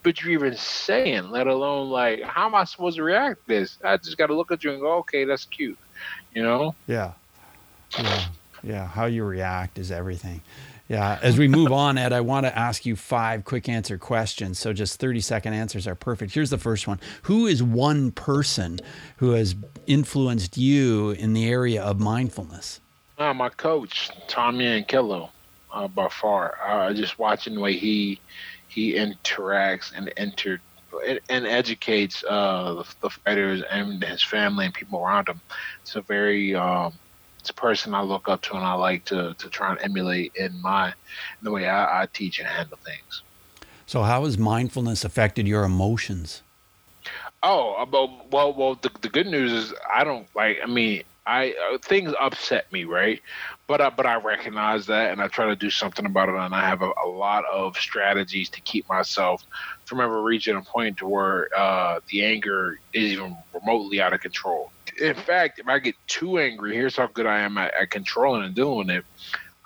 but 0.05 0.21
you're 0.21 0.33
even 0.33 0.57
saying. 0.57 1.31
Let 1.31 1.49
alone 1.49 1.91
like, 1.91 2.23
how 2.23 2.47
am 2.47 2.55
I 2.55 2.65
supposed 2.65 2.97
to 2.99 3.03
react 3.03 3.41
to 3.41 3.49
this? 3.49 3.79
I 3.83 3.97
just 3.97 4.17
got 4.17 4.27
to 4.27 4.35
look 4.37 4.53
at 4.53 4.63
you 4.63 4.71
and 4.71 4.81
go, 4.81 4.99
okay, 4.99 5.25
that's 5.25 5.47
cute. 5.47 5.79
You 6.33 6.45
know? 6.45 6.77
Yeah. 6.87 7.13
Yeah. 7.99 8.25
Yeah. 8.63 8.87
How 8.87 9.07
you 9.07 9.25
react 9.25 9.79
is 9.79 9.91
everything. 9.91 10.43
Yeah. 10.89 11.19
As 11.23 11.39
we 11.39 11.49
move 11.49 11.73
on, 11.73 11.97
Ed, 11.97 12.13
I 12.13 12.21
want 12.21 12.45
to 12.45 12.57
ask 12.57 12.85
you 12.85 12.95
five 12.95 13.45
quick 13.45 13.69
answer 13.69 13.97
questions. 13.97 14.59
So 14.59 14.73
just 14.73 15.01
30 15.01 15.21
second 15.21 15.55
answers 15.55 15.87
are 15.87 15.95
perfect. 15.95 16.35
Here's 16.35 16.51
the 16.51 16.59
first 16.59 16.87
one 16.87 17.01
Who 17.23 17.47
is 17.47 17.63
one 17.63 18.11
person 18.11 18.81
who 19.17 19.31
has 19.31 19.55
influenced 19.87 20.59
you 20.59 21.13
in 21.13 21.33
the 21.33 21.49
area 21.49 21.83
of 21.83 22.01
mindfulness? 22.01 22.81
Uh, 23.17 23.33
my 23.33 23.49
coach, 23.49 24.11
Tommy 24.29 24.65
Yankello, 24.65 25.31
uh, 25.73 25.89
by 25.89 26.09
far. 26.09 26.59
Uh, 26.67 26.93
just 26.93 27.19
watching 27.19 27.55
the 27.55 27.61
way 27.61 27.75
he 27.75 28.21
he 28.69 28.95
interacts 28.95 29.93
and 29.97 30.13
entered 30.17 30.61
and 31.29 31.47
educates 31.47 32.23
uh, 32.29 32.75
the, 32.75 32.95
the, 33.01 33.11
fighters 33.11 33.63
and 33.69 34.03
his 34.05 34.23
family 34.23 34.67
and 34.67 34.75
people 34.75 35.05
around 35.05 35.29
him. 35.29 35.41
It's 35.83 35.97
a 35.97 36.03
very 36.03 36.55
um, 36.55 36.93
it's 37.45 37.51
a 37.51 37.53
person 37.53 37.93
I 37.93 38.01
look 38.01 38.27
up 38.27 38.41
to 38.45 38.55
and 38.55 38.65
I 38.65 38.73
like 38.73 39.05
to 39.07 39.35
to 39.35 39.51
try 39.51 39.73
and 39.73 39.79
emulate 39.83 40.33
in 40.35 40.63
my 40.63 40.87
in 40.87 41.43
the 41.43 41.51
way 41.51 41.69
I, 41.69 42.05
I 42.05 42.07
teach 42.07 42.39
and 42.39 42.49
handle 42.49 42.79
things. 42.83 43.23
So, 43.85 44.03
how 44.03 44.25
has 44.25 44.39
mindfulness 44.39 45.05
affected 45.05 45.47
your 45.47 45.65
emotions? 45.65 46.41
Oh, 47.43 47.75
about 47.75 48.33
well, 48.33 48.55
well. 48.55 48.77
The, 48.77 48.91
the 49.03 49.11
good 49.11 49.27
news 49.27 49.53
is 49.53 49.75
I 49.93 50.05
don't 50.05 50.27
like. 50.35 50.57
I 50.63 50.67
mean, 50.67 51.03
I 51.27 51.51
uh, 51.51 51.77
things 51.83 52.15
upset 52.19 52.73
me, 52.73 52.85
right? 52.85 53.21
But 53.67 53.83
I, 53.83 53.91
but 53.91 54.07
I 54.07 54.15
recognize 54.17 54.87
that, 54.87 55.13
and 55.13 55.21
I 55.21 55.29
try 55.29 55.45
to 55.45 55.57
do 55.57 55.69
something 55.69 56.07
about 56.07 56.31
it. 56.31 56.37
And 56.37 56.55
I 56.55 56.67
have 56.67 56.81
a, 56.81 56.93
a 57.05 57.09
lot 57.09 57.45
of 57.53 57.77
strategies 57.77 58.49
to 58.51 58.63
keep 58.63 58.89
myself 58.89 59.43
from 59.85 60.01
ever 60.01 60.23
reaching 60.23 60.57
a 60.57 60.63
point 60.63 60.97
to 60.99 61.07
where 61.07 61.51
uh, 61.55 62.01
the 62.09 62.25
anger 62.25 62.79
is 62.95 63.13
even 63.13 63.37
remotely 63.53 64.01
out 64.01 64.15
of 64.15 64.21
control. 64.21 64.71
In 65.01 65.15
fact, 65.15 65.59
if 65.59 65.69
I 65.69 65.79
get 65.79 65.95
too 66.07 66.39
angry, 66.39 66.75
here's 66.75 66.97
how 66.97 67.07
good 67.07 67.27
I 67.27 67.41
am 67.41 67.59
at, 67.59 67.73
at 67.81 67.91
controlling 67.91 68.45
and 68.45 68.55
doing 68.55 68.91
it. 68.91 69.05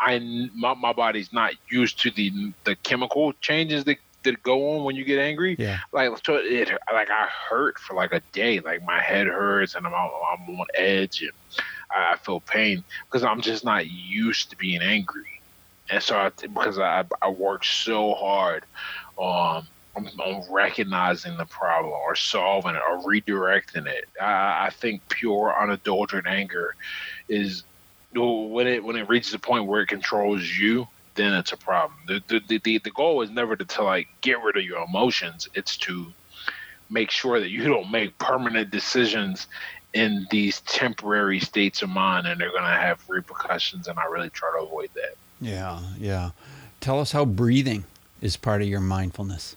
I 0.01 0.19
my, 0.55 0.75
my 0.75 0.93
body's 0.93 1.33
not 1.33 1.53
used 1.71 2.01
to 2.03 2.11
the 2.11 2.53
the 2.64 2.77
chemical 2.77 3.33
changes 3.41 3.85
that 3.85 3.99
that 4.25 4.43
go 4.43 4.77
on 4.77 4.85
when 4.85 4.97
you 4.97 5.05
get 5.05 5.19
angry. 5.19 5.57
Yeah. 5.59 5.79
Like 5.93 6.11
so 6.25 6.37
it 6.37 6.71
like 6.93 7.11
I 7.11 7.29
hurt 7.51 7.79
for 7.79 7.95
like 7.95 8.12
a 8.12 8.23
day. 8.33 8.61
Like 8.61 8.85
my 8.85 9.01
head 9.01 9.27
hurts 9.27 9.75
and 9.75 9.87
I'm 9.87 9.93
I'm 9.95 10.50
on 10.50 10.67
edge 10.75 11.23
and 11.23 11.33
I 11.90 12.17
feel 12.17 12.40
pain 12.40 12.85
because 13.07 13.25
I'm 13.25 13.40
just 13.40 13.65
not 13.65 13.87
used 13.88 14.50
to 14.50 14.57
being 14.57 14.83
angry. 14.83 15.40
And 15.90 16.02
so 16.02 16.17
I, 16.17 16.31
because 16.31 16.79
I 16.79 17.05
I 17.23 17.31
work 17.31 17.65
so 17.65 18.15
hard 18.15 18.65
um 19.21 19.67
on, 20.07 20.44
recognizing 20.51 21.37
the 21.37 21.46
problem 21.46 21.92
or 21.92 22.15
solving 22.15 22.75
it 22.75 22.83
or 22.88 23.03
redirecting 23.03 23.87
it. 23.87 24.09
I, 24.21 24.67
I 24.67 24.71
think 24.71 25.03
pure 25.09 25.55
unadulterated 25.59 26.31
anger 26.31 26.75
is 27.29 27.65
when 28.15 28.67
it 28.67 28.83
when 28.83 28.96
it 28.96 29.09
reaches 29.09 29.35
a 29.35 29.38
point 29.38 29.67
where 29.67 29.83
it 29.83 29.88
controls 29.88 30.49
you 30.49 30.88
then 31.19 31.35
it's 31.35 31.53
a 31.53 31.57
problem. 31.57 31.99
The 32.07 32.23
the, 32.29 32.59
the, 32.59 32.79
the 32.79 32.90
goal 32.92 33.23
is 33.23 33.31
never 33.31 33.57
to, 33.57 33.65
to 33.65 33.83
like 33.83 34.09
get 34.23 34.40
rid 34.40 34.57
of 34.57 34.63
your 34.63 34.83
emotions. 34.85 35.49
It's 35.53 35.77
to 35.79 36.07
make 36.88 37.11
sure 37.11 37.40
that 37.40 37.51
you 37.51 37.65
don't 37.69 37.90
make 37.90 38.17
permanent 38.19 38.71
decisions 38.71 39.49
in 39.94 40.27
these 40.31 40.61
temporary 40.63 41.40
states 41.40 41.83
of 41.83 41.88
mind 41.88 42.27
and 42.27 42.40
they're 42.40 42.51
going 42.51 42.63
to 42.63 42.69
have 42.69 43.03
repercussions 43.09 43.88
and 43.88 43.99
i 43.99 44.05
really 44.05 44.29
try 44.29 44.51
to 44.55 44.63
avoid 44.63 44.90
that 44.94 45.15
yeah 45.40 45.81
yeah 45.99 46.31
tell 46.79 47.01
us 47.01 47.13
how 47.13 47.25
breathing 47.25 47.85
is 48.21 48.37
part 48.37 48.61
of 48.61 48.69
your 48.69 48.81
mindfulness 48.81 49.57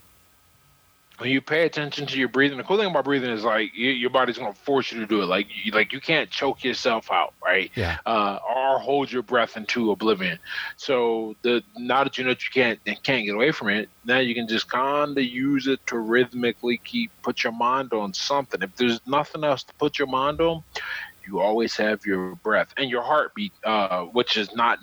when 1.21 1.29
you 1.29 1.39
pay 1.39 1.65
attention 1.65 2.07
to 2.07 2.17
your 2.17 2.29
breathing, 2.29 2.57
the 2.57 2.63
cool 2.63 2.77
thing 2.77 2.89
about 2.89 3.05
breathing 3.05 3.29
is 3.29 3.43
like 3.43 3.69
you, 3.75 3.91
your 3.91 4.09
body's 4.09 4.39
gonna 4.39 4.55
force 4.55 4.91
you 4.91 4.99
to 5.01 5.05
do 5.05 5.21
it. 5.21 5.27
Like 5.27 5.45
you, 5.63 5.71
like 5.71 5.93
you 5.93 6.01
can't 6.01 6.31
choke 6.31 6.63
yourself 6.63 7.11
out, 7.11 7.35
right? 7.45 7.69
Yeah. 7.75 7.97
Uh, 8.07 8.39
or 8.55 8.79
hold 8.79 9.11
your 9.11 9.21
breath 9.21 9.55
into 9.55 9.91
oblivion. 9.91 10.39
So 10.77 11.35
the 11.43 11.61
now 11.77 12.03
that 12.03 12.17
you 12.17 12.23
know 12.23 12.31
that 12.31 12.41
you 12.43 12.49
can't 12.51 12.79
can't 13.03 13.23
get 13.23 13.35
away 13.35 13.51
from 13.51 13.69
it, 13.69 13.87
now 14.03 14.17
you 14.17 14.33
can 14.33 14.47
just 14.47 14.67
kind 14.67 15.15
of 15.15 15.23
use 15.23 15.67
it 15.67 15.79
to 15.87 15.99
rhythmically 15.99 16.81
keep 16.83 17.11
put 17.21 17.43
your 17.43 17.53
mind 17.53 17.93
on 17.93 18.15
something. 18.15 18.59
If 18.63 18.75
there's 18.75 18.99
nothing 19.05 19.43
else 19.43 19.63
to 19.65 19.73
put 19.75 19.99
your 19.99 20.07
mind 20.07 20.41
on, 20.41 20.63
you 21.27 21.39
always 21.39 21.75
have 21.75 22.03
your 22.03 22.35
breath 22.37 22.73
and 22.77 22.89
your 22.89 23.03
heartbeat, 23.03 23.53
uh, 23.63 24.05
which 24.05 24.37
is 24.37 24.55
not 24.55 24.79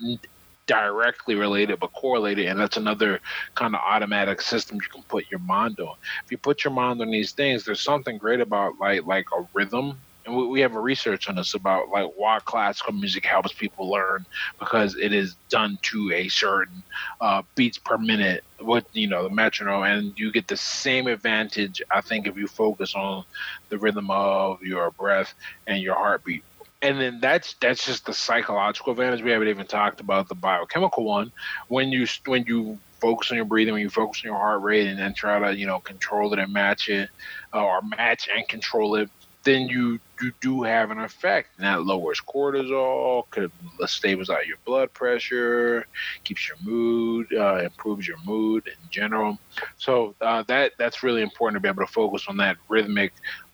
directly 0.69 1.33
related 1.33 1.79
but 1.79 1.91
correlated 1.93 2.45
and 2.45 2.59
that's 2.59 2.77
another 2.77 3.19
kind 3.55 3.73
of 3.73 3.81
automatic 3.81 4.39
system 4.39 4.77
you 4.77 4.87
can 4.93 5.03
put 5.09 5.25
your 5.31 5.39
mind 5.39 5.79
on. 5.79 5.95
If 6.23 6.31
you 6.31 6.37
put 6.37 6.63
your 6.63 6.73
mind 6.73 7.01
on 7.01 7.09
these 7.09 7.33
things 7.33 7.65
there's 7.65 7.83
something 7.83 8.19
great 8.19 8.39
about 8.39 8.73
like 8.79 9.03
like 9.05 9.25
a 9.37 9.41
rhythm. 9.53 9.99
And 10.25 10.35
we, 10.35 10.47
we 10.47 10.61
have 10.61 10.75
a 10.75 10.79
research 10.81 11.27
on 11.27 11.37
this 11.37 11.55
about 11.55 11.89
like 11.91 12.07
why 12.15 12.39
classical 12.45 12.93
music 12.93 13.25
helps 13.25 13.51
people 13.53 13.89
learn 13.89 14.25
because 14.59 14.95
it 15.01 15.11
is 15.11 15.37
done 15.49 15.79
to 15.83 16.11
a 16.13 16.27
certain 16.27 16.83
uh, 17.19 17.41
beats 17.55 17.79
per 17.79 17.97
minute 17.97 18.43
with 18.61 18.85
you 18.93 19.07
know 19.07 19.23
the 19.23 19.33
metronome 19.33 19.83
and 19.83 20.13
you 20.17 20.31
get 20.31 20.47
the 20.47 20.57
same 20.57 21.07
advantage 21.07 21.81
i 21.91 22.01
think 22.01 22.27
if 22.27 22.35
you 22.35 22.45
focus 22.47 22.93
on 22.93 23.23
the 23.69 23.77
rhythm 23.79 24.11
of 24.11 24.61
your 24.61 24.91
breath 24.91 25.33
and 25.65 25.81
your 25.81 25.95
heartbeat 25.95 26.43
and 26.81 26.99
then 26.99 27.19
that's 27.21 27.55
that's 27.61 27.85
just 27.85 28.05
the 28.05 28.13
psychological 28.13 28.91
advantage. 28.91 29.21
We 29.21 29.31
haven't 29.31 29.49
even 29.49 29.67
talked 29.67 29.99
about 29.99 30.29
the 30.29 30.35
biochemical 30.35 31.03
one. 31.03 31.31
When 31.67 31.89
you 31.91 32.07
when 32.25 32.45
you 32.47 32.79
focus 33.01 33.31
on 33.31 33.37
your 33.37 33.45
breathing, 33.45 33.73
when 33.73 33.81
you 33.81 33.89
focus 33.89 34.21
on 34.23 34.29
your 34.29 34.39
heart 34.39 34.61
rate, 34.61 34.87
and 34.87 34.99
then 34.99 35.13
try 35.13 35.39
to 35.39 35.57
you 35.57 35.65
know 35.65 35.79
control 35.79 36.33
it 36.33 36.39
and 36.39 36.53
match 36.53 36.87
it, 36.89 37.09
uh, 37.53 37.63
or 37.63 37.81
match 37.81 38.29
and 38.33 38.47
control 38.47 38.95
it, 38.95 39.09
then 39.43 39.67
you 39.67 39.99
you 40.21 40.31
do 40.41 40.63
have 40.63 40.91
an 40.91 40.99
effect, 40.99 41.49
and 41.57 41.65
that 41.65 41.83
lowers 41.83 42.21
cortisol, 42.21 43.23
could 43.29 43.51
stabilize 43.85 44.47
your 44.47 44.57
blood 44.65 44.93
pressure, 44.93 45.85
keeps 46.23 46.47
your 46.47 46.57
mood, 46.63 47.27
uh, 47.33 47.57
improves 47.57 48.07
your 48.07 48.17
mood 48.25 48.67
in 48.67 48.89
general. 48.89 49.37
So 49.77 50.15
uh, 50.21 50.43
that 50.47 50.73
that's 50.77 51.03
really 51.03 51.23
important 51.23 51.57
to 51.57 51.59
be 51.61 51.69
able 51.69 51.85
to 51.85 51.91
focus 51.91 52.25
on 52.29 52.37
that 52.37 52.55
rhythmic, 52.69 53.11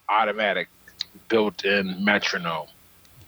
automatic, 0.09 0.67
built-in 1.27 2.03
metronome. 2.03 2.67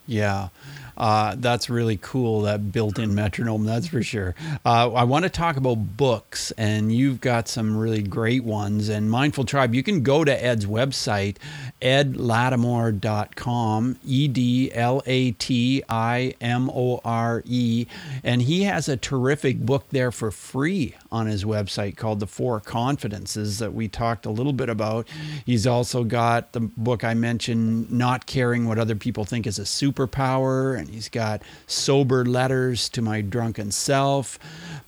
Yeah. 0.08 0.50
Uh, 0.98 1.36
that's 1.38 1.70
really 1.70 1.98
cool, 2.02 2.42
that 2.42 2.72
built 2.72 2.98
in 2.98 3.14
metronome, 3.14 3.66
that's 3.66 3.88
for 3.88 4.02
sure. 4.02 4.34
Uh, 4.66 4.92
I 4.92 5.04
want 5.04 5.26
to 5.26 5.30
talk 5.30 5.56
about 5.56 5.96
books, 5.96 6.50
and 6.58 6.92
you've 6.92 7.22
got 7.22 7.48
some 7.48 7.78
really 7.78 8.02
great 8.02 8.44
ones. 8.44 8.90
And 8.90 9.12
Mindful 9.12 9.46
Tribe, 9.46 9.76
you 9.76 9.84
can 9.84 10.02
go 10.02 10.24
to 10.24 10.44
Ed's 10.44 10.66
website, 10.66 11.38
edlatimore.com, 11.84 14.00
E 14.04 14.28
D 14.28 14.72
L 14.74 15.04
A 15.06 15.32
T 15.34 15.84
I 15.88 16.34
M 16.42 16.72
O 16.72 17.00
R 17.06 17.44
E. 17.46 17.86
And 18.24 18.42
he 18.42 18.64
has 18.64 18.90
a 18.90 18.98
terrific 18.98 19.60
book 19.60 19.86
there 19.92 20.12
for 20.12 20.32
free 20.32 20.96
on 21.12 21.28
his 21.28 21.44
website 21.46 21.98
called 21.98 22.20
The 22.20 22.28
Four 22.28 22.60
Confidences 22.60 23.60
that 23.60 23.74
we 23.74 23.88
talked 23.88 24.26
a 24.26 24.30
little 24.30 24.54
bit 24.54 24.70
about. 24.70 25.08
He's 25.46 25.66
also 25.66 26.04
got 26.04 26.54
the 26.54 26.62
book 26.62 27.04
I 27.04 27.14
mentioned, 27.14 27.92
Not 27.92 28.26
Caring 28.26 28.68
What 28.68 28.78
Other 28.78 28.96
People 28.96 29.26
Think 29.26 29.48
is 29.48 29.60
a 29.60 29.64
Superpower. 29.64 30.78
And 30.78 30.90
he's 30.90 31.10
got 31.10 31.42
Sober 31.68 32.26
Letters 32.26 32.90
to 32.90 33.02
My 33.02 33.22
Drunken 33.22 33.72
Self. 33.72 34.40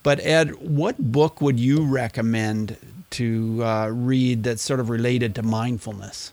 But, 0.03 0.19
Ed, 0.21 0.55
what 0.55 1.11
book 1.11 1.41
would 1.41 1.59
you 1.59 1.83
recommend 1.85 2.77
to 3.11 3.63
uh, 3.63 3.87
read 3.87 4.43
that's 4.43 4.61
sort 4.61 4.79
of 4.79 4.89
related 4.89 5.35
to 5.35 5.43
mindfulness? 5.43 6.31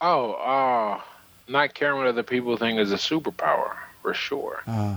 Oh, 0.00 0.32
uh, 0.32 1.00
not 1.48 1.74
caring 1.74 1.98
what 1.98 2.06
other 2.06 2.22
people 2.22 2.56
think 2.56 2.78
is 2.78 2.92
a 2.92 2.96
superpower, 2.96 3.74
for 4.02 4.14
sure. 4.14 4.62
Uh, 4.66 4.96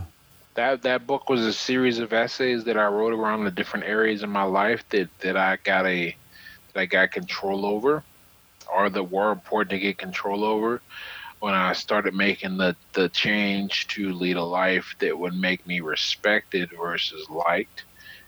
that 0.60 0.82
that 0.82 1.07
book 1.07 1.30
was 1.30 1.45
a 1.45 1.53
series 1.53 1.99
of 1.99 2.12
essays 2.12 2.66
that 2.66 2.78
I 2.78 2.88
wrote 2.88 3.14
around 3.14 3.45
the 3.45 3.51
different 3.51 3.86
areas 3.86 4.24
in 4.24 4.30
my 4.30 4.43
life 4.43 4.84
that, 4.89 5.10
that 5.22 5.38
I 5.38 5.57
got 5.64 5.86
a 5.86 6.14
that 6.74 6.82
I 6.82 6.86
got 6.86 7.12
control 7.12 7.66
over, 7.66 8.03
or 8.72 8.89
that 8.89 9.03
were 9.03 9.32
important 9.32 9.70
to 9.72 9.80
get 9.80 9.97
control 9.97 10.43
over 10.43 10.82
when 11.39 11.53
I 11.53 11.72
started 11.72 12.14
making 12.14 12.57
the, 12.57 12.76
the 12.91 13.07
change 13.07 13.88
to 13.88 14.12
lead 14.12 14.36
a 14.36 14.43
life 14.43 14.95
that 14.99 15.18
would 15.18 15.34
make 15.34 15.66
me 15.66 15.80
respected 15.80 16.72
versus 16.78 17.30
liked. 17.30 17.86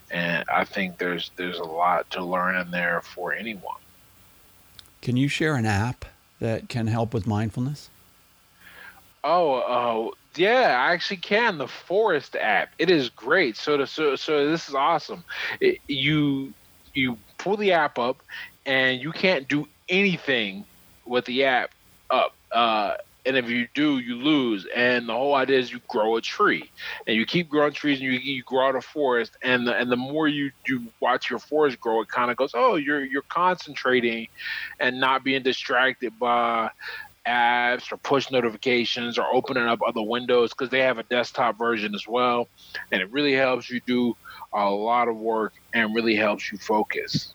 And 0.10 0.46
I 0.48 0.64
think 0.64 0.98
there's 1.00 1.32
there's 1.36 1.60
a 1.60 1.66
lot 1.66 2.10
to 2.12 2.24
learn 2.24 2.56
in 2.56 2.72
there 2.72 3.02
for 3.02 3.34
anyone. 3.34 3.82
Can 5.02 5.18
you 5.18 5.28
share 5.28 5.56
an 5.56 5.66
app 5.66 6.06
that 6.40 6.70
can 6.70 6.88
help 6.88 7.14
with 7.14 7.28
mindfulness? 7.28 7.90
Oh, 9.22 10.12
uh, 10.14 10.16
yeah, 10.36 10.78
I 10.80 10.94
actually 10.94 11.18
can. 11.18 11.58
The 11.58 11.68
Forest 11.68 12.36
app. 12.36 12.70
It 12.78 12.90
is 12.90 13.10
great. 13.10 13.58
So, 13.58 13.78
the, 13.78 13.88
so, 13.88 14.16
so 14.16 14.50
this 14.50 14.70
is 14.70 14.76
awesome. 14.76 15.24
It, 15.60 15.80
you 15.88 16.54
you 16.94 17.18
pull 17.38 17.58
the 17.58 17.72
app 17.72 17.98
up, 17.98 18.22
and 18.66 19.02
you 19.02 19.12
can't 19.12 19.48
do 19.48 19.68
anything 19.90 20.66
with 21.06 21.26
the 21.26 21.46
app 21.46 21.72
up. 22.10 22.34
Uh, 22.52 22.96
and 23.26 23.38
if 23.38 23.50
you 23.50 23.68
do, 23.74 24.00
you 24.00 24.16
lose. 24.16 24.66
And 24.76 25.08
the 25.08 25.14
whole 25.14 25.36
idea 25.36 25.60
is 25.60 25.72
you 25.72 25.80
grow 25.88 26.18
a 26.18 26.22
tree, 26.22 26.70
and 27.06 27.16
you 27.16 27.26
keep 27.26 27.50
growing 27.50 27.74
trees, 27.74 28.00
and 28.00 28.12
you, 28.12 28.20
you 28.20 28.44
grow 28.44 28.70
out 28.70 28.76
a 28.76 28.82
forest. 28.82 29.38
And 29.44 29.68
the, 29.68 29.76
and 29.76 29.92
the 29.92 29.96
more 29.96 30.28
you 30.28 30.52
you 30.66 30.88
watch 31.00 31.30
your 31.30 31.40
forest 31.40 31.80
grow, 31.80 32.02
it 32.02 32.10
kind 32.10 32.32
of 32.32 32.38
goes, 32.38 32.52
oh, 32.54 32.76
you're 32.76 33.04
you're 33.04 33.22
concentrating, 33.24 34.28
and 34.80 35.00
not 35.00 35.24
being 35.24 35.44
distracted 35.44 36.18
by 36.20 36.72
apps 37.28 37.92
or 37.92 37.98
push 37.98 38.32
notifications 38.32 39.18
or 39.18 39.26
opening 39.34 39.64
up 39.64 39.80
other 39.86 40.02
windows 40.02 40.52
because 40.52 40.70
they 40.70 40.80
have 40.80 40.98
a 40.98 41.04
desktop 41.04 41.58
version 41.58 41.94
as 41.96 42.08
well, 42.08 42.48
and 42.92 43.02
it 43.02 43.12
really 43.12 43.34
helps 43.34 43.70
you 43.70 43.82
do 43.86 44.16
a 44.54 44.70
lot 44.70 45.08
of 45.08 45.18
work 45.18 45.54
and 45.74 45.96
really 45.96 46.16
helps 46.16 46.52
you 46.52 46.58
focus. 46.58 47.34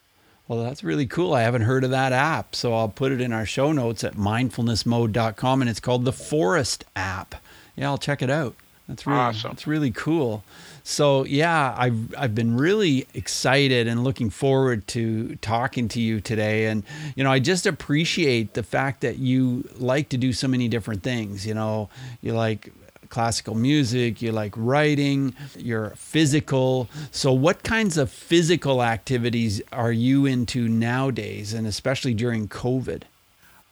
Well, 0.48 0.62
that's 0.62 0.84
really 0.84 1.06
cool. 1.06 1.34
I 1.34 1.42
haven't 1.42 1.62
heard 1.62 1.82
of 1.82 1.90
that 1.90 2.12
app. 2.12 2.54
So 2.54 2.72
I'll 2.72 2.88
put 2.88 3.10
it 3.10 3.20
in 3.20 3.32
our 3.32 3.46
show 3.46 3.72
notes 3.72 4.04
at 4.04 4.14
mindfulnessmode.com 4.14 5.60
and 5.60 5.68
it's 5.68 5.80
called 5.80 6.04
the 6.04 6.12
Forest 6.12 6.84
app. 6.94 7.34
Yeah, 7.74 7.88
I'll 7.88 7.98
check 7.98 8.22
it 8.22 8.30
out. 8.30 8.54
That's 8.88 9.06
really 9.06 9.18
awesome. 9.18 9.50
That's 9.50 9.66
really 9.66 9.90
cool. 9.90 10.44
So 10.84 11.24
yeah, 11.24 11.74
I've 11.76 12.14
I've 12.16 12.34
been 12.34 12.56
really 12.56 13.06
excited 13.14 13.88
and 13.88 14.04
looking 14.04 14.30
forward 14.30 14.86
to 14.88 15.34
talking 15.36 15.88
to 15.88 16.00
you 16.00 16.20
today. 16.20 16.66
And 16.66 16.84
you 17.16 17.24
know, 17.24 17.32
I 17.32 17.40
just 17.40 17.66
appreciate 17.66 18.54
the 18.54 18.62
fact 18.62 19.00
that 19.00 19.18
you 19.18 19.68
like 19.76 20.08
to 20.10 20.16
do 20.16 20.32
so 20.32 20.46
many 20.46 20.68
different 20.68 21.02
things. 21.02 21.44
You 21.44 21.54
know, 21.54 21.90
you 22.22 22.34
like 22.34 22.72
classical 23.08 23.54
music, 23.54 24.22
you 24.22 24.32
like 24.32 24.52
writing, 24.56 25.34
you're 25.56 25.90
physical. 25.96 26.88
So, 27.10 27.32
what 27.32 27.62
kinds 27.62 27.96
of 27.96 28.10
physical 28.10 28.82
activities 28.82 29.60
are 29.72 29.92
you 29.92 30.26
into 30.26 30.68
nowadays, 30.68 31.52
and 31.52 31.66
especially 31.66 32.14
during 32.14 32.48
COVID? 32.48 33.02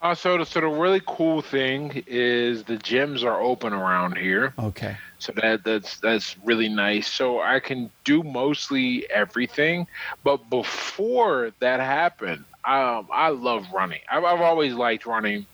Uh, 0.05 0.15
so, 0.15 0.37
the, 0.37 0.45
so 0.45 0.61
the 0.61 0.67
really 0.67 1.01
cool 1.07 1.41
thing 1.41 2.05
is 2.07 2.63
the 2.65 2.77
gyms 2.77 3.25
are 3.25 3.41
open 3.41 3.73
around 3.73 4.19
here. 4.19 4.53
Okay. 4.59 4.99
So 5.19 5.33
that 5.37 5.65
that's 5.65 5.99
that's 6.01 6.37
really 6.45 6.69
nice. 6.69 7.11
So 7.11 7.41
I 7.41 7.59
can 7.59 7.91
do 8.05 8.23
mostly 8.23 9.11
everything. 9.11 9.87
But 10.23 10.51
before 10.51 11.53
that 11.61 11.81
happened, 11.81 12.45
um, 12.67 13.09
I 13.11 13.31
love 13.31 13.65
running. 13.73 14.01
I've, 14.11 14.25
I've 14.25 14.43
always 14.43 14.75
liked 14.75 15.07
running. 15.07 15.47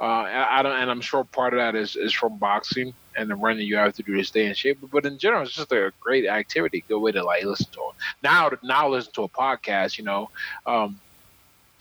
Uh, 0.00 0.04
I, 0.04 0.60
I 0.60 0.62
don't, 0.62 0.72
and 0.72 0.90
I'm 0.90 1.02
sure 1.02 1.22
part 1.24 1.52
of 1.52 1.58
that 1.58 1.74
is, 1.74 1.94
is 1.94 2.14
from 2.14 2.38
boxing 2.38 2.94
and 3.14 3.30
the 3.30 3.36
running 3.36 3.66
you 3.66 3.76
have 3.76 3.94
to 3.96 4.02
do 4.02 4.16
to 4.16 4.24
stay 4.24 4.46
in 4.46 4.54
shape. 4.54 4.78
But 4.90 5.04
in 5.04 5.18
general, 5.18 5.42
it's 5.42 5.52
just 5.52 5.70
a 5.70 5.92
great 6.00 6.26
activity. 6.26 6.82
Good 6.88 6.98
way 6.98 7.12
to 7.12 7.22
like 7.22 7.44
listen 7.44 7.70
to 7.72 7.80
it. 7.80 7.96
Now, 8.22 8.50
now 8.62 8.88
listen 8.88 9.12
to 9.12 9.24
a 9.24 9.28
podcast. 9.28 9.98
You 9.98 10.04
know, 10.04 10.30
um, 10.64 10.98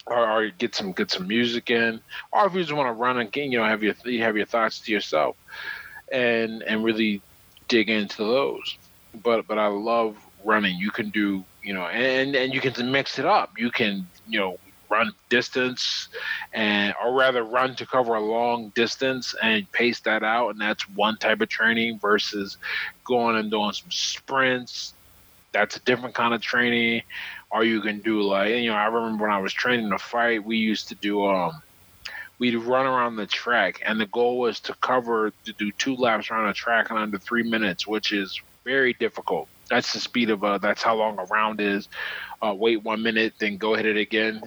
or, 0.07 0.29
or, 0.29 0.49
get 0.49 0.75
some 0.75 0.91
get 0.91 1.11
some 1.11 1.27
music 1.27 1.69
in, 1.69 2.01
or 2.31 2.47
if 2.47 2.53
you 2.53 2.61
just 2.61 2.73
want 2.73 2.87
to 2.87 2.93
run 2.93 3.19
and 3.19 3.35
you 3.35 3.57
know 3.57 3.65
have 3.65 3.83
your 3.83 3.93
you 4.05 4.23
have 4.23 4.35
your 4.35 4.45
thoughts 4.45 4.79
to 4.81 4.91
yourself, 4.91 5.35
and 6.11 6.63
and 6.63 6.83
really 6.83 7.21
dig 7.67 7.89
into 7.89 8.17
those. 8.23 8.77
But 9.23 9.47
but 9.47 9.57
I 9.57 9.67
love 9.67 10.17
running. 10.43 10.77
You 10.77 10.91
can 10.91 11.09
do 11.09 11.43
you 11.63 11.73
know, 11.73 11.85
and 11.85 12.35
and 12.35 12.53
you 12.53 12.61
can 12.61 12.91
mix 12.91 13.19
it 13.19 13.25
up. 13.25 13.51
You 13.57 13.71
can 13.71 14.07
you 14.27 14.39
know 14.39 14.57
run 14.89 15.13
distance 15.29 16.09
and 16.51 16.93
or 17.01 17.13
rather 17.13 17.45
run 17.45 17.73
to 17.75 17.85
cover 17.85 18.15
a 18.15 18.19
long 18.19 18.69
distance 18.75 19.33
and 19.41 19.71
pace 19.71 20.01
that 20.01 20.21
out 20.21 20.49
and 20.49 20.59
that's 20.59 20.83
one 20.89 21.15
type 21.15 21.39
of 21.39 21.47
training 21.47 21.97
versus 21.97 22.57
going 23.05 23.37
and 23.37 23.49
doing 23.49 23.71
some 23.71 23.89
sprints 23.89 24.93
that's 25.51 25.75
a 25.75 25.79
different 25.81 26.15
kind 26.15 26.33
of 26.33 26.41
training. 26.41 27.03
Or 27.51 27.63
you 27.63 27.81
can 27.81 27.99
do 27.99 28.21
like 28.21 28.49
you 28.49 28.69
know, 28.71 28.75
I 28.75 28.85
remember 28.85 29.23
when 29.23 29.31
I 29.31 29.39
was 29.39 29.53
training 29.53 29.89
to 29.89 29.97
fight, 29.97 30.43
we 30.43 30.57
used 30.57 30.87
to 30.89 30.95
do 30.95 31.25
um 31.25 31.61
we'd 32.39 32.55
run 32.55 32.85
around 32.85 33.17
the 33.17 33.27
track 33.27 33.81
and 33.85 33.99
the 33.99 34.07
goal 34.07 34.39
was 34.39 34.59
to 34.61 34.73
cover 34.75 35.31
to 35.45 35.53
do 35.53 35.71
two 35.73 35.95
laps 35.95 36.31
around 36.31 36.47
the 36.47 36.53
track 36.53 36.89
in 36.89 36.97
under 36.97 37.19
three 37.19 37.43
minutes, 37.43 37.85
which 37.85 38.11
is 38.11 38.39
very 38.63 38.93
difficult. 38.93 39.47
That's 39.69 39.93
the 39.93 39.99
speed 39.99 40.29
of 40.29 40.43
uh 40.43 40.57
that's 40.57 40.81
how 40.81 40.95
long 40.95 41.19
a 41.19 41.25
round 41.25 41.61
is. 41.61 41.87
Uh, 42.41 42.55
wait 42.57 42.83
one 42.83 43.03
minute, 43.03 43.33
then 43.39 43.57
go 43.57 43.75
hit 43.75 43.85
it 43.85 43.97
again. 43.97 44.41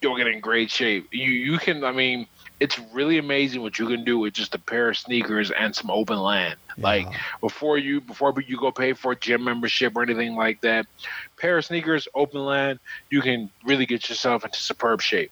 You'll 0.00 0.16
get 0.16 0.26
in 0.26 0.40
great 0.40 0.70
shape. 0.70 1.08
You 1.12 1.30
you 1.30 1.58
can 1.58 1.84
I 1.84 1.92
mean 1.92 2.26
it's 2.64 2.78
really 2.94 3.18
amazing 3.18 3.60
what 3.60 3.78
you 3.78 3.86
can 3.86 4.04
do 4.04 4.18
with 4.18 4.32
just 4.32 4.54
a 4.54 4.58
pair 4.58 4.88
of 4.88 4.96
sneakers 4.96 5.50
and 5.50 5.76
some 5.76 5.90
open 5.90 6.18
land. 6.18 6.56
Yeah. 6.78 6.82
Like 6.82 7.06
before 7.42 7.76
you 7.76 8.00
before 8.00 8.32
you 8.40 8.56
go 8.56 8.72
pay 8.72 8.94
for 8.94 9.12
a 9.12 9.16
gym 9.16 9.44
membership 9.44 9.94
or 9.94 10.02
anything 10.02 10.34
like 10.34 10.62
that, 10.62 10.86
pair 11.36 11.58
of 11.58 11.66
sneakers, 11.66 12.08
open 12.14 12.42
land, 12.42 12.80
you 13.10 13.20
can 13.20 13.50
really 13.66 13.84
get 13.84 14.08
yourself 14.08 14.46
into 14.46 14.58
superb 14.58 15.02
shape. 15.02 15.30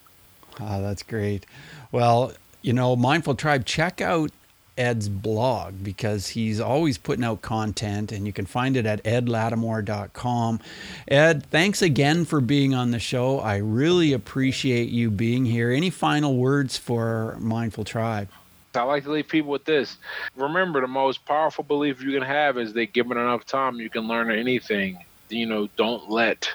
Ah, 0.60 0.80
that's 0.80 1.02
great. 1.02 1.46
Well, 1.90 2.34
you 2.60 2.74
know, 2.74 2.96
Mindful 2.96 3.34
Tribe, 3.34 3.64
check 3.64 4.02
out 4.02 4.30
Ed's 4.76 5.08
blog 5.08 5.82
because 5.82 6.28
he's 6.28 6.60
always 6.60 6.98
putting 6.98 7.24
out 7.24 7.42
content 7.42 8.10
and 8.12 8.26
you 8.26 8.32
can 8.32 8.46
find 8.46 8.76
it 8.76 8.86
at 8.86 9.02
edlatimore.com. 9.04 10.60
Ed, 11.08 11.46
thanks 11.46 11.82
again 11.82 12.24
for 12.24 12.40
being 12.40 12.74
on 12.74 12.90
the 12.90 12.98
show. 12.98 13.38
I 13.40 13.56
really 13.56 14.12
appreciate 14.12 14.88
you 14.88 15.10
being 15.10 15.44
here. 15.44 15.70
Any 15.70 15.90
final 15.90 16.36
words 16.36 16.76
for 16.78 17.36
Mindful 17.40 17.84
Tribe? 17.84 18.28
I 18.74 18.82
like 18.84 19.04
to 19.04 19.12
leave 19.12 19.28
people 19.28 19.50
with 19.50 19.66
this. 19.66 19.98
Remember, 20.34 20.80
the 20.80 20.86
most 20.86 21.26
powerful 21.26 21.62
belief 21.62 22.02
you 22.02 22.12
can 22.12 22.22
have 22.22 22.56
is 22.56 22.72
that 22.72 22.94
given 22.94 23.18
enough 23.18 23.44
time, 23.44 23.76
you 23.76 23.90
can 23.90 24.08
learn 24.08 24.30
anything. 24.30 24.98
You 25.28 25.46
know, 25.46 25.68
don't 25.76 26.10
let 26.10 26.48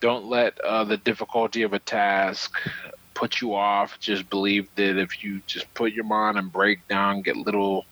don't 0.00 0.26
let 0.26 0.60
uh, 0.60 0.84
the 0.84 0.98
difficulty 0.98 1.62
of 1.62 1.72
a 1.72 1.78
task 1.78 2.54
put 3.14 3.40
you 3.40 3.54
off. 3.54 3.98
Just 4.00 4.28
believe 4.28 4.68
that 4.76 4.98
if 4.98 5.22
you 5.22 5.40
just 5.46 5.72
put 5.74 5.92
your 5.92 6.04
mind 6.04 6.38
and 6.38 6.52
break 6.52 6.86
down, 6.88 7.22
get 7.22 7.36
little 7.36 7.84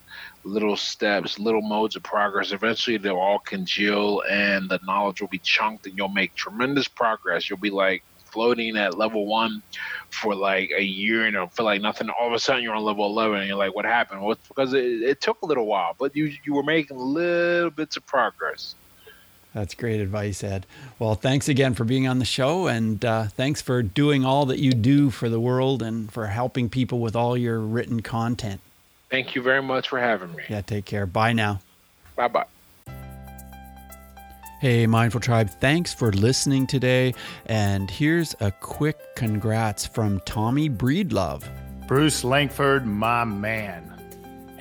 little 0.45 0.77
steps, 0.77 1.39
little 1.39 1.63
modes 1.63 1.97
of 1.97 2.03
progress, 2.03 2.53
eventually 2.53 2.97
they'll 2.97 3.17
all 3.17 3.39
congeal 3.39 4.23
and 4.29 4.69
the 4.69 4.81
knowledge 4.85 5.21
will 5.21 5.29
be 5.29 5.39
chunked 5.39 5.87
and 5.87 5.97
you'll 5.97 6.09
make 6.09 6.35
tremendous 6.35 6.89
progress. 6.89 7.49
You'll 7.49 7.61
be 7.61 7.71
like 7.71 8.03
floating 8.25 8.77
at 8.77 8.99
level 8.99 9.27
one 9.27 9.63
for 10.11 10.35
like 10.35 10.71
a 10.77 10.83
year 10.83 11.27
and 11.27 11.37
it'll 11.37 11.49
feel 11.49 11.67
like 11.67 11.81
nothing. 11.81 12.09
All 12.11 12.27
of 12.27 12.33
a 12.33 12.39
sudden 12.39 12.63
you're 12.63 12.75
on 12.75 12.83
level 12.83 13.07
11 13.07 13.39
and 13.39 13.49
you're 13.49 13.57
like, 13.57 13.75
what 13.75 13.85
happened? 13.85 14.23
Well, 14.23 14.37
because 14.49 14.73
it, 14.75 14.85
it 14.85 15.21
took 15.21 15.41
a 15.43 15.47
little 15.47 15.67
while, 15.67 15.95
but 15.99 16.17
you, 16.17 16.33
you 16.45 16.55
were 16.55 16.63
making 16.63 16.97
little 16.97 17.71
bits 17.71 17.97
of 17.97 18.05
progress. 18.07 18.75
That's 19.55 19.75
great 19.75 20.01
advice, 20.01 20.43
Ed. 20.43 20.67
Well, 20.99 21.15
thanks 21.15 21.49
again 21.49 21.75
for 21.75 21.85
being 21.85 22.09
on 22.09 22.19
the 22.19 22.25
show, 22.25 22.67
and 22.69 23.05
uh, 23.05 23.25
thanks 23.25 23.61
for 23.61 23.83
doing 23.83 24.25
all 24.25 24.47
that 24.47 24.59
you 24.59 24.73
do 24.73 25.11
for 25.11 25.29
the 25.29 25.41
world 25.41 25.83
and 25.83 26.11
for 26.11 26.27
helping 26.29 26.71
people 26.71 27.01
with 27.01 27.15
all 27.15 27.37
your 27.37 27.61
written 27.61 28.01
content. 28.01 28.61
Thank 29.11 29.35
you 29.35 29.43
very 29.43 29.63
much 29.63 29.91
for 29.91 30.01
having 30.01 30.35
me. 30.35 30.43
Yeah, 30.49 30.63
take 30.63 30.87
care. 30.87 31.05
Bye 31.05 31.35
now. 31.35 31.61
Bye 32.17 32.29
bye. 32.29 32.47
Hey, 34.63 34.87
Mindful 34.87 35.21
Tribe, 35.21 35.51
thanks 35.51 35.93
for 35.93 36.13
listening 36.13 36.69
today. 36.69 37.15
And 37.47 37.91
here's 37.91 38.37
a 38.39 38.53
quick 38.53 39.17
congrats 39.17 39.85
from 39.85 40.21
Tommy 40.21 40.71
Breedlove. 40.71 41.43
Bruce 41.89 42.23
Langford, 42.23 42.87
my 42.87 43.25
man. 43.25 43.92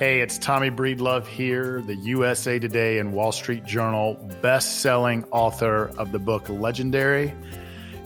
Hey, 0.01 0.21
it's 0.21 0.39
Tommy 0.39 0.71
Breedlove 0.71 1.27
here, 1.27 1.79
the 1.79 1.93
USA 1.93 2.57
Today 2.57 2.97
and 2.97 3.13
Wall 3.13 3.31
Street 3.31 3.65
Journal 3.65 4.15
best-selling 4.41 5.25
author 5.25 5.91
of 5.95 6.11
the 6.11 6.17
book 6.17 6.49
Legendary. 6.49 7.31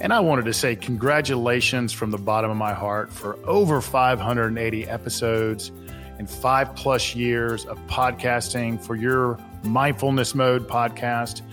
And 0.01 0.11
I 0.11 0.19
wanted 0.19 0.43
to 0.43 0.53
say 0.53 0.75
congratulations 0.75 1.93
from 1.93 2.11
the 2.11 2.17
bottom 2.17 2.51
of 2.51 2.57
my 2.57 2.73
heart 2.73 3.13
for 3.13 3.39
over 3.47 3.79
580 3.79 4.89
episodes 4.89 5.71
and 6.19 6.29
5 6.29 6.75
plus 6.75 7.15
years 7.15 7.65
of 7.65 7.79
podcasting 7.87 8.83
for 8.83 8.97
your 8.97 9.39
Mindfulness 9.63 10.35
Mode 10.35 10.67
podcast. 10.67 11.43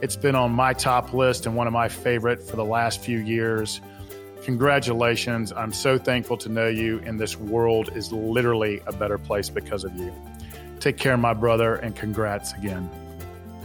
It's 0.00 0.14
been 0.14 0.36
on 0.36 0.52
my 0.52 0.74
top 0.74 1.12
list 1.12 1.44
and 1.44 1.56
one 1.56 1.66
of 1.66 1.72
my 1.72 1.88
favorite 1.88 2.40
for 2.40 2.54
the 2.54 2.64
last 2.64 3.00
few 3.00 3.18
years. 3.18 3.80
Congratulations. 4.48 5.52
I'm 5.52 5.74
so 5.74 5.98
thankful 5.98 6.38
to 6.38 6.48
know 6.48 6.68
you, 6.68 7.02
and 7.04 7.20
this 7.20 7.36
world 7.38 7.90
is 7.94 8.10
literally 8.14 8.80
a 8.86 8.92
better 8.94 9.18
place 9.18 9.50
because 9.50 9.84
of 9.84 9.94
you. 9.94 10.10
Take 10.80 10.96
care, 10.96 11.18
my 11.18 11.34
brother, 11.34 11.74
and 11.74 11.94
congrats 11.94 12.54
again. 12.54 12.88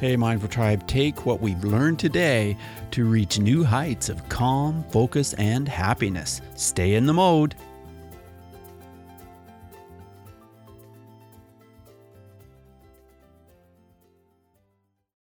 Hey, 0.02 0.18
Mindful 0.18 0.50
Tribe, 0.50 0.86
take 0.86 1.26
what 1.26 1.40
we've 1.40 1.64
learned 1.64 2.00
today 2.00 2.58
to 2.92 3.06
reach 3.06 3.40
new 3.40 3.64
heights 3.64 4.10
of 4.10 4.28
calm, 4.28 4.84
focus, 4.90 5.34
and 5.36 5.70
happiness. 5.70 6.42
Stay 6.56 6.96
in 6.96 7.06
the 7.06 7.14
mode. 7.14 7.56